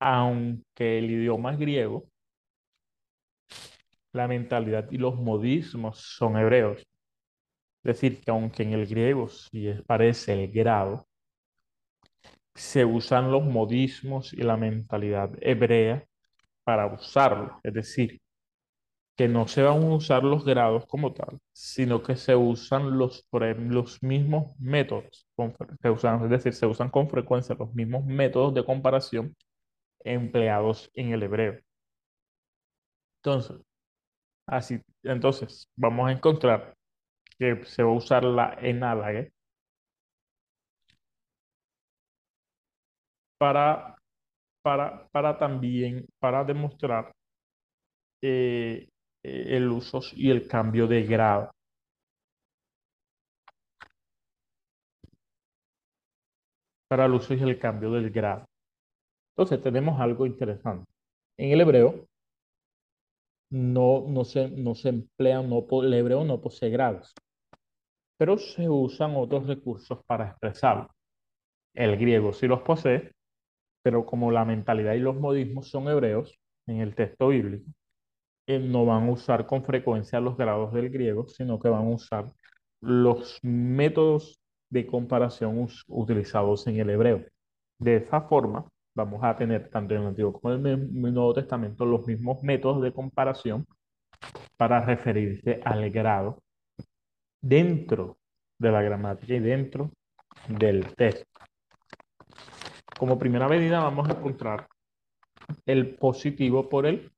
Aunque 0.00 0.96
el 1.00 1.10
idioma 1.10 1.54
griego, 1.56 2.08
la 4.16 4.28
mentalidad 4.28 4.90
y 4.90 4.98
los 4.98 5.16
modismos 5.16 5.98
son 5.98 6.36
hebreos. 6.36 6.80
Es 7.84 8.00
decir, 8.00 8.20
que 8.20 8.30
aunque 8.30 8.62
en 8.64 8.72
el 8.72 8.86
griego 8.86 9.28
sí 9.28 9.72
parece 9.86 10.32
el 10.32 10.50
grado, 10.50 11.06
se 12.54 12.84
usan 12.84 13.30
los 13.30 13.44
modismos 13.44 14.32
y 14.32 14.38
la 14.42 14.56
mentalidad 14.56 15.30
hebrea 15.40 16.04
para 16.64 16.86
usarlo. 16.86 17.60
Es 17.62 17.74
decir, 17.74 18.20
que 19.16 19.28
no 19.28 19.48
se 19.48 19.62
van 19.62 19.82
a 19.82 19.94
usar 19.94 20.24
los 20.24 20.44
grados 20.44 20.86
como 20.86 21.12
tal, 21.14 21.38
sino 21.52 22.02
que 22.02 22.16
se 22.16 22.36
usan 22.36 22.98
los, 22.98 23.26
los 23.32 24.02
mismos 24.02 24.58
métodos, 24.58 25.26
se 25.80 25.90
usan, 25.90 26.24
es 26.24 26.30
decir, 26.30 26.52
se 26.52 26.66
usan 26.66 26.90
con 26.90 27.08
frecuencia 27.08 27.56
los 27.58 27.72
mismos 27.74 28.04
métodos 28.04 28.54
de 28.54 28.64
comparación 28.64 29.34
empleados 30.04 30.90
en 30.94 31.12
el 31.12 31.22
hebreo. 31.22 31.60
Entonces, 33.22 33.56
así, 34.46 34.80
entonces 35.02 35.68
vamos 35.76 36.08
a 36.08 36.12
encontrar 36.12 36.74
que 37.38 37.64
se 37.66 37.82
va 37.82 37.90
a 37.90 37.94
usar 37.94 38.24
la 38.24 38.54
enáloga 38.60 39.28
para, 43.38 43.96
para, 44.62 45.08
para 45.12 45.38
también, 45.38 46.06
para 46.20 46.44
demostrar 46.44 47.12
eh, 48.22 48.88
el 49.22 49.68
uso 49.70 50.00
y 50.12 50.30
el 50.30 50.46
cambio 50.48 50.86
de 50.86 51.02
grado. 51.04 51.50
Para 56.88 57.06
el 57.06 57.14
uso 57.14 57.34
y 57.34 57.42
el 57.42 57.58
cambio 57.58 57.90
del 57.92 58.10
grado. 58.10 58.44
Entonces 59.36 59.62
tenemos 59.62 60.00
algo 60.00 60.26
interesante. 60.26 60.86
En 61.38 61.52
el 61.52 61.60
hebreo 61.60 62.06
no, 63.50 64.04
no, 64.08 64.24
se, 64.24 64.48
no 64.50 64.74
se 64.74 64.90
emplean, 64.90 65.48
no, 65.48 65.66
el 65.82 65.94
hebreo 65.94 66.24
no 66.24 66.40
posee 66.40 66.70
grados, 66.70 67.14
pero 68.18 68.38
se 68.38 68.68
usan 68.68 69.14
otros 69.16 69.46
recursos 69.46 69.98
para 70.06 70.28
expresarlo. 70.28 70.88
El 71.74 71.96
griego 71.96 72.32
sí 72.32 72.46
los 72.46 72.62
posee, 72.62 73.12
pero 73.82 74.06
como 74.06 74.30
la 74.30 74.44
mentalidad 74.44 74.94
y 74.94 75.00
los 75.00 75.16
modismos 75.16 75.68
son 75.68 75.88
hebreos 75.88 76.38
en 76.66 76.80
el 76.80 76.94
texto 76.94 77.28
bíblico, 77.28 77.70
eh, 78.46 78.58
no 78.58 78.86
van 78.86 79.08
a 79.08 79.12
usar 79.12 79.46
con 79.46 79.64
frecuencia 79.64 80.20
los 80.20 80.36
grados 80.36 80.72
del 80.72 80.90
griego, 80.90 81.28
sino 81.28 81.58
que 81.60 81.68
van 81.68 81.86
a 81.86 81.90
usar 81.90 82.32
los 82.80 83.38
métodos 83.42 84.40
de 84.70 84.86
comparación 84.86 85.68
utilizados 85.88 86.66
en 86.66 86.80
el 86.80 86.90
hebreo. 86.90 87.24
De 87.78 87.96
esa 87.96 88.22
forma, 88.22 88.66
vamos 88.96 89.22
a 89.22 89.36
tener 89.36 89.68
tanto 89.68 89.94
en 89.94 90.00
el 90.00 90.06
Antiguo 90.08 90.32
como 90.32 90.54
en 90.54 90.66
el 90.66 90.92
Nuevo 90.92 91.34
Testamento 91.34 91.84
los 91.84 92.06
mismos 92.06 92.42
métodos 92.42 92.82
de 92.82 92.92
comparación 92.92 93.66
para 94.56 94.84
referirse 94.84 95.60
al 95.64 95.90
grado 95.90 96.42
dentro 97.40 98.16
de 98.58 98.72
la 98.72 98.82
gramática 98.82 99.34
y 99.34 99.40
dentro 99.40 99.90
del 100.48 100.94
texto. 100.94 101.40
Como 102.98 103.18
primera 103.18 103.46
medida 103.46 103.80
vamos 103.80 104.08
a 104.08 104.12
encontrar 104.12 104.66
el 105.66 105.94
positivo 105.96 106.66
por 106.68 106.86
el 106.86 107.12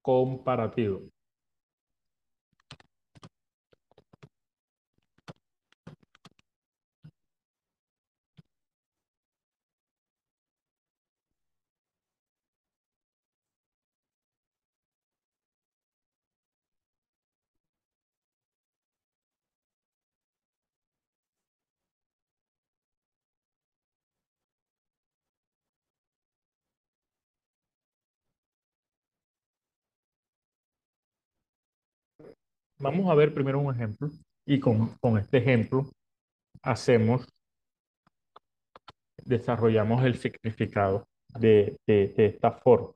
comparativo. 0.00 1.02
Vamos 32.78 33.10
a 33.10 33.14
ver 33.14 33.32
primero 33.32 33.58
un 33.58 33.74
ejemplo 33.74 34.10
y 34.44 34.60
con, 34.60 35.18
este 35.18 35.38
ejemplo 35.38 35.90
hacemos, 36.62 37.26
desarrollamos 39.24 40.04
el 40.04 40.16
significado 40.16 41.06
de, 41.38 41.76
de, 41.86 42.08
de 42.08 42.26
esta 42.26 42.52
forma. 42.52 42.92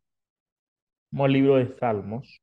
Como 1.11 1.27
el 1.27 1.33
libro 1.33 1.57
de 1.57 1.67
Salmos. 1.79 2.41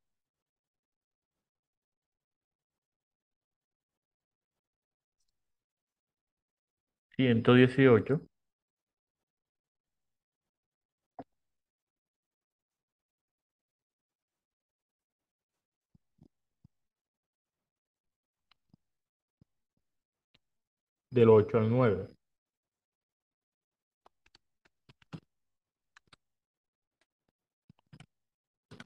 Ciento 7.16 7.54
dieciocho. 7.54 8.22
Del 21.18 21.30
8 21.30 21.58
al 21.58 21.70
9. 21.70 22.08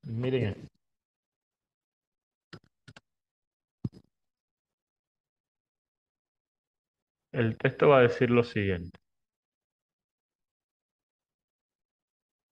Miren 0.04 0.70
El 7.34 7.58
texto 7.58 7.90
va 7.90 7.98
a 8.00 8.02
decir 8.04 8.30
lo 8.32 8.44
siguiente. 8.46 8.98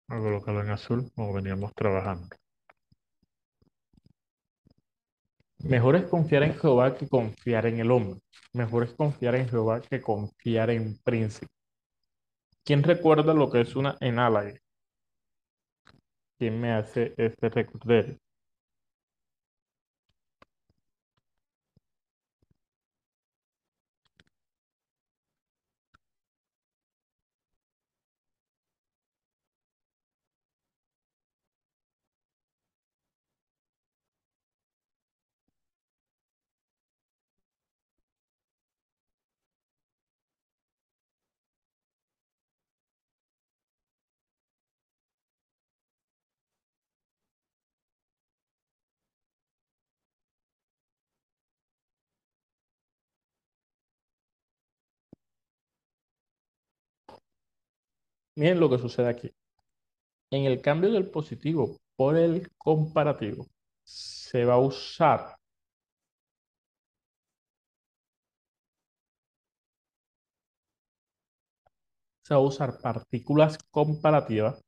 Voy 0.08 0.18
a 0.18 0.20
colocarlo 0.22 0.62
en 0.62 0.70
azul 0.70 1.10
como 1.14 1.32
veníamos 1.32 1.72
trabajando. 1.74 2.28
Mejor 5.68 5.96
es 5.96 6.04
confiar 6.04 6.44
en 6.44 6.54
Jehová 6.54 6.96
que 6.96 7.08
confiar 7.08 7.66
en 7.66 7.80
el 7.80 7.90
hombre. 7.90 8.20
Mejor 8.52 8.84
es 8.84 8.94
confiar 8.94 9.34
en 9.34 9.48
Jehová 9.48 9.80
que 9.80 10.00
confiar 10.00 10.70
en 10.70 10.96
príncipe. 11.02 11.50
¿Quién 12.64 12.84
recuerda 12.84 13.34
lo 13.34 13.50
que 13.50 13.62
es 13.62 13.74
una 13.74 13.96
enálague? 14.00 14.60
¿Quién 16.38 16.60
me 16.60 16.70
hace 16.72 17.14
este 17.16 17.48
recorder? 17.48 18.16
Miren 58.36 58.60
lo 58.60 58.70
que 58.70 58.78
sucede 58.78 59.08
aquí. 59.08 59.30
En 60.30 60.44
el 60.44 60.60
cambio 60.60 60.92
del 60.92 61.10
positivo 61.10 61.76
por 61.96 62.16
el 62.16 62.48
comparativo, 62.58 63.46
se 63.84 64.44
va 64.44 64.54
a 64.54 64.58
usar 64.58 65.36
se 72.22 72.34
va 72.34 72.40
a 72.40 72.42
usar 72.42 72.80
partículas 72.80 73.56
comparativas 73.70 74.60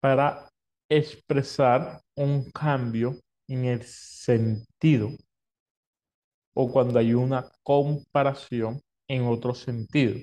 para 0.00 0.48
expresar 0.88 2.00
un 2.16 2.50
cambio 2.50 3.18
en 3.48 3.64
el 3.66 3.82
sentido 3.84 5.10
o 6.58 6.72
cuando 6.72 6.98
hay 6.98 7.12
una 7.12 7.46
comparación 7.62 8.80
en 9.08 9.26
otro 9.26 9.54
sentido. 9.54 10.18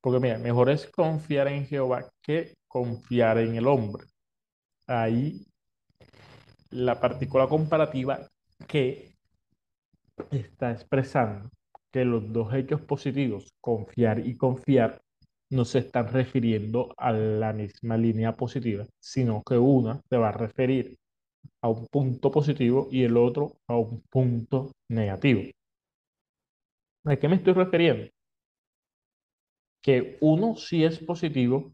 Porque 0.00 0.20
mira, 0.20 0.38
mejor 0.38 0.70
es 0.70 0.86
confiar 0.86 1.48
en 1.48 1.66
Jehová 1.66 2.10
que 2.22 2.54
confiar 2.66 3.38
en 3.38 3.56
el 3.56 3.66
hombre. 3.66 4.04
Ahí 4.86 5.46
la 6.70 6.98
partícula 6.98 7.46
comparativa 7.46 8.26
que 8.66 9.14
está 10.30 10.72
expresando 10.72 11.50
que 11.92 12.06
los 12.06 12.32
dos 12.32 12.52
hechos 12.54 12.80
positivos, 12.80 13.52
confiar 13.60 14.26
y 14.26 14.34
confiar, 14.36 15.02
no 15.50 15.66
se 15.66 15.80
están 15.80 16.10
refiriendo 16.10 16.94
a 16.96 17.12
la 17.12 17.52
misma 17.52 17.98
línea 17.98 18.34
positiva, 18.34 18.86
sino 18.98 19.42
que 19.42 19.58
una 19.58 20.00
se 20.08 20.16
va 20.16 20.30
a 20.30 20.32
referir 20.32 20.96
a 21.62 21.68
un 21.68 21.86
punto 21.86 22.30
positivo 22.30 22.88
y 22.90 23.04
el 23.04 23.16
otro 23.16 23.56
a 23.68 23.76
un 23.76 24.02
punto 24.10 24.72
negativo. 24.90 25.42
¿A 27.06 27.16
qué 27.16 27.28
me 27.28 27.36
estoy 27.36 27.52
refiriendo? 27.52 28.10
Que 29.82 30.16
uno 30.20 30.56
sí 30.56 30.84
es 30.84 30.98
positivo 30.98 31.72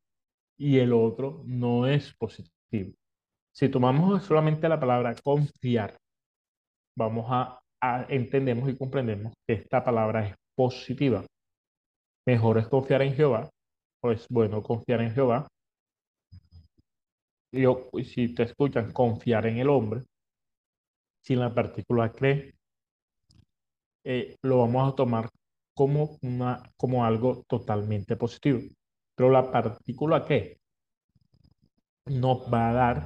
y 0.58 0.78
el 0.78 0.92
otro 0.92 1.42
no 1.46 1.86
es 1.86 2.12
positivo. 2.14 2.92
Si 3.52 3.68
tomamos 3.68 4.24
solamente 4.24 4.68
la 4.68 4.80
palabra 4.80 5.14
confiar, 5.22 5.96
vamos 6.96 7.26
a, 7.28 7.60
a 7.80 8.06
entendemos 8.08 8.68
y 8.68 8.76
comprendemos 8.76 9.32
que 9.46 9.54
esta 9.54 9.84
palabra 9.84 10.28
es 10.28 10.34
positiva. 10.56 11.24
Mejor 12.26 12.58
es 12.58 12.68
confiar 12.68 13.02
en 13.02 13.14
Jehová, 13.14 13.48
o 14.02 14.10
es 14.10 14.26
bueno 14.28 14.62
confiar 14.62 15.00
en 15.00 15.12
Jehová. 15.12 15.48
Y 17.52 17.64
o- 17.64 17.88
y 17.92 18.04
si 18.04 18.34
te 18.34 18.42
escuchan, 18.42 18.90
confiar 18.92 19.46
en 19.46 19.58
el 19.58 19.68
hombre, 19.68 20.02
sin 21.22 21.38
la 21.40 21.54
partícula 21.54 22.12
cree, 22.12 22.52
eh, 24.04 24.36
lo 24.42 24.58
vamos 24.58 24.92
a 24.92 24.96
tomar 24.96 25.30
como, 25.74 26.18
una, 26.22 26.62
como 26.76 27.04
algo 27.04 27.44
totalmente 27.48 28.16
positivo. 28.16 28.60
Pero 29.14 29.30
la 29.30 29.50
partícula 29.50 30.24
que 30.24 30.58
nos 32.24 32.42
va 32.54 32.60
a 32.68 32.72
dar 32.74 32.98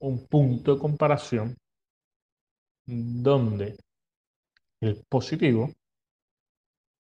un 0.00 0.16
punto 0.28 0.74
de 0.74 0.80
comparación 0.80 1.56
donde 3.24 3.76
el 4.82 5.02
positivo 5.08 5.70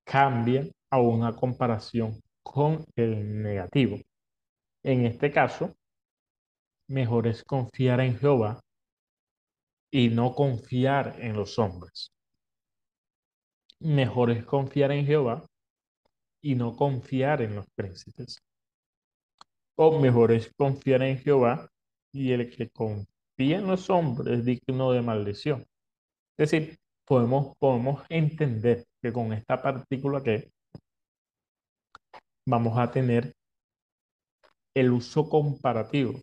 cambia 0.04 0.68
a 0.92 1.00
una 1.00 1.36
comparación 1.36 2.20
con 2.44 2.86
el 2.96 3.42
negativo. 3.44 3.98
En 4.84 5.06
este 5.06 5.32
caso, 5.32 5.76
mejor 6.88 7.28
es 7.28 7.44
confiar 7.44 8.00
en 8.00 8.18
Jehová 8.18 8.62
y 9.92 10.10
no 10.10 10.34
confiar 10.36 11.16
en 11.20 11.36
los 11.36 11.58
hombres. 11.58 12.12
Mejor 13.80 14.32
es 14.32 14.46
confiar 14.46 14.92
en 14.92 15.06
Jehová 15.06 15.46
y 16.42 16.56
no 16.56 16.76
confiar 16.76 17.42
en 17.42 17.56
los 17.56 17.66
príncipes. 17.76 18.40
O 19.78 20.00
mejor 20.00 20.32
es 20.32 20.52
confiar 20.58 21.04
en 21.04 21.18
Jehová 21.18 21.70
y 22.14 22.32
el 22.32 22.50
que 22.56 22.70
confía 22.70 23.58
en 23.58 23.68
los 23.68 23.90
hombres 23.90 24.40
es 24.40 24.46
digno 24.46 24.92
de 24.92 25.02
maldición. 25.02 25.66
Es 26.38 26.52
decir, 26.52 26.78
podemos, 27.06 27.56
podemos 27.58 28.04
entender 28.10 28.86
que 29.02 29.12
con 29.12 29.34
esta 29.34 29.62
partícula 29.62 30.24
que 30.24 30.50
vamos 32.48 32.78
a 32.78 32.92
tener 32.92 33.34
el 34.74 34.92
uso 34.92 35.28
comparativo 35.30 36.20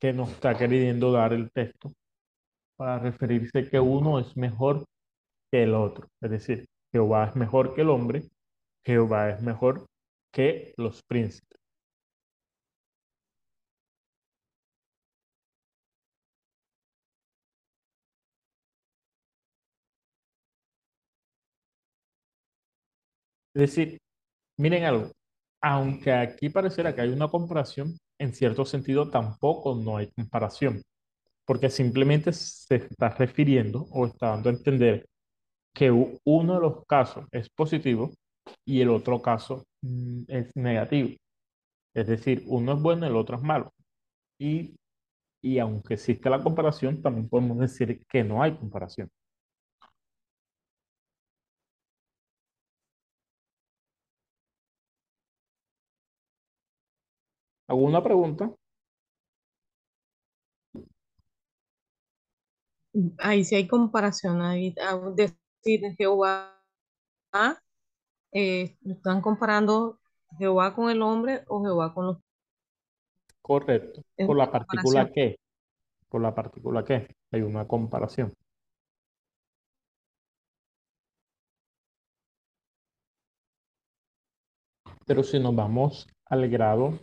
que 0.00 0.12
nos 0.12 0.30
está 0.30 0.56
queriendo 0.56 1.12
dar 1.12 1.32
el 1.32 1.50
texto 1.52 1.92
para 2.76 2.98
referirse 2.98 3.68
que 3.70 3.80
uno 3.80 4.18
es 4.20 4.36
mejor 4.36 4.84
que 5.52 5.64
el 5.64 5.74
otro. 5.74 6.08
Es 6.22 6.30
decir, 6.30 6.66
Jehová 6.92 7.26
es 7.28 7.36
mejor 7.36 7.74
que 7.74 7.82
el 7.82 7.90
hombre, 7.90 8.24
Jehová 8.86 9.30
es 9.30 9.42
mejor 9.42 9.86
que 10.32 10.74
los 10.78 11.02
príncipes. 11.08 11.58
Es 23.54 23.60
decir, 23.74 23.98
miren 24.58 24.84
algo, 24.84 25.12
aunque 25.62 26.12
aquí 26.12 26.50
pareciera 26.50 26.94
que 26.94 27.02
hay 27.02 27.10
una 27.10 27.28
comparación, 27.28 27.96
en 28.18 28.32
cierto 28.34 28.64
sentido 28.64 29.10
tampoco 29.10 29.74
no 29.74 29.96
hay 29.98 30.10
comparación, 30.12 30.82
porque 31.44 31.70
simplemente 31.70 32.32
se 32.32 32.76
está 32.76 33.10
refiriendo 33.10 33.86
o 33.92 34.06
está 34.06 34.28
dando 34.30 34.50
a 34.50 34.52
entender 34.52 35.06
que 35.74 35.90
uno 35.90 36.54
de 36.54 36.60
los 36.60 36.86
casos 36.86 37.26
es 37.32 37.48
positivo 37.50 38.12
y 38.64 38.80
el 38.80 38.90
otro 38.90 39.20
caso 39.20 39.64
mm, 39.82 40.22
es 40.28 40.56
negativo. 40.56 41.10
Es 41.94 42.06
decir, 42.06 42.44
uno 42.46 42.74
es 42.74 42.82
bueno 42.82 43.06
y 43.06 43.10
el 43.10 43.16
otro 43.16 43.36
es 43.36 43.42
malo. 43.42 43.72
Y, 44.38 44.76
y 45.42 45.58
aunque 45.58 45.94
existe 45.94 46.30
la 46.30 46.42
comparación, 46.42 47.02
también 47.02 47.28
podemos 47.28 47.58
decir 47.58 48.02
que 48.08 48.24
no 48.24 48.42
hay 48.42 48.56
comparación. 48.56 49.08
¿Alguna 57.68 58.02
pregunta? 58.02 58.54
Ahí 63.18 63.44
sí 63.44 63.54
hay 63.54 63.66
comparación. 63.66 64.40
Ahí, 64.40 64.74
a 64.80 64.96
decir 65.10 65.94
Jehová, 65.96 66.62
eh, 68.32 68.76
están 68.84 69.20
comparando 69.20 69.98
Jehová 70.38 70.74
con 70.74 70.90
el 70.90 71.02
hombre 71.02 71.44
o 71.48 71.62
Jehová 71.62 71.92
con 71.92 72.06
los. 72.06 72.18
Correcto. 73.42 74.02
Es 74.16 74.26
Por 74.26 74.36
la 74.36 74.50
partícula 74.50 75.10
que. 75.12 75.38
Por 76.08 76.20
la 76.22 76.34
partícula 76.34 76.84
que. 76.84 77.08
Hay 77.32 77.42
una 77.42 77.66
comparación. 77.66 78.32
Pero 85.06 85.22
si 85.22 85.38
nos 85.38 85.54
vamos 85.54 86.08
al 86.24 86.48
grado, 86.48 86.98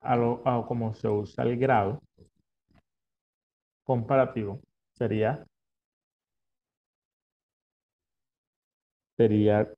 a 0.00 0.16
lo, 0.16 0.42
a 0.46 0.66
cómo 0.66 0.94
se 0.94 1.08
usa 1.08 1.44
el 1.44 1.58
grado 1.58 2.00
comparativo, 3.84 4.60
sería, 4.92 5.44
sería 9.16 9.68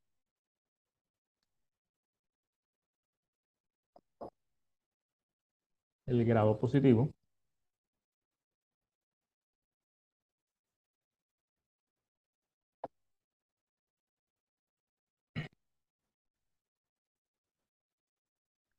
el 6.05 6.23
grado 6.25 6.59
positivo 6.59 7.11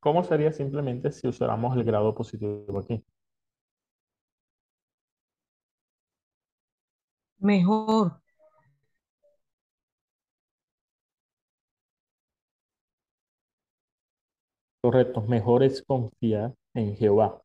¿Cómo 0.03 0.25
sería 0.25 0.53
simplemente 0.53 1.13
si 1.13 1.29
usáramos 1.29 1.77
el 1.77 1.85
grado 1.85 2.13
positivo 2.15 2.79
aquí? 2.79 3.05
Mejor. 7.41 8.21
Correcto, 14.83 15.23
mejor 15.23 15.63
es 15.63 15.83
confiar 15.83 16.53
en 16.75 16.97
Jehová. 16.97 17.41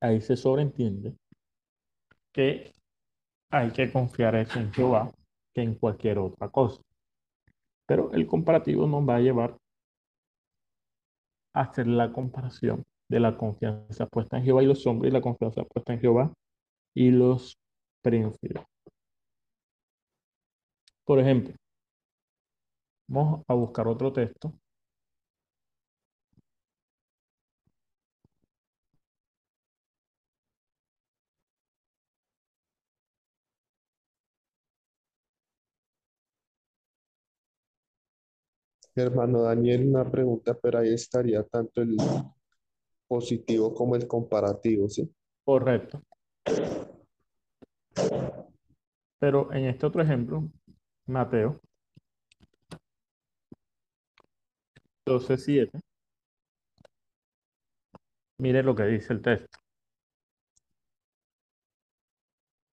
Ahí 0.00 0.20
se 0.20 0.36
sobreentiende 0.36 1.16
que 2.32 2.72
hay 3.50 3.70
que 3.72 3.90
confiar 3.90 4.34
en 4.34 4.72
Jehová 4.72 5.10
que 5.54 5.62
en 5.62 5.74
cualquier 5.76 6.18
otra 6.18 6.50
cosa. 6.50 6.82
Pero 7.86 8.12
el 8.12 8.26
comparativo 8.26 8.86
nos 8.86 9.08
va 9.08 9.16
a 9.16 9.20
llevar 9.20 9.56
a 11.54 11.60
hacer 11.62 11.86
la 11.86 12.12
comparación 12.12 12.82
de 13.10 13.20
la 13.20 13.36
confianza 13.36 14.06
puesta 14.06 14.38
en 14.38 14.44
Jehová 14.44 14.62
y 14.62 14.66
los 14.66 14.86
hombres 14.86 15.10
y 15.10 15.14
la 15.14 15.20
confianza 15.20 15.64
puesta 15.64 15.92
en 15.92 16.00
Jehová 16.00 16.32
y 16.94 17.10
los 17.10 17.56
príncipes. 18.02 18.62
Por 21.04 21.18
ejemplo, 21.18 21.54
vamos 23.08 23.42
a 23.48 23.54
buscar 23.54 23.88
otro 23.88 24.12
texto. 24.12 24.52
Hermano 38.94 39.42
Daniel, 39.42 39.88
una 39.88 40.10
pregunta, 40.10 40.54
pero 40.60 40.78
ahí 40.78 40.92
estaría 40.92 41.42
tanto 41.44 41.80
el 41.80 41.96
positivo 43.08 43.74
como 43.74 43.96
el 43.96 44.06
comparativo, 44.06 44.88
¿sí? 44.88 45.10
Correcto. 45.44 46.02
Pero 49.18 49.52
en 49.52 49.64
este 49.66 49.86
otro 49.86 50.02
ejemplo, 50.02 50.48
Mateo 51.06 51.60
12:7, 55.06 55.80
mire 58.38 58.62
lo 58.62 58.74
que 58.74 58.84
dice 58.84 59.12
el 59.12 59.22
texto. 59.22 59.58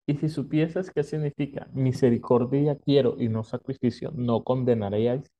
Y 0.07 0.15
si 0.15 0.29
supieses 0.29 0.91
qué 0.91 1.03
significa 1.03 1.67
misericordia 1.73 2.77
quiero 2.77 3.15
y 3.19 3.27
no 3.27 3.43
sacrificio, 3.43 4.11
no 4.11 4.43
condenaréis 4.43 5.34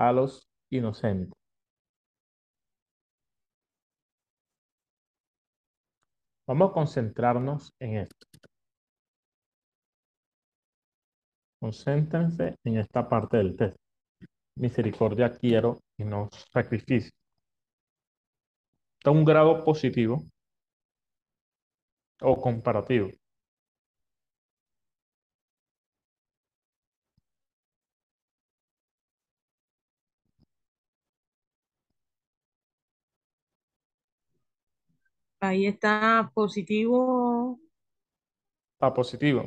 a 0.00 0.12
los 0.12 0.48
inocentes. 0.70 1.34
Vamos 6.46 6.70
a 6.70 6.72
concentrarnos 6.72 7.70
en 7.78 7.98
esto. 7.98 8.26
Concéntrense 11.60 12.56
en 12.64 12.78
esta 12.78 13.06
parte 13.06 13.36
del 13.36 13.54
texto. 13.56 13.78
Misericordia 14.56 15.36
quiero 15.36 15.80
y 15.98 16.04
no 16.04 16.30
sacrificio. 16.50 17.12
Está 18.98 19.10
un 19.10 19.24
grado 19.26 19.62
positivo 19.62 20.24
o 22.22 22.40
comparativo. 22.40 23.10
Ahí 35.50 35.66
está 35.66 36.30
positivo. 36.32 37.58
A 38.78 38.94
positivo. 38.94 39.42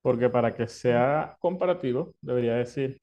Porque 0.00 0.30
para 0.30 0.54
que 0.54 0.66
sea 0.66 1.36
comparativo, 1.40 2.14
debería 2.22 2.54
decir 2.54 3.02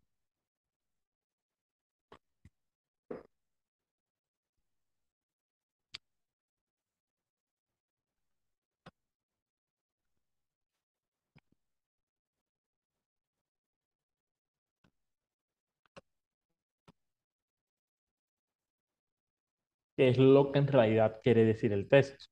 es 20.09 20.17
lo 20.17 20.51
que 20.51 20.59
en 20.59 20.67
realidad 20.67 21.19
quiere 21.23 21.45
decir 21.45 21.73
el 21.73 21.87
texto. 21.89 22.25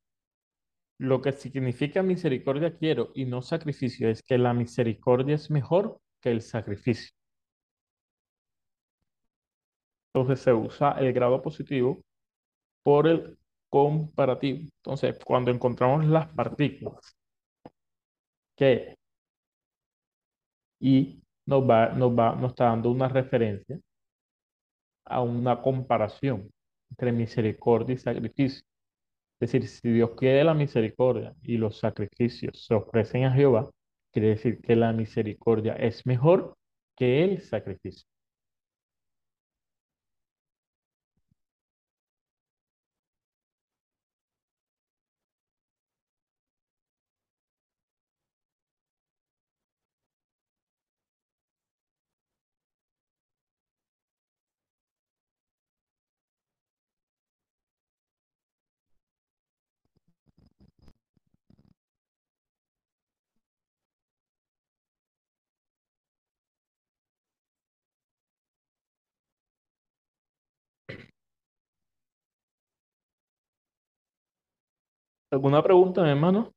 Lo 0.99 1.21
que 1.21 1.31
significa 1.31 2.03
misericordia 2.03 2.77
quiero 2.77 3.11
y 3.15 3.25
no 3.25 3.41
sacrificio 3.41 4.09
es 4.09 4.21
que 4.23 4.37
la 4.37 4.53
misericordia 4.53 5.35
es 5.35 5.49
mejor 5.51 5.99
que 6.21 6.31
el 6.31 6.41
sacrificio. 6.41 7.11
Entonces 10.13 10.41
se 10.43 10.53
usa 10.53 10.91
el 10.99 11.13
grado 11.13 11.41
positivo 11.41 12.01
por 12.83 13.07
el 13.07 13.37
comparativo. 13.69 14.69
Entonces, 14.77 15.17
cuando 15.25 15.51
encontramos 15.51 16.05
las 16.05 16.27
partículas 16.29 17.15
que 18.55 18.95
y 20.79 21.21
nos 21.45 21.63
va, 21.69 21.89
nos 21.89 22.11
va, 22.11 22.35
nos 22.35 22.51
está 22.51 22.65
dando 22.65 22.91
una 22.91 23.07
referencia 23.07 23.79
a 25.05 25.21
una 25.21 25.61
comparación 25.61 26.51
entre 26.91 27.11
misericordia 27.11 27.95
y 27.95 27.97
sacrificio. 27.97 28.63
Es 29.39 29.51
decir, 29.51 29.67
si 29.67 29.89
Dios 29.89 30.11
quiere 30.15 30.43
la 30.43 30.53
misericordia 30.53 31.33
y 31.41 31.57
los 31.57 31.79
sacrificios 31.79 32.63
se 32.65 32.75
ofrecen 32.75 33.25
a 33.25 33.31
Jehová, 33.31 33.71
quiere 34.13 34.29
decir 34.29 34.61
que 34.61 34.75
la 34.75 34.93
misericordia 34.93 35.73
es 35.73 36.05
mejor 36.05 36.55
que 36.95 37.23
el 37.23 37.41
sacrificio. 37.41 38.10
¿Alguna 75.31 75.63
pregunta, 75.63 76.03
mi 76.03 76.09
hermano? 76.09 76.53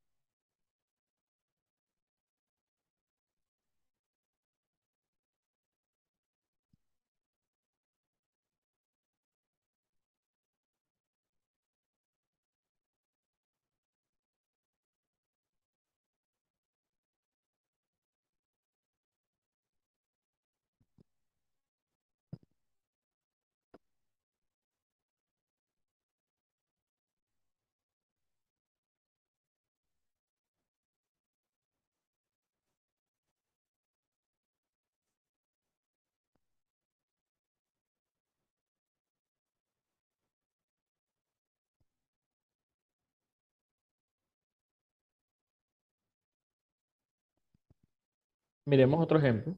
Miremos 48.65 49.01
otro 49.01 49.17
ejemplo 49.17 49.57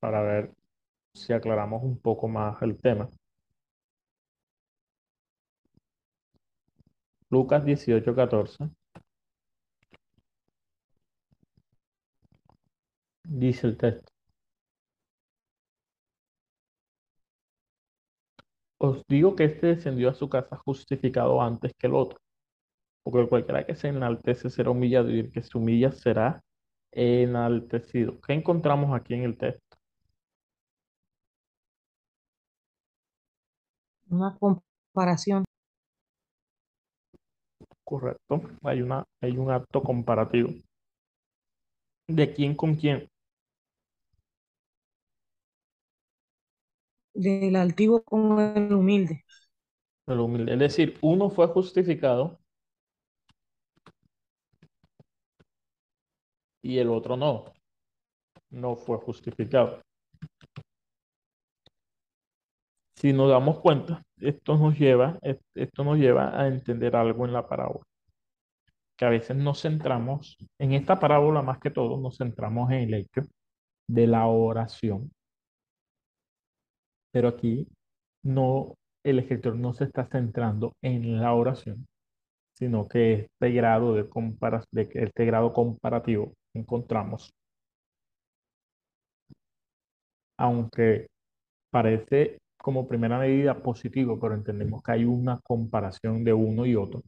para 0.00 0.22
ver 0.22 0.52
si 1.14 1.32
aclaramos 1.32 1.82
un 1.82 1.98
poco 2.00 2.28
más 2.28 2.60
el 2.62 2.78
tema. 2.78 3.10
Lucas 7.30 7.64
18, 7.64 8.14
14. 8.14 8.70
Dice 13.24 13.66
el 13.66 13.76
texto. 13.78 14.12
Os 18.78 19.04
digo 19.08 19.36
que 19.36 19.44
este 19.44 19.68
descendió 19.68 20.10
a 20.10 20.14
su 20.14 20.28
casa 20.28 20.56
justificado 20.56 21.40
antes 21.40 21.72
que 21.78 21.86
el 21.86 21.94
otro. 21.94 22.18
Porque 23.02 23.28
cualquiera 23.28 23.66
que 23.66 23.74
se 23.74 23.88
enaltece 23.88 24.50
será 24.50 24.70
humillado 24.70 25.10
y 25.10 25.20
el 25.20 25.30
que 25.32 25.42
se 25.42 25.56
humilla 25.58 25.92
será 25.92 26.42
enaltecido. 26.92 28.20
¿Qué 28.20 28.32
encontramos 28.34 28.94
aquí 28.98 29.14
en 29.14 29.24
el 29.24 29.36
texto? 29.38 29.76
Una 34.10 34.36
comparación. 34.38 35.44
Correcto. 37.84 38.40
Hay 38.64 38.80
una, 38.80 39.04
hay 39.20 39.36
un 39.36 39.50
acto 39.50 39.82
comparativo. 39.82 40.48
¿De 42.08 42.34
quién 42.34 42.54
con 42.54 42.76
quién? 42.76 43.08
Del 47.14 47.54
altivo 47.54 48.02
con 48.02 48.40
el 48.40 48.74
humilde. 48.74 49.24
El 50.06 50.20
humilde. 50.20 50.52
Es 50.52 50.58
decir, 50.58 50.98
uno 51.00 51.30
fue 51.30 51.46
justificado 51.46 52.39
y 56.62 56.78
el 56.78 56.88
otro 56.88 57.16
no. 57.16 57.52
No 58.50 58.76
fue 58.76 58.98
justificado. 58.98 59.80
Si 62.96 63.12
nos 63.12 63.30
damos 63.30 63.60
cuenta, 63.60 64.02
esto 64.18 64.58
nos 64.58 64.78
lleva, 64.78 65.18
esto 65.54 65.84
nos 65.84 65.98
lleva 65.98 66.38
a 66.38 66.48
entender 66.48 66.94
algo 66.96 67.24
en 67.24 67.32
la 67.32 67.48
parábola. 67.48 67.84
Que 68.98 69.06
a 69.06 69.08
veces 69.08 69.36
nos 69.36 69.62
centramos, 69.62 70.36
en 70.58 70.72
esta 70.72 71.00
parábola 71.00 71.40
más 71.40 71.58
que 71.60 71.70
todo, 71.70 71.98
nos 71.98 72.18
centramos 72.18 72.70
en 72.70 72.80
el 72.80 72.94
hecho 72.94 73.22
de 73.88 74.06
la 74.06 74.26
oración. 74.26 75.10
Pero 77.12 77.28
aquí 77.28 77.66
no, 78.22 78.74
el 79.04 79.18
escritor 79.20 79.56
no 79.56 79.72
se 79.72 79.84
está 79.84 80.06
centrando 80.06 80.74
en 80.82 81.20
la 81.20 81.32
oración, 81.34 81.86
sino 82.52 82.86
que 82.86 83.28
este 83.32 83.50
grado 83.52 83.94
de, 83.94 84.08
compara 84.08 84.62
de 84.72 84.90
este 84.92 85.24
grado 85.24 85.52
comparativo 85.54 86.34
encontramos, 86.54 87.30
aunque 90.38 91.06
parece 91.70 92.38
como 92.58 92.88
primera 92.88 93.18
medida 93.18 93.62
positivo, 93.62 94.18
pero 94.20 94.34
entendemos 94.34 94.82
que 94.82 94.92
hay 94.92 95.04
una 95.04 95.40
comparación 95.40 96.24
de 96.24 96.32
uno 96.32 96.66
y 96.66 96.76
otro. 96.76 97.02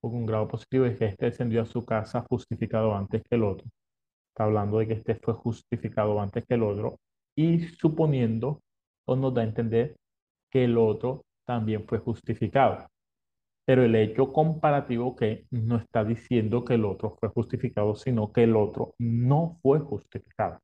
Porque 0.00 0.16
un 0.16 0.26
grado 0.26 0.48
positivo 0.48 0.84
es 0.84 0.98
que 0.98 1.06
este 1.06 1.26
descendió 1.26 1.62
a 1.62 1.66
su 1.66 1.84
casa 1.84 2.24
justificado 2.28 2.94
antes 2.94 3.22
que 3.22 3.36
el 3.36 3.44
otro. 3.44 3.66
Está 4.30 4.44
hablando 4.44 4.78
de 4.78 4.88
que 4.88 4.94
este 4.94 5.14
fue 5.16 5.34
justificado 5.34 6.20
antes 6.20 6.44
que 6.46 6.54
el 6.54 6.62
otro 6.62 6.96
y 7.36 7.60
suponiendo 7.60 8.60
o 9.06 9.16
nos 9.16 9.34
da 9.34 9.42
a 9.42 9.44
entender 9.44 9.96
que 10.50 10.64
el 10.64 10.78
otro 10.78 11.22
también 11.46 11.86
fue 11.86 11.98
justificado. 11.98 12.86
Pero 13.64 13.84
el 13.84 13.94
hecho 13.94 14.32
comparativo 14.32 15.14
que 15.14 15.46
no 15.50 15.76
está 15.76 16.04
diciendo 16.04 16.64
que 16.64 16.74
el 16.74 16.84
otro 16.84 17.16
fue 17.20 17.28
justificado, 17.28 17.94
sino 17.94 18.32
que 18.32 18.44
el 18.44 18.56
otro 18.56 18.94
no 18.98 19.58
fue 19.62 19.78
justificado. 19.80 20.58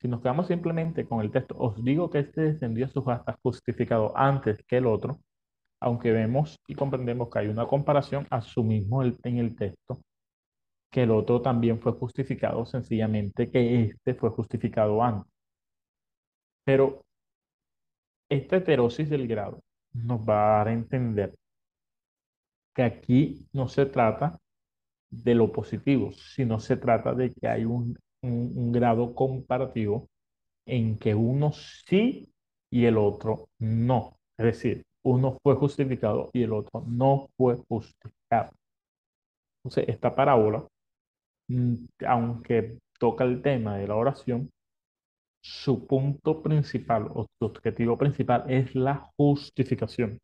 Si 0.00 0.08
nos 0.08 0.20
quedamos 0.20 0.48
simplemente 0.48 1.06
con 1.06 1.20
el 1.20 1.30
texto, 1.30 1.54
os 1.58 1.82
digo 1.84 2.10
que 2.10 2.20
este 2.20 2.40
descendió 2.40 2.86
a 2.86 2.88
su 2.88 3.08
hasta 3.08 3.38
justificado 3.42 4.12
antes 4.16 4.58
que 4.66 4.78
el 4.78 4.86
otro, 4.86 5.20
aunque 5.80 6.10
vemos 6.12 6.58
y 6.66 6.74
comprendemos 6.74 7.30
que 7.30 7.40
hay 7.40 7.48
una 7.48 7.66
comparación, 7.66 8.26
asumimos 8.30 9.14
en 9.22 9.38
el 9.38 9.54
texto 9.56 10.00
que 10.90 11.04
el 11.04 11.10
otro 11.10 11.40
también 11.40 11.80
fue 11.80 11.92
justificado, 11.92 12.66
sencillamente 12.66 13.50
que 13.50 13.82
este 13.84 14.14
fue 14.14 14.30
justificado 14.30 15.02
antes. 15.02 15.32
Pero 16.64 17.04
esta 18.28 18.56
heterosis 18.56 19.08
del 19.08 19.26
grado 19.28 19.60
nos 19.92 20.20
va 20.20 20.54
a 20.54 20.58
dar 20.58 20.68
a 20.68 20.72
entender 20.72 21.34
que 22.74 22.82
aquí 22.82 23.46
no 23.52 23.68
se 23.68 23.86
trata 23.86 24.38
de 25.10 25.34
lo 25.34 25.52
positivo, 25.52 26.12
sino 26.12 26.58
se 26.60 26.76
trata 26.76 27.14
de 27.14 27.32
que 27.32 27.48
hay 27.48 27.64
un, 27.64 27.96
grado 28.22 29.14
comparativo 29.14 30.08
en 30.66 30.96
que 30.98 31.14
uno 31.14 31.52
sí 31.52 32.28
y 32.70 32.84
el 32.84 32.96
otro 32.96 33.48
no. 33.58 34.16
Es 34.38 34.46
decir, 34.46 34.84
uno 35.04 35.38
fue 35.42 35.56
justificado 35.56 36.30
y 36.32 36.44
el 36.44 36.52
otro 36.52 36.84
no 36.86 37.28
fue 37.36 37.56
justificado. 37.68 38.52
Entonces, 39.64 39.88
esta 39.88 40.14
parábola, 40.14 40.66
mm, 41.48 41.74
aunque 42.06 42.78
toca 42.98 43.24
el 43.24 43.42
tema 43.42 43.76
de 43.78 43.88
la 43.88 43.96
oración, 43.96 44.50
su 45.42 45.86
punto 45.86 46.42
principal 46.42 47.08
o 47.12 47.26
su 47.38 47.44
objetivo 47.46 47.98
principal 47.98 48.44
es 48.48 48.74
la 48.74 49.10
justificación. 49.16 50.18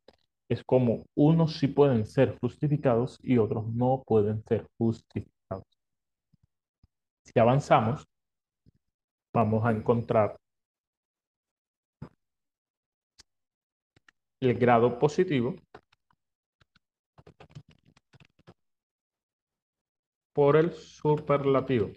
Es 0.49 0.65
como 0.65 1.05
unos 1.15 1.59
sí 1.59 1.69
pueden 1.69 2.07
ser 2.07 2.39
justificados 2.41 3.19
y 3.23 3.39
otros 3.39 3.67
no 3.69 4.03
pueden 4.07 4.43
ser 4.45 4.67
justificados. 4.79 5.65
Si 7.23 7.39
avanzamos, 7.39 8.07
vamos 9.33 9.65
a 9.65 9.71
encontrar 9.73 10.37
el 14.41 14.55
grado 14.55 14.99
positivo 14.99 15.55
por 20.33 20.57
el 20.57 20.73
superlativo. 20.73 21.91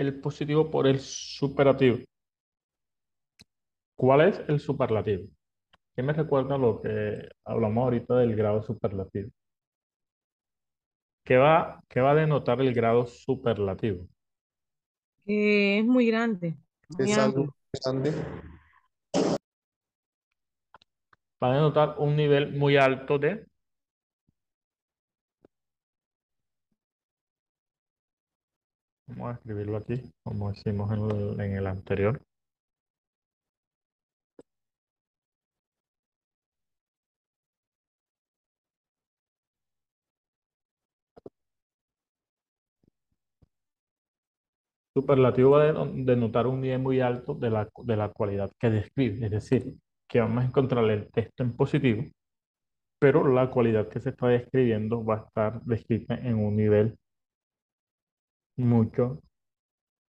El 0.00 0.20
positivo 0.20 0.70
por 0.70 0.86
el 0.86 0.98
superlativo. 0.98 1.98
¿Cuál 3.94 4.22
es 4.22 4.40
el 4.48 4.58
superlativo? 4.58 5.28
¿Qué 5.94 6.02
me 6.02 6.12
recuerda 6.12 6.58
lo 6.58 6.80
que 6.80 7.28
hablamos 7.44 7.84
ahorita 7.84 8.16
del 8.16 8.36
grado 8.36 8.62
superlativo? 8.62 9.30
¿Qué 11.24 11.36
va, 11.36 11.82
qué 11.88 12.00
va 12.00 12.12
a 12.12 12.14
denotar 12.14 12.60
el 12.60 12.74
grado 12.74 13.06
superlativo? 13.06 14.06
Que 15.24 15.78
es 15.78 15.84
muy 15.84 16.06
grande, 16.06 16.56
muy 16.88 17.12
Es 17.12 17.18
algo 17.18 17.54
grande. 17.84 18.12
Va 21.42 21.48
a 21.50 21.54
denotar 21.54 21.96
un 21.98 22.14
nivel 22.16 22.52
muy 22.56 22.76
alto 22.76 23.18
de 23.18 23.46
Vamos 29.10 29.28
a 29.28 29.34
escribirlo 29.34 29.76
aquí, 29.76 30.10
como 30.22 30.50
hicimos 30.52 30.90
en 30.90 31.00
el, 31.10 31.40
en 31.42 31.56
el 31.56 31.66
anterior. 31.66 32.22
Superlativo 44.94 45.50
va 45.52 45.62
a 45.62 45.66
deno- 45.72 46.04
denotar 46.04 46.46
un 46.46 46.60
nivel 46.60 46.80
muy 46.80 47.00
alto 47.00 47.34
de 47.34 47.50
la, 47.50 47.68
de 47.84 47.96
la 47.96 48.08
cualidad 48.10 48.50
que 48.58 48.70
describe, 48.70 49.24
es 49.26 49.30
decir, 49.30 49.74
que 50.08 50.20
vamos 50.20 50.44
a 50.44 50.46
encontrar 50.46 50.84
el 50.90 51.08
texto 51.10 51.42
en 51.42 51.56
positivo, 51.56 52.04
pero 53.00 53.28
la 53.28 53.50
cualidad 53.50 53.88
que 53.88 54.00
se 54.00 54.10
está 54.10 54.28
describiendo 54.28 55.04
va 55.04 55.16
a 55.16 55.26
estar 55.26 55.62
descrita 55.64 56.14
en 56.16 56.36
un 56.36 56.56
nivel 56.56 56.96
mucho 58.56 59.20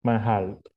más 0.02 0.26
alto. 0.26 0.69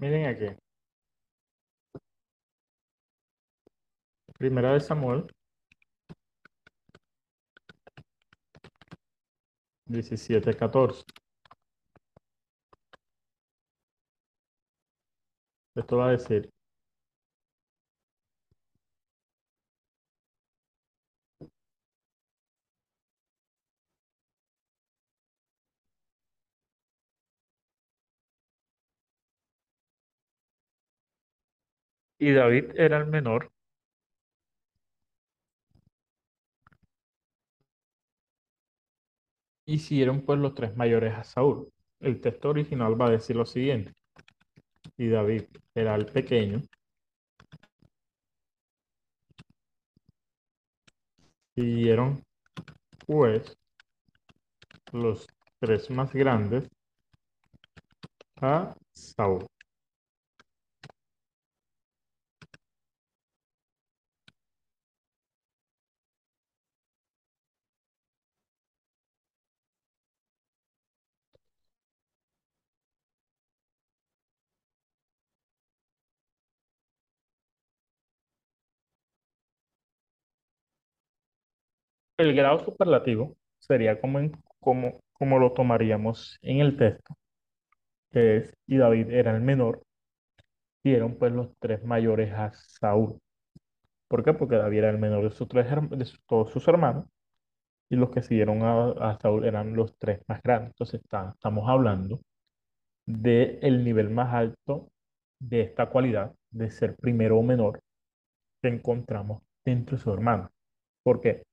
Miren 0.00 0.26
aquí. 0.26 0.46
Primera 4.38 4.72
de 4.72 4.80
Samuel 4.80 5.26
17, 9.86 10.54
14. 10.56 11.04
Esto 15.74 15.96
va 15.96 16.08
a 16.08 16.10
decir, 16.12 16.48
y 32.20 32.30
David 32.32 32.66
era 32.76 32.98
el 32.98 33.06
menor, 33.08 33.50
hicieron 39.64 40.20
pues 40.20 40.38
los 40.38 40.54
tres 40.54 40.76
mayores 40.76 41.14
a 41.14 41.24
Saúl. 41.24 41.72
El 41.98 42.20
texto 42.20 42.50
original 42.50 43.00
va 43.00 43.06
a 43.06 43.10
decir 43.12 43.36
lo 43.36 43.46
siguiente, 43.46 43.94
y 44.96 45.08
David 45.08 45.44
era 45.74 45.96
el 45.96 46.06
pequeño, 46.06 46.62
siguieron 51.54 52.24
pues 53.06 53.56
los 54.92 55.26
tres 55.58 55.90
más 55.90 56.12
grandes 56.12 56.68
a 58.42 58.74
Saúl. 58.92 59.46
El 82.20 82.34
grado 82.34 82.60
superlativo 82.64 83.36
sería 83.58 84.00
como, 84.00 84.20
como, 84.60 85.00
como 85.12 85.38
lo 85.38 85.52
tomaríamos 85.52 86.38
en 86.42 86.60
el 86.60 86.76
texto, 86.76 87.14
que 88.12 88.36
es, 88.38 88.54
y 88.68 88.78
David 88.78 89.10
era 89.10 89.34
el 89.34 89.42
menor, 89.42 89.82
y 90.82 90.92
eran 90.94 91.16
pues 91.16 91.32
los 91.32 91.48
tres 91.58 91.84
mayores 91.84 92.32
a 92.32 92.52
Saúl. 92.52 93.18
¿Por 94.08 94.24
qué? 94.24 94.34
Porque 94.34 94.56
David 94.56 94.78
era 94.80 94.90
el 94.90 94.98
menor 94.98 95.24
de 95.24 95.30
sus 95.36 95.48
tres, 95.48 95.66
de 95.90 96.04
sus- 96.04 96.22
todos 96.26 96.50
sus 96.52 96.66
hermanos, 96.68 97.06
y 97.90 97.96
los 97.96 98.10
que 98.10 98.22
siguieron 98.22 98.62
a, 98.64 98.90
a 99.12 99.18
Saúl 99.20 99.46
eran 99.46 99.74
los 99.76 99.96
tres 99.98 100.20
más 100.28 100.42
grandes. 100.42 100.70
Entonces 100.72 101.02
está- 101.02 101.32
estamos 101.34 101.68
hablando 101.68 102.20
del 103.06 103.84
nivel 103.84 104.10
más 104.10 104.34
alto 104.34 104.90
de 105.40 105.62
esta 105.62 105.90
cualidad, 105.90 106.34
de 106.50 106.70
ser 106.70 106.96
primero 106.96 107.38
o 107.38 107.42
menor, 107.44 107.80
que 108.62 108.68
encontramos 108.70 109.42
entre 109.66 109.98
sus 109.98 110.14
hermanos. 110.14 110.50
¿Por 111.04 111.20
qué? 111.20 111.44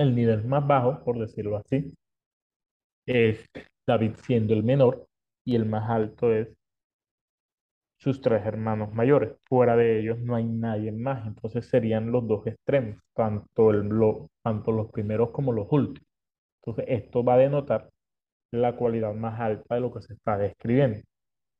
El 0.00 0.14
nivel 0.14 0.44
más 0.44 0.66
bajo, 0.66 1.04
por 1.04 1.18
decirlo 1.18 1.58
así, 1.58 1.92
es 3.04 3.44
David 3.86 4.12
siendo 4.22 4.54
el 4.54 4.62
menor 4.62 5.06
y 5.44 5.56
el 5.56 5.66
más 5.66 5.90
alto 5.90 6.32
es 6.32 6.48
sus 7.98 8.22
tres 8.22 8.46
hermanos 8.46 8.94
mayores. 8.94 9.36
Fuera 9.44 9.76
de 9.76 10.00
ellos 10.00 10.18
no 10.18 10.36
hay 10.36 10.46
nadie 10.46 10.90
más. 10.90 11.26
Entonces 11.26 11.66
serían 11.68 12.10
los 12.12 12.26
dos 12.26 12.46
extremos, 12.46 12.98
tanto, 13.14 13.72
los 13.72 14.90
primeros 14.90 15.32
como 15.32 15.52
los 15.52 15.66
últimos. 15.70 16.08
Entonces 16.62 16.86
esto 16.88 17.22
va 17.22 17.34
a 17.34 17.38
denotar 17.38 17.90
la 18.52 18.76
cualidad 18.76 19.12
más 19.12 19.38
alta 19.38 19.74
de 19.74 19.82
lo 19.82 19.92
que 19.92 20.00
se 20.00 20.14
está 20.14 20.38
describiendo. 20.38 21.00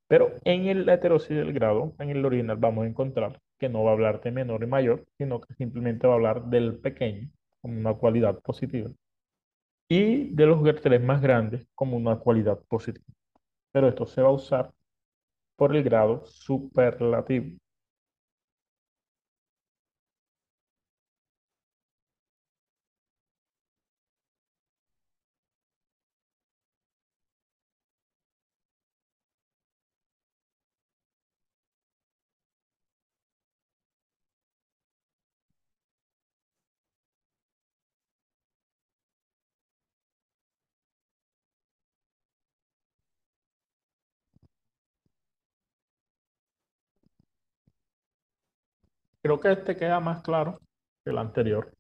Pero 0.08 0.32
en 0.44 0.66
el 0.66 0.88
heterosis 0.88 1.36
del 1.36 1.52
grado, 1.52 1.92
en 1.98 2.08
el 2.08 2.24
original, 2.24 2.56
vamos 2.56 2.84
a 2.84 2.88
encontrar 2.88 3.38
que 3.58 3.68
no 3.68 3.84
va 3.84 3.90
a 3.90 3.92
hablar 3.92 4.22
de 4.22 4.30
menor 4.30 4.62
y 4.62 4.66
mayor, 4.66 5.04
sino 5.18 5.42
que 5.42 5.52
simplemente 5.56 6.06
va 6.06 6.14
a 6.14 6.16
hablar 6.16 6.46
del 6.46 6.78
pequeño 6.78 7.28
como 7.60 7.78
una 7.78 7.94
cualidad 7.94 8.40
positiva 8.40 8.90
y 9.88 10.32
de 10.34 10.46
los 10.46 10.62
tres 10.80 11.02
más 11.02 11.20
grandes 11.20 11.66
como 11.74 11.96
una 11.96 12.16
cualidad 12.16 12.58
positiva. 12.68 13.04
Pero 13.72 13.88
esto 13.88 14.06
se 14.06 14.22
va 14.22 14.28
a 14.28 14.32
usar 14.32 14.72
por 15.56 15.74
el 15.76 15.82
grado 15.82 16.24
superlativo. 16.26 17.58
Creo 49.22 49.40
que 49.40 49.52
este 49.52 49.76
queda 49.76 50.00
más 50.00 50.22
claro 50.22 50.58
que 51.04 51.10
el 51.10 51.18
anterior, 51.18 51.72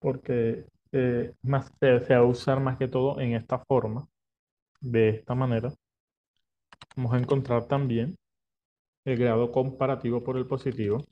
porque 0.00 0.66
eh, 0.92 1.34
más, 1.42 1.72
se, 1.80 2.14
va 2.14 2.20
a 2.20 2.24
usar 2.24 2.60
más 2.60 2.78
que 2.78 2.88
todo 2.88 3.20
en 3.20 3.34
esta 3.34 3.58
forma, 3.58 4.08
de 4.80 5.10
esta 5.10 5.34
manera. 5.34 5.72
Vamos 6.96 7.12
a 7.12 7.18
encontrar 7.18 7.66
también 7.66 8.16
el 9.04 9.18
grado 9.18 9.52
comparativo 9.52 10.22
por 10.24 10.36
el 10.36 10.46
positivo. 10.46 11.04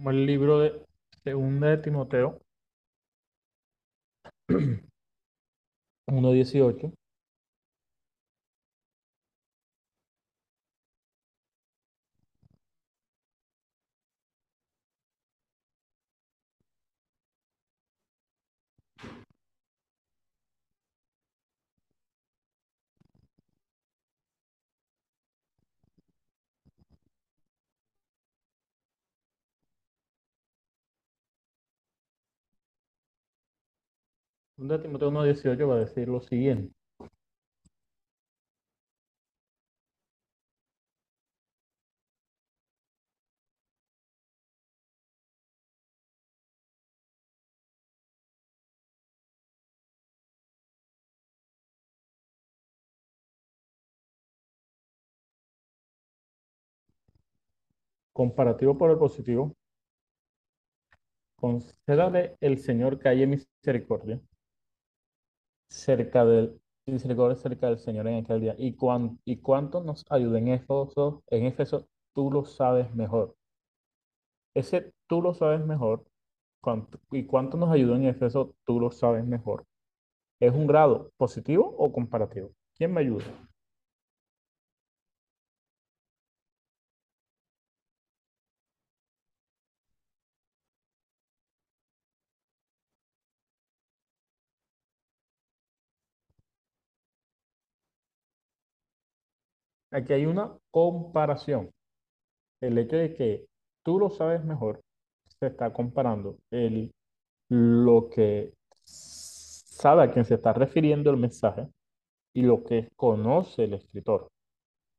Como 0.00 0.12
el 0.12 0.24
libro 0.24 0.60
de 0.60 0.82
Segunda 1.22 1.68
de 1.68 1.76
Timoteo 1.76 2.40
1.18. 4.48 6.99
Segunda 34.60 34.76
de 34.76 34.82
Timoteo 34.82 35.10
1.18 35.10 35.66
va 35.68 35.74
a 35.76 35.78
decir 35.78 36.06
lo 36.08 36.20
siguiente. 36.20 36.74
Comparativo 58.12 58.76
por 58.78 58.90
el 58.90 58.98
positivo. 58.98 59.54
Concédale 61.36 62.36
el 62.40 62.58
Señor 62.58 62.98
que 62.98 63.08
haya 63.08 63.26
misericordia 63.26 64.20
cerca 65.70 66.24
del 66.24 66.60
misericordia 66.86 67.36
cerca 67.36 67.68
del 67.68 67.78
Señor 67.78 68.08
en 68.08 68.24
aquel 68.24 68.40
día. 68.40 68.54
Y, 68.58 68.74
cuán, 68.74 69.20
y 69.24 69.38
cuánto 69.38 69.82
nos 69.82 70.04
ayuda 70.10 70.38
en 70.38 70.48
Éfeso, 70.48 71.22
en 71.28 71.46
Éfeso, 71.46 71.88
tú 72.14 72.30
lo 72.30 72.44
sabes 72.44 72.94
mejor. 72.94 73.36
Ese 74.54 74.92
tú 75.08 75.20
lo 75.22 75.34
sabes 75.34 75.66
mejor. 75.66 76.06
cuánto- 76.62 77.00
y 77.12 77.24
cuánto 77.26 77.56
nos 77.56 77.70
ayudó 77.70 77.96
en 77.96 78.04
Éfeso, 78.06 78.54
tú 78.66 78.80
lo 78.80 78.90
sabes 78.92 79.24
mejor. 79.26 79.66
¿Es 80.40 80.52
un 80.54 80.66
grado 80.66 81.12
positivo 81.18 81.74
o 81.78 81.92
comparativo? 81.92 82.50
¿Quién 82.76 82.92
me 82.94 83.00
ayuda? 83.02 83.49
Aquí 99.92 100.12
hay 100.12 100.26
una 100.26 100.56
comparación. 100.70 101.70
El 102.60 102.78
hecho 102.78 102.96
de 102.96 103.14
que 103.14 103.46
tú 103.82 103.98
lo 103.98 104.10
sabes 104.10 104.44
mejor, 104.44 104.80
se 105.40 105.46
está 105.48 105.72
comparando 105.72 106.38
el, 106.50 106.92
lo 107.48 108.08
que 108.08 108.52
sabe 108.84 110.04
a 110.04 110.10
quién 110.12 110.24
se 110.24 110.34
está 110.34 110.52
refiriendo 110.52 111.10
el 111.10 111.16
mensaje 111.16 111.68
y 112.34 112.42
lo 112.42 112.62
que 112.64 112.88
conoce 112.96 113.64
el 113.64 113.74
escritor. 113.74 114.28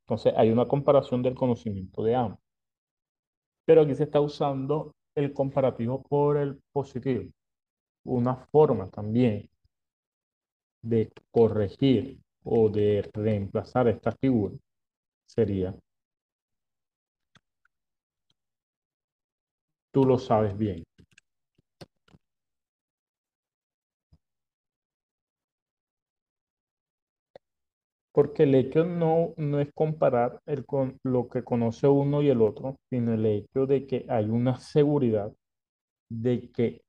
Entonces 0.06 0.34
hay 0.36 0.50
una 0.50 0.68
comparación 0.68 1.22
del 1.22 1.36
conocimiento 1.36 2.04
de 2.04 2.16
ambos. 2.16 2.40
Pero 3.66 3.82
aquí 3.82 3.96
se 3.96 4.04
está 4.04 4.20
usando 4.20 4.94
el 5.16 5.34
comparativo 5.34 6.02
por 6.02 6.38
el 6.38 6.60
positivo. 6.74 7.32
Una 8.04 8.36
forma 8.36 8.90
también 8.90 9.50
de 10.82 11.12
corregir 11.30 12.20
o 12.44 12.70
de 12.70 13.08
reemplazar 13.14 13.88
esta 13.88 14.12
figura 14.14 14.56
sería, 15.34 15.74
tú 19.92 20.06
lo 20.06 20.18
sabes 20.18 20.58
bien. 20.58 20.84
Porque 28.14 28.44
el 28.44 28.56
hecho 28.56 28.84
no, 28.84 29.34
no 29.38 29.62
es 29.62 29.70
comparar 29.74 30.42
el 30.46 30.66
con 30.66 30.98
lo 31.04 31.30
que 31.30 31.44
conoce 31.44 31.88
uno 31.88 32.22
y 32.22 32.30
el 32.30 32.42
otro, 32.42 32.76
sino 32.90 33.14
el 33.14 33.26
hecho 33.26 33.66
de 33.66 33.88
que 33.88 34.06
hay 34.10 34.26
una 34.26 34.58
seguridad 34.60 35.32
de 36.10 36.52
que 36.52 36.82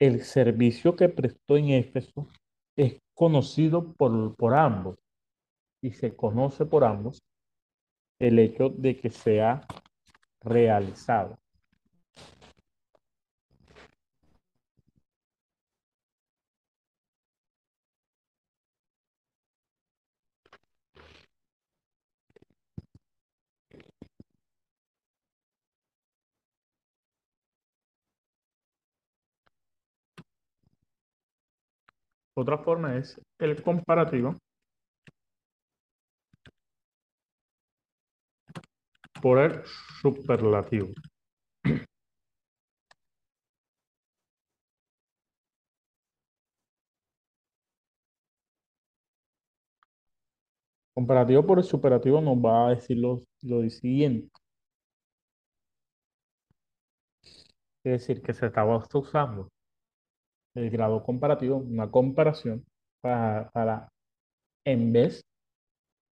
el 0.00 0.22
servicio 0.22 0.96
que 0.96 1.10
prestó 1.10 1.56
en 1.58 1.70
Éfeso 1.70 2.28
es 2.76 2.98
conocido 3.14 3.92
por, 3.94 4.34
por 4.36 4.54
ambos 4.54 4.96
y 5.82 5.92
se 5.92 6.16
conoce 6.16 6.66
por 6.66 6.84
ambos 6.84 7.20
el 8.20 8.38
hecho 8.38 8.68
de 8.68 8.96
que 8.96 9.10
sea 9.10 9.62
realizado. 10.42 11.38
Otra 32.34 32.58
forma 32.58 32.96
es 32.96 33.20
el 33.38 33.62
comparativo 33.62 34.36
por 39.20 39.38
el 39.38 39.62
superlativo. 40.02 40.88
Comparativo 50.94 51.44
por 51.46 51.58
el 51.58 51.64
superlativo 51.64 52.20
nos 52.20 52.36
va 52.36 52.68
a 52.68 52.70
decir 52.70 52.98
lo, 52.98 53.20
lo 53.42 53.68
siguiente. 53.70 54.30
Es 57.84 57.92
decir, 57.92 58.22
que 58.22 58.32
se 58.34 58.46
estaba 58.46 58.82
usando 58.94 59.48
el 60.54 60.70
grado 60.70 61.02
comparativo, 61.02 61.56
una 61.56 61.90
comparación 61.90 62.64
para, 63.00 63.50
para 63.50 63.88
en 64.64 64.92
vez 64.92 65.22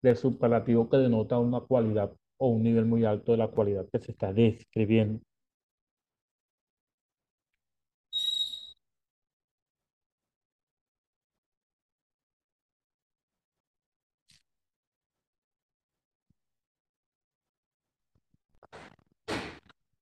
del 0.02 0.16
superlativo 0.16 0.88
que 0.88 0.98
denota 0.98 1.38
una 1.38 1.60
cualidad 1.60 2.12
o 2.38 2.48
un 2.48 2.62
nivel 2.62 2.86
muy 2.86 3.04
alto 3.04 3.32
de 3.32 3.38
la 3.38 3.48
cualidad 3.48 3.86
que 3.92 3.98
se 4.00 4.12
está 4.12 4.32
describiendo. 4.32 5.20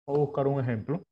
Buscar 0.06 0.46
un 0.46 0.60
ejemplo. 0.60 1.02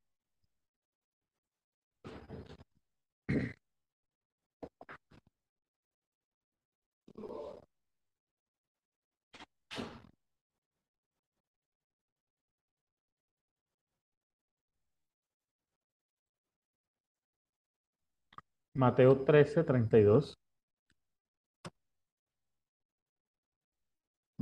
Mateo 18.74 19.24
13, 19.24 19.64
32 19.64 20.34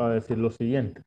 va 0.01 0.07
a 0.09 0.15
decir 0.15 0.37
lo 0.39 0.51
siguiente. 0.51 1.03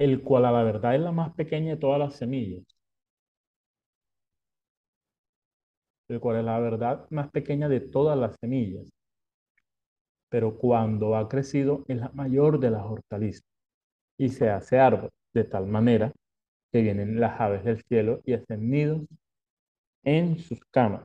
El 0.00 0.22
cual 0.24 0.44
a 0.44 0.50
la 0.50 0.64
verdad 0.64 0.94
es 0.96 1.00
la 1.00 1.12
más 1.12 1.34
pequeña 1.34 1.70
de 1.70 1.76
todas 1.76 2.00
las 2.00 2.16
semillas. 2.16 2.64
El 6.08 6.20
cual 6.20 6.38
es 6.38 6.44
la 6.44 6.58
verdad 6.58 7.06
más 7.10 7.30
pequeña 7.30 7.68
de 7.68 7.80
todas 7.80 8.18
las 8.18 8.36
semillas. 8.40 8.90
Pero 10.30 10.56
cuando 10.56 11.16
ha 11.16 11.28
crecido 11.28 11.84
es 11.88 11.98
la 11.98 12.08
mayor 12.10 12.58
de 12.60 12.70
las 12.70 12.82
hortalizas 12.84 13.44
y 14.18 14.30
se 14.30 14.50
hace 14.50 14.78
árbol 14.78 15.10
de 15.34 15.44
tal 15.44 15.66
manera 15.66 16.12
que 16.72 16.82
vienen 16.82 17.20
las 17.20 17.40
aves 17.40 17.64
del 17.64 17.82
cielo 17.84 18.20
y 18.26 18.34
hacen 18.34 18.70
nidos 18.70 19.02
en 20.02 20.38
sus 20.40 20.58
camas. 20.72 21.04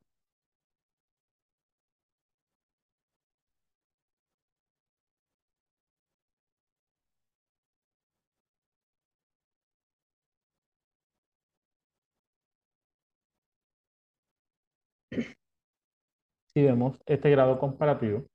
Si 16.53 16.61
vemos 16.63 17.01
este 17.05 17.29
grado 17.31 17.59
comparativo, 17.59 18.25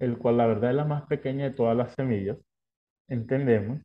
el 0.00 0.18
cual 0.18 0.36
la 0.38 0.46
verdad 0.48 0.70
es 0.70 0.76
la 0.76 0.84
más 0.84 1.06
pequeña 1.06 1.44
de 1.44 1.50
todas 1.52 1.76
las 1.76 1.94
semillas, 1.94 2.38
entendemos, 3.08 3.80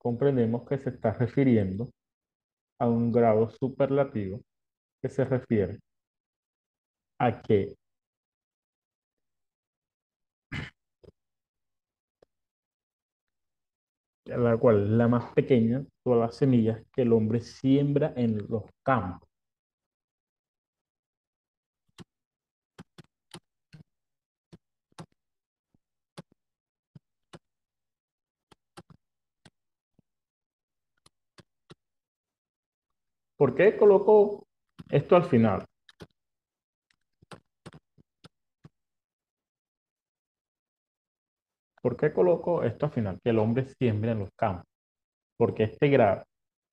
comprendemos 0.00 0.66
que 0.68 0.78
se 0.78 0.90
está 0.90 1.12
refiriendo 1.12 1.90
a 2.80 2.88
un 2.88 3.12
grado 3.12 3.50
superlativo 3.50 4.40
que 5.02 5.08
se 5.10 5.24
refiere 5.24 5.78
a 7.18 7.42
que 7.42 7.74
la 14.26 14.56
cual 14.56 14.96
la 14.98 15.08
más 15.08 15.32
pequeña 15.34 15.84
todas 16.04 16.20
las 16.20 16.36
semillas 16.36 16.82
que 16.92 17.02
el 17.02 17.12
hombre 17.12 17.40
siembra 17.40 18.12
en 18.16 18.38
los 18.48 18.64
campos. 18.84 19.29
¿Por 33.40 33.54
qué 33.54 33.74
coloco 33.74 34.46
esto 34.90 35.16
al 35.16 35.24
final? 35.24 35.64
¿Por 41.80 41.96
qué 41.96 42.12
coloco 42.12 42.62
esto 42.64 42.84
al 42.84 42.92
final? 42.92 43.18
Que 43.24 43.30
el 43.30 43.38
hombre 43.38 43.64
siembra 43.64 44.12
en 44.12 44.18
los 44.18 44.28
campos. 44.36 44.66
Porque 45.38 45.62
este 45.62 45.88
grado, 45.88 46.22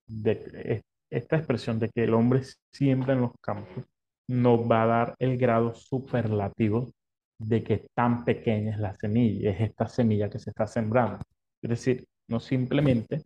de, 0.07 0.83
esta 1.09 1.37
expresión 1.37 1.79
de 1.79 1.89
que 1.89 2.03
el 2.03 2.13
hombre 2.13 2.41
siembra 2.73 3.13
en 3.13 3.21
los 3.21 3.31
campos, 3.41 3.85
nos 4.27 4.69
va 4.69 4.83
a 4.83 4.87
dar 4.87 5.15
el 5.19 5.37
grado 5.37 5.73
superlativo 5.73 6.91
de 7.39 7.63
que 7.63 7.87
tan 7.95 8.25
pequeña 8.25 8.73
es 8.73 8.79
la 8.79 8.93
semilla, 8.93 9.51
es 9.51 9.61
esta 9.61 9.87
semilla 9.87 10.29
que 10.29 10.39
se 10.39 10.49
está 10.49 10.67
sembrando. 10.67 11.19
Es 11.61 11.69
decir, 11.69 12.05
no 12.27 12.41
simplemente 12.41 13.23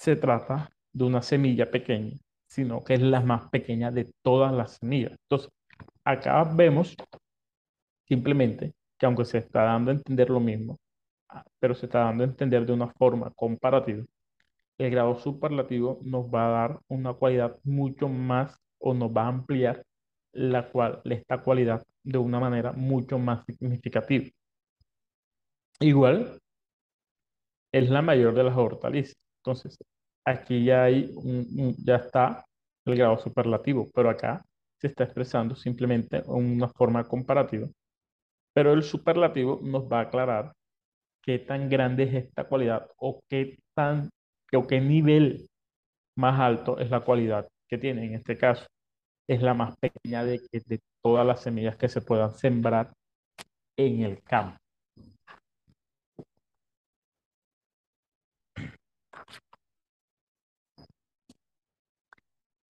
se 0.00 0.16
trata 0.16 0.68
de 0.92 1.04
una 1.04 1.22
semilla 1.22 1.70
pequeña, 1.70 2.18
sino 2.48 2.82
que 2.84 2.94
es 2.94 3.02
la 3.02 3.20
más 3.20 3.48
pequeña 3.50 3.90
de 3.90 4.10
todas 4.22 4.52
las 4.52 4.76
semillas. 4.78 5.12
Entonces, 5.22 5.50
acá 6.04 6.44
vemos 6.44 6.96
simplemente 8.06 8.74
que 8.98 9.06
aunque 9.06 9.24
se 9.24 9.38
está 9.38 9.62
dando 9.64 9.90
a 9.90 9.94
entender 9.94 10.30
lo 10.30 10.40
mismo, 10.40 10.78
ah, 11.28 11.44
pero 11.60 11.74
se 11.74 11.86
está 11.86 12.00
dando 12.00 12.24
a 12.24 12.26
entender 12.26 12.66
de 12.66 12.72
una 12.72 12.88
forma 12.88 13.30
comparativa, 13.36 14.04
el 14.78 14.90
grado 14.90 15.18
superlativo 15.18 16.00
nos 16.02 16.26
va 16.26 16.46
a 16.46 16.50
dar 16.50 16.80
una 16.88 17.14
cualidad 17.14 17.58
mucho 17.64 18.08
más 18.08 18.58
o 18.78 18.94
nos 18.94 19.10
va 19.10 19.24
a 19.24 19.28
ampliar 19.28 19.84
la 20.32 20.70
cual, 20.70 21.02
esta 21.04 21.42
cualidad 21.42 21.84
de 22.04 22.18
una 22.18 22.40
manera 22.40 22.72
mucho 22.72 23.18
más 23.18 23.44
significativa. 23.46 24.26
Igual, 25.80 26.40
es 27.72 27.90
la 27.90 28.02
mayor 28.02 28.34
de 28.34 28.44
las 28.44 28.56
hortalizas. 28.56 29.16
Entonces, 29.42 29.78
aquí 30.30 30.64
ya 30.64 30.84
hay 30.84 31.12
ya 31.84 31.96
está 31.96 32.44
el 32.84 32.96
grado 32.96 33.18
superlativo, 33.18 33.90
pero 33.94 34.10
acá 34.10 34.44
se 34.80 34.88
está 34.88 35.04
expresando 35.04 35.54
simplemente 35.54 36.18
en 36.18 36.56
una 36.56 36.68
forma 36.68 37.04
comparativa. 37.04 37.68
Pero 38.54 38.72
el 38.72 38.82
superlativo 38.82 39.60
nos 39.62 39.84
va 39.90 40.00
a 40.00 40.02
aclarar 40.02 40.52
qué 41.22 41.38
tan 41.38 41.68
grande 41.68 42.04
es 42.04 42.14
esta 42.26 42.44
cualidad 42.44 42.88
o 42.98 43.20
qué 43.28 43.58
tan 43.74 44.10
o 44.54 44.66
qué 44.66 44.80
nivel 44.80 45.48
más 46.16 46.40
alto 46.40 46.78
es 46.78 46.90
la 46.90 47.00
cualidad 47.00 47.48
que 47.68 47.78
tiene. 47.78 48.06
En 48.06 48.14
este 48.14 48.38
caso, 48.38 48.66
es 49.28 49.42
la 49.42 49.54
más 49.54 49.76
pequeña 49.76 50.24
de 50.24 50.40
todas 51.02 51.26
las 51.26 51.42
semillas 51.42 51.76
que 51.76 51.88
se 51.88 52.00
puedan 52.00 52.32
sembrar 52.32 52.92
en 53.76 54.02
el 54.02 54.22
campo. 54.22 54.58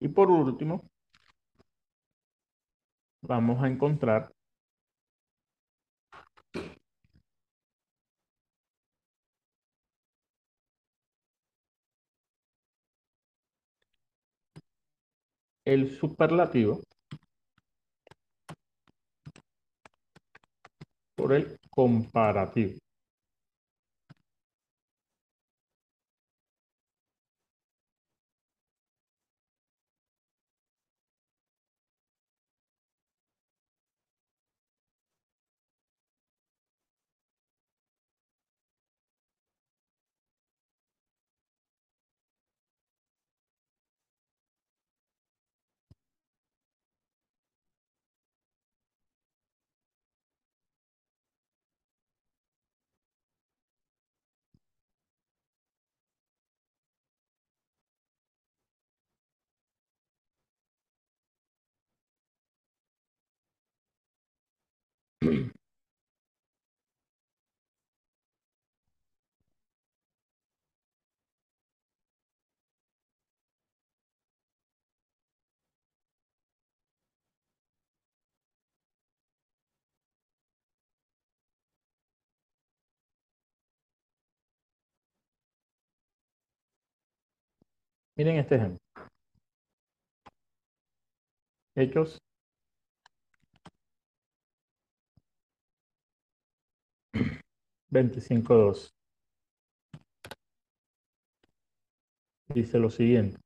Y 0.01 0.07
por 0.09 0.29
último, 0.31 0.89
vamos 3.21 3.63
a 3.63 3.67
encontrar 3.67 4.31
el 15.65 15.91
superlativo 15.91 16.81
por 21.15 21.33
el 21.33 21.59
comparativo. 21.69 22.79
Miren 88.19 88.35
este 88.35 88.55
ejemplo. 88.55 88.79
Hechos 91.73 92.19
25.2. 97.89 98.89
Dice 102.53 102.77
lo 102.77 102.89
siguiente. 102.89 103.39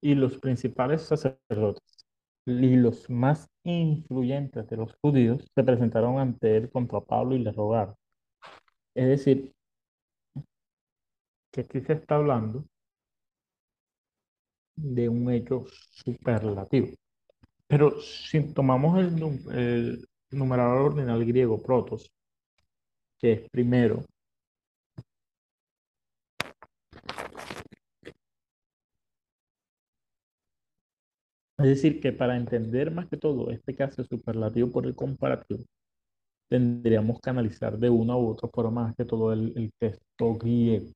Y 0.00 0.14
los 0.14 0.38
principales 0.38 1.02
sacerdotes 1.02 1.82
y 2.46 2.76
los 2.76 3.10
más 3.10 3.48
influyentes 3.64 4.68
de 4.68 4.76
los 4.76 4.94
judíos 5.02 5.44
se 5.52 5.64
presentaron 5.64 6.20
ante 6.20 6.56
él 6.56 6.70
contra 6.70 7.00
Pablo 7.00 7.34
y 7.34 7.40
le 7.40 7.50
rogaron. 7.50 7.96
Es 8.94 9.06
decir, 9.06 9.52
que 11.50 11.62
aquí 11.62 11.80
se 11.80 11.94
está 11.94 12.16
hablando 12.16 12.66
de 14.76 15.08
un 15.08 15.30
hecho 15.30 15.64
superlativo. 16.04 16.88
Pero 17.68 18.00
si 18.00 18.54
tomamos 18.54 18.98
el, 19.00 19.22
el 19.56 20.08
numerador 20.32 20.92
ordinal 20.92 21.24
griego 21.24 21.62
protos, 21.62 22.10
que 23.18 23.32
es 23.32 23.50
primero, 23.50 24.04
es 31.58 31.64
decir, 31.66 32.00
que 32.00 32.12
para 32.12 32.36
entender 32.36 32.90
más 32.90 33.08
que 33.08 33.16
todo 33.16 33.50
este 33.50 33.74
caso 33.74 34.04
superlativo 34.04 34.70
por 34.70 34.86
el 34.86 34.94
comparativo, 34.94 35.64
tendríamos 36.52 37.18
que 37.18 37.30
analizar 37.30 37.78
de 37.78 37.88
una 37.88 38.14
u 38.14 38.28
otra 38.28 38.46
forma 38.50 38.82
más 38.82 38.94
que 38.94 39.06
todo 39.06 39.32
el, 39.32 39.54
el 39.56 39.72
texto 39.78 40.34
griego, 40.34 40.92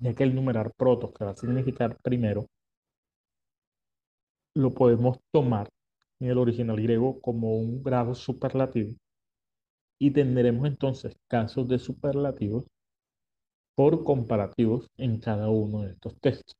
ya 0.00 0.12
que 0.12 0.24
el 0.24 0.34
numerar 0.34 0.72
protos, 0.76 1.12
que 1.12 1.24
va 1.24 1.30
a 1.30 1.36
significar 1.36 1.96
primero, 2.02 2.46
lo 4.56 4.74
podemos 4.74 5.18
tomar 5.32 5.68
en 6.18 6.30
el 6.30 6.38
original 6.38 6.74
griego 6.82 7.20
como 7.20 7.58
un 7.58 7.80
grado 7.80 8.12
superlativo 8.16 8.96
y 10.00 10.10
tendremos 10.10 10.66
entonces 10.66 11.16
casos 11.28 11.68
de 11.68 11.78
superlativos 11.78 12.64
por 13.76 14.02
comparativos 14.02 14.88
en 14.96 15.20
cada 15.20 15.48
uno 15.48 15.82
de 15.82 15.92
estos 15.92 16.18
textos. 16.18 16.56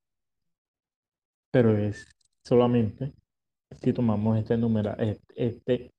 Pero 1.50 1.76
es 1.76 2.06
solamente 2.44 3.12
si 3.82 3.92
tomamos 3.92 4.38
este 4.38 4.56
número, 4.56 4.96
este, 4.98 5.34
este 5.34 5.97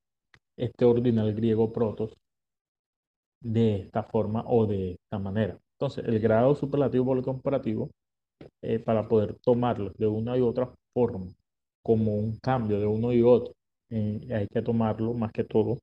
ordinal 0.81 1.33
griego 1.33 1.71
protos 1.71 2.13
de 3.41 3.75
esta 3.81 4.03
forma 4.03 4.43
o 4.47 4.65
de 4.65 4.93
esta 4.93 5.19
manera. 5.19 5.57
Entonces, 5.73 6.05
el 6.05 6.19
grado 6.19 6.55
superlativo 6.55 7.05
por 7.05 7.17
el 7.17 7.23
comparativo, 7.23 7.89
eh, 8.61 8.79
para 8.79 9.07
poder 9.07 9.35
tomarlo 9.41 9.91
de 9.97 10.07
una 10.07 10.37
y 10.37 10.41
otra 10.41 10.73
forma, 10.93 11.27
como 11.83 12.15
un 12.15 12.37
cambio 12.39 12.79
de 12.79 12.85
uno 12.87 13.13
y 13.13 13.21
otro, 13.21 13.53
eh, 13.89 14.27
hay 14.31 14.47
que 14.47 14.61
tomarlo 14.61 15.13
más 15.13 15.31
que 15.31 15.43
todo 15.43 15.79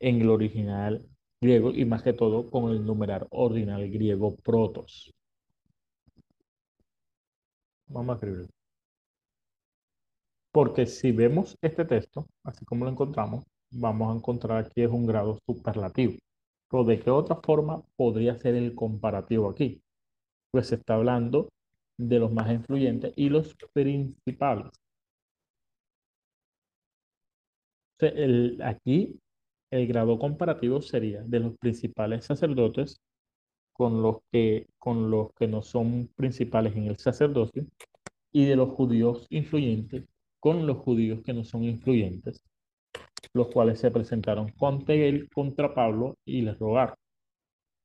en 0.00 0.20
el 0.22 0.30
original 0.30 1.04
griego 1.40 1.70
y 1.72 1.84
más 1.84 2.02
que 2.02 2.12
todo 2.12 2.50
con 2.50 2.70
el 2.70 2.84
numeral 2.84 3.26
ordinal 3.30 3.88
griego 3.90 4.36
protos. 4.36 5.12
Vamos 7.86 8.10
a 8.12 8.16
escribirlo. 8.16 8.48
Porque 10.52 10.86
si 10.86 11.12
vemos 11.12 11.56
este 11.60 11.84
texto, 11.84 12.26
así 12.44 12.64
como 12.64 12.84
lo 12.86 12.90
encontramos, 12.90 13.44
vamos 13.74 14.12
a 14.12 14.16
encontrar 14.18 14.64
aquí 14.64 14.82
es 14.82 14.90
un 14.90 15.06
grado 15.06 15.38
superlativo. 15.46 16.14
Pero 16.70 16.84
¿de 16.84 17.00
qué 17.00 17.10
otra 17.10 17.36
forma 17.36 17.82
podría 17.96 18.36
ser 18.36 18.54
el 18.54 18.74
comparativo 18.74 19.50
aquí? 19.50 19.82
Pues 20.50 20.68
se 20.68 20.76
está 20.76 20.94
hablando 20.94 21.50
de 21.98 22.18
los 22.18 22.32
más 22.32 22.50
influyentes 22.52 23.12
y 23.16 23.28
los 23.28 23.54
principales. 23.72 24.72
El, 27.98 28.60
aquí 28.62 29.18
el 29.70 29.86
grado 29.86 30.18
comparativo 30.18 30.82
sería 30.82 31.22
de 31.22 31.40
los 31.40 31.56
principales 31.58 32.24
sacerdotes 32.24 33.00
con 33.72 34.02
los 34.02 34.18
que, 34.32 34.68
con 34.78 35.10
los 35.10 35.32
que 35.34 35.48
no 35.48 35.62
son 35.62 36.08
principales 36.16 36.76
en 36.76 36.86
el 36.86 36.98
sacerdocio 36.98 37.66
y 38.32 38.46
de 38.46 38.56
los 38.56 38.70
judíos 38.70 39.26
influyentes 39.30 40.04
con 40.44 40.66
los 40.66 40.76
judíos 40.76 41.22
que 41.24 41.32
no 41.32 41.42
son 41.42 41.64
influyentes, 41.64 42.44
los 43.32 43.48
cuales 43.48 43.80
se 43.80 43.90
presentaron 43.90 44.48
contra 44.50 44.94
él, 44.94 45.28
contra 45.34 45.74
Pablo 45.74 46.16
y 46.24 46.42
les 46.42 46.58
rogaron. 46.58 46.94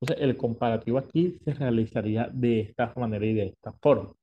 Entonces, 0.01 0.23
el 0.23 0.37
comparativo 0.37 0.97
aquí 0.97 1.37
se 1.43 1.53
realizaría 1.53 2.29
de 2.31 2.61
esta 2.61 2.93
manera 2.95 3.25
y 3.25 3.33
de 3.33 3.47
esta 3.47 3.73
forma. 3.81 4.13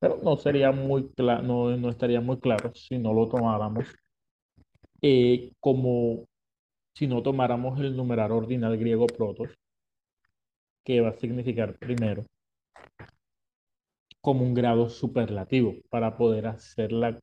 Pero 0.00 0.18
no 0.22 0.36
sería 0.36 0.72
muy 0.72 1.10
claro, 1.10 1.42
no, 1.42 1.76
no 1.76 1.90
estaría 1.90 2.20
muy 2.20 2.38
claro 2.38 2.72
si 2.74 2.98
no 2.98 3.12
lo 3.12 3.28
tomáramos 3.28 3.86
eh, 5.02 5.52
como 5.60 6.26
si 6.94 7.06
no 7.08 7.22
tomáramos 7.22 7.80
el 7.80 7.96
numeral 7.96 8.32
ordinal 8.32 8.76
griego 8.78 9.06
protos, 9.06 9.50
que 10.84 11.00
va 11.00 11.10
a 11.10 11.14
significar 11.14 11.76
primero, 11.78 12.24
como 14.20 14.44
un 14.44 14.54
grado 14.54 14.88
superlativo 14.88 15.74
para 15.90 16.16
poder 16.16 16.46
hacer, 16.46 16.92
la, 16.92 17.18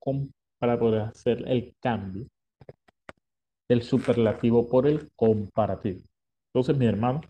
para 0.60 0.78
poder 0.78 1.02
hacer 1.02 1.48
el 1.48 1.74
cambio 1.80 2.28
del 3.70 3.84
superlativo 3.84 4.68
por 4.68 4.88
el 4.88 5.12
comparativo. 5.16 6.02
Entonces, 6.54 6.78
mi 6.78 6.88
hermano, 6.88 7.22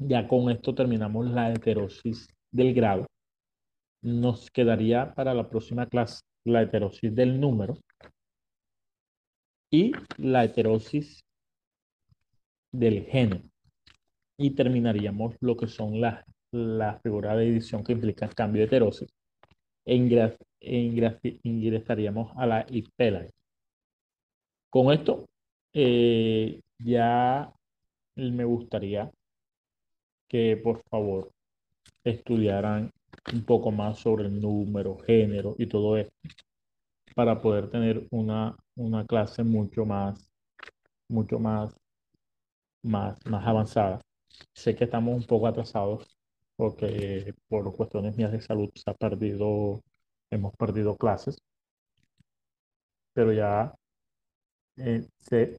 ya 0.00 0.26
con 0.26 0.50
esto 0.50 0.74
terminamos 0.74 1.30
la 1.30 1.52
heterosis 1.52 2.28
del 2.52 2.74
grado. 2.74 3.06
Nos 4.02 4.50
quedaría 4.50 5.14
para 5.14 5.34
la 5.34 5.48
próxima 5.48 5.86
clase 5.86 6.20
la 6.44 6.62
heterosis 6.62 7.14
del 7.14 7.40
número 7.40 7.78
y 9.70 9.92
la 10.16 10.44
heterosis 10.44 11.20
del 12.72 13.04
género. 13.04 13.42
Y 14.38 14.50
terminaríamos 14.50 15.36
lo 15.40 15.56
que 15.56 15.66
son 15.66 16.00
las 16.00 16.24
la 16.52 16.98
figuras 17.00 17.36
de 17.36 17.48
edición 17.48 17.84
que 17.84 17.92
implican 17.92 18.30
cambio 18.30 18.60
de 18.62 18.66
heterosis. 18.66 19.08
E, 19.84 19.94
ingres, 19.94 20.36
e 20.60 20.78
ingres, 20.78 21.18
ingresaríamos 21.42 22.32
a 22.36 22.46
la 22.46 22.66
hipélago. 22.68 23.30
Con 24.70 24.92
esto, 24.92 25.26
eh, 25.74 26.60
ya 26.78 27.52
me 28.16 28.44
gustaría 28.44 29.10
que 30.28 30.56
por 30.56 30.82
favor 30.90 31.30
estudiaran 32.04 32.90
un 33.32 33.44
poco 33.44 33.70
más 33.70 33.98
sobre 33.98 34.26
el 34.26 34.40
número, 34.40 34.98
género 34.98 35.54
y 35.58 35.66
todo 35.66 35.96
esto 35.96 36.12
para 37.14 37.40
poder 37.42 37.68
tener 37.70 38.06
una, 38.10 38.56
una 38.76 39.04
clase 39.04 39.42
mucho 39.44 39.84
más, 39.84 40.30
mucho 41.08 41.38
más, 41.38 41.74
más, 42.82 43.16
más 43.26 43.46
avanzada. 43.46 44.00
Sé 44.54 44.74
que 44.76 44.84
estamos 44.84 45.16
un 45.16 45.26
poco 45.26 45.46
atrasados 45.46 46.06
porque 46.56 47.34
por 47.48 47.74
cuestiones 47.76 48.16
mías 48.16 48.32
de 48.32 48.40
salud 48.40 48.70
se 48.74 48.90
ha 48.90 48.94
perdido, 48.94 49.80
hemos 50.30 50.54
perdido 50.56 50.96
clases, 50.96 51.38
pero 53.12 53.32
ya 53.32 53.74
sé, 55.18 55.58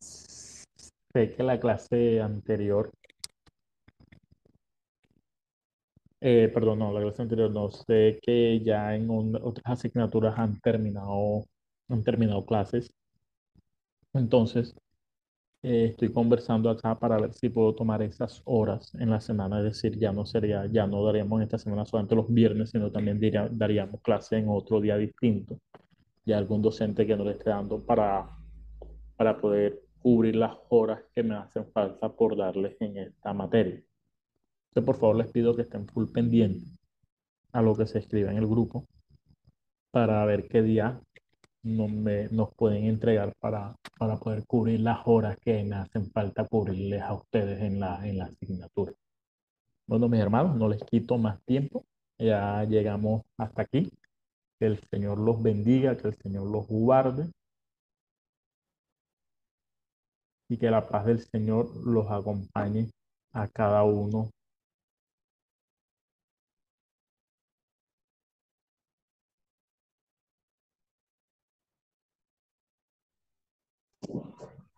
sé 0.00 1.34
que 1.34 1.42
la 1.42 1.60
clase 1.60 2.20
anterior, 2.20 2.90
eh, 6.20 6.50
perdón, 6.52 6.78
no, 6.78 6.92
la 6.92 7.00
clase 7.00 7.22
anterior 7.22 7.50
no, 7.50 7.70
sé 7.70 8.18
que 8.22 8.60
ya 8.64 8.94
en 8.94 9.08
otras 9.10 9.64
asignaturas 9.66 10.38
han 10.38 10.58
terminado, 10.60 11.44
han 11.88 12.02
terminado 12.04 12.44
clases. 12.46 12.92
Entonces, 14.14 14.74
eh, 15.62 15.86
estoy 15.90 16.12
conversando 16.12 16.68
acá 16.70 16.98
para 16.98 17.18
ver 17.18 17.32
si 17.34 17.48
puedo 17.48 17.74
tomar 17.74 18.02
esas 18.02 18.42
horas 18.44 18.94
en 18.96 19.10
la 19.10 19.20
semana, 19.20 19.58
es 19.58 19.64
decir, 19.64 19.98
ya 19.98 20.12
no 20.12 20.26
sería, 20.26 20.66
ya 20.66 20.86
no 20.86 21.04
daríamos 21.04 21.40
esta 21.42 21.58
semana 21.58 21.84
solamente 21.86 22.16
los 22.16 22.32
viernes, 22.32 22.70
sino 22.70 22.90
también 22.90 23.18
diría- 23.20 23.48
daríamos 23.50 24.00
clase 24.02 24.38
en 24.38 24.48
otro 24.48 24.80
día 24.80 24.96
distinto. 24.96 25.58
Ya 26.24 26.38
algún 26.38 26.62
docente 26.62 27.06
que 27.06 27.16
no 27.16 27.24
le 27.24 27.32
esté 27.32 27.50
dando 27.50 27.84
para, 27.84 28.28
para 29.16 29.38
poder 29.40 29.82
cubrir 30.00 30.36
las 30.36 30.56
horas 30.70 31.00
que 31.14 31.22
me 31.22 31.36
hacen 31.36 31.66
falta 31.72 32.12
por 32.12 32.36
darles 32.36 32.76
en 32.80 32.98
esta 32.98 33.32
materia. 33.34 33.82
Entonces, 34.70 34.86
por 34.86 34.96
favor, 34.96 35.16
les 35.16 35.30
pido 35.32 35.54
que 35.54 35.62
estén 35.62 35.86
full 35.88 36.06
pendientes 36.12 36.70
a 37.52 37.62
lo 37.62 37.76
que 37.76 37.86
se 37.86 37.98
escribe 38.00 38.30
en 38.30 38.38
el 38.38 38.46
grupo 38.46 38.86
para 39.90 40.24
ver 40.24 40.48
qué 40.48 40.62
día 40.62 41.00
no 41.62 41.88
me, 41.88 42.28
nos 42.30 42.54
pueden 42.54 42.84
entregar 42.84 43.32
para, 43.38 43.76
para 43.98 44.16
poder 44.16 44.44
cubrir 44.46 44.80
las 44.80 45.00
horas 45.06 45.36
que 45.40 45.62
me 45.64 45.76
hacen 45.76 46.10
falta 46.10 46.46
cubrirles 46.46 47.02
a 47.02 47.14
ustedes 47.14 47.60
en 47.62 47.80
la, 47.80 48.06
en 48.06 48.18
la 48.18 48.24
asignatura. 48.26 48.92
Bueno, 49.86 50.08
mis 50.08 50.20
hermanos, 50.20 50.56
no 50.56 50.68
les 50.68 50.82
quito 50.84 51.18
más 51.18 51.40
tiempo. 51.44 51.84
Ya 52.18 52.64
llegamos 52.64 53.22
hasta 53.36 53.62
aquí. 53.62 53.90
Que 54.58 54.66
el 54.66 54.80
Señor 54.90 55.18
los 55.18 55.42
bendiga, 55.42 55.96
que 55.96 56.08
el 56.08 56.16
Señor 56.16 56.50
los 56.50 56.66
guarde 56.68 57.30
y 60.48 60.58
que 60.58 60.70
la 60.70 60.86
paz 60.86 61.06
del 61.06 61.20
Señor 61.20 61.74
los 61.84 62.10
acompañe 62.10 62.90
a 63.32 63.48
cada 63.48 63.84
uno. 63.84 64.30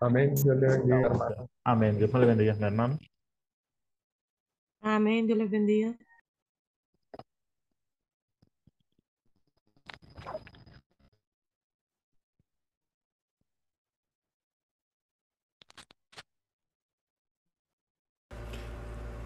Amén. 0.04 0.34
Dios 0.34 0.56
le 0.56 0.66
bendiga, 0.68 1.00
hermano. 1.00 1.50
Amén. 1.64 1.96
Dios 1.96 2.12
me 2.12 2.20
le 2.20 2.26
bendiga, 2.26 2.54
mi 2.54 2.64
hermano. 2.64 2.98
Amén, 4.82 5.26
Dios 5.26 5.38
les 5.38 5.50
bendiga. 5.50 5.96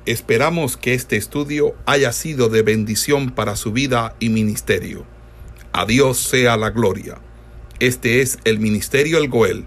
Esperamos 0.06 0.76
que 0.76 0.94
este 0.94 1.16
estudio 1.16 1.74
haya 1.86 2.12
sido 2.12 2.48
de 2.48 2.62
bendición 2.62 3.34
para 3.34 3.56
su 3.56 3.72
vida 3.72 4.14
y 4.20 4.28
ministerio. 4.28 5.04
A 5.72 5.84
Dios 5.86 6.18
sea 6.18 6.56
la 6.56 6.70
gloria. 6.70 7.18
Este 7.80 8.22
es 8.22 8.38
el 8.44 8.58
Ministerio 8.58 9.18
El 9.18 9.28
Goel, 9.28 9.66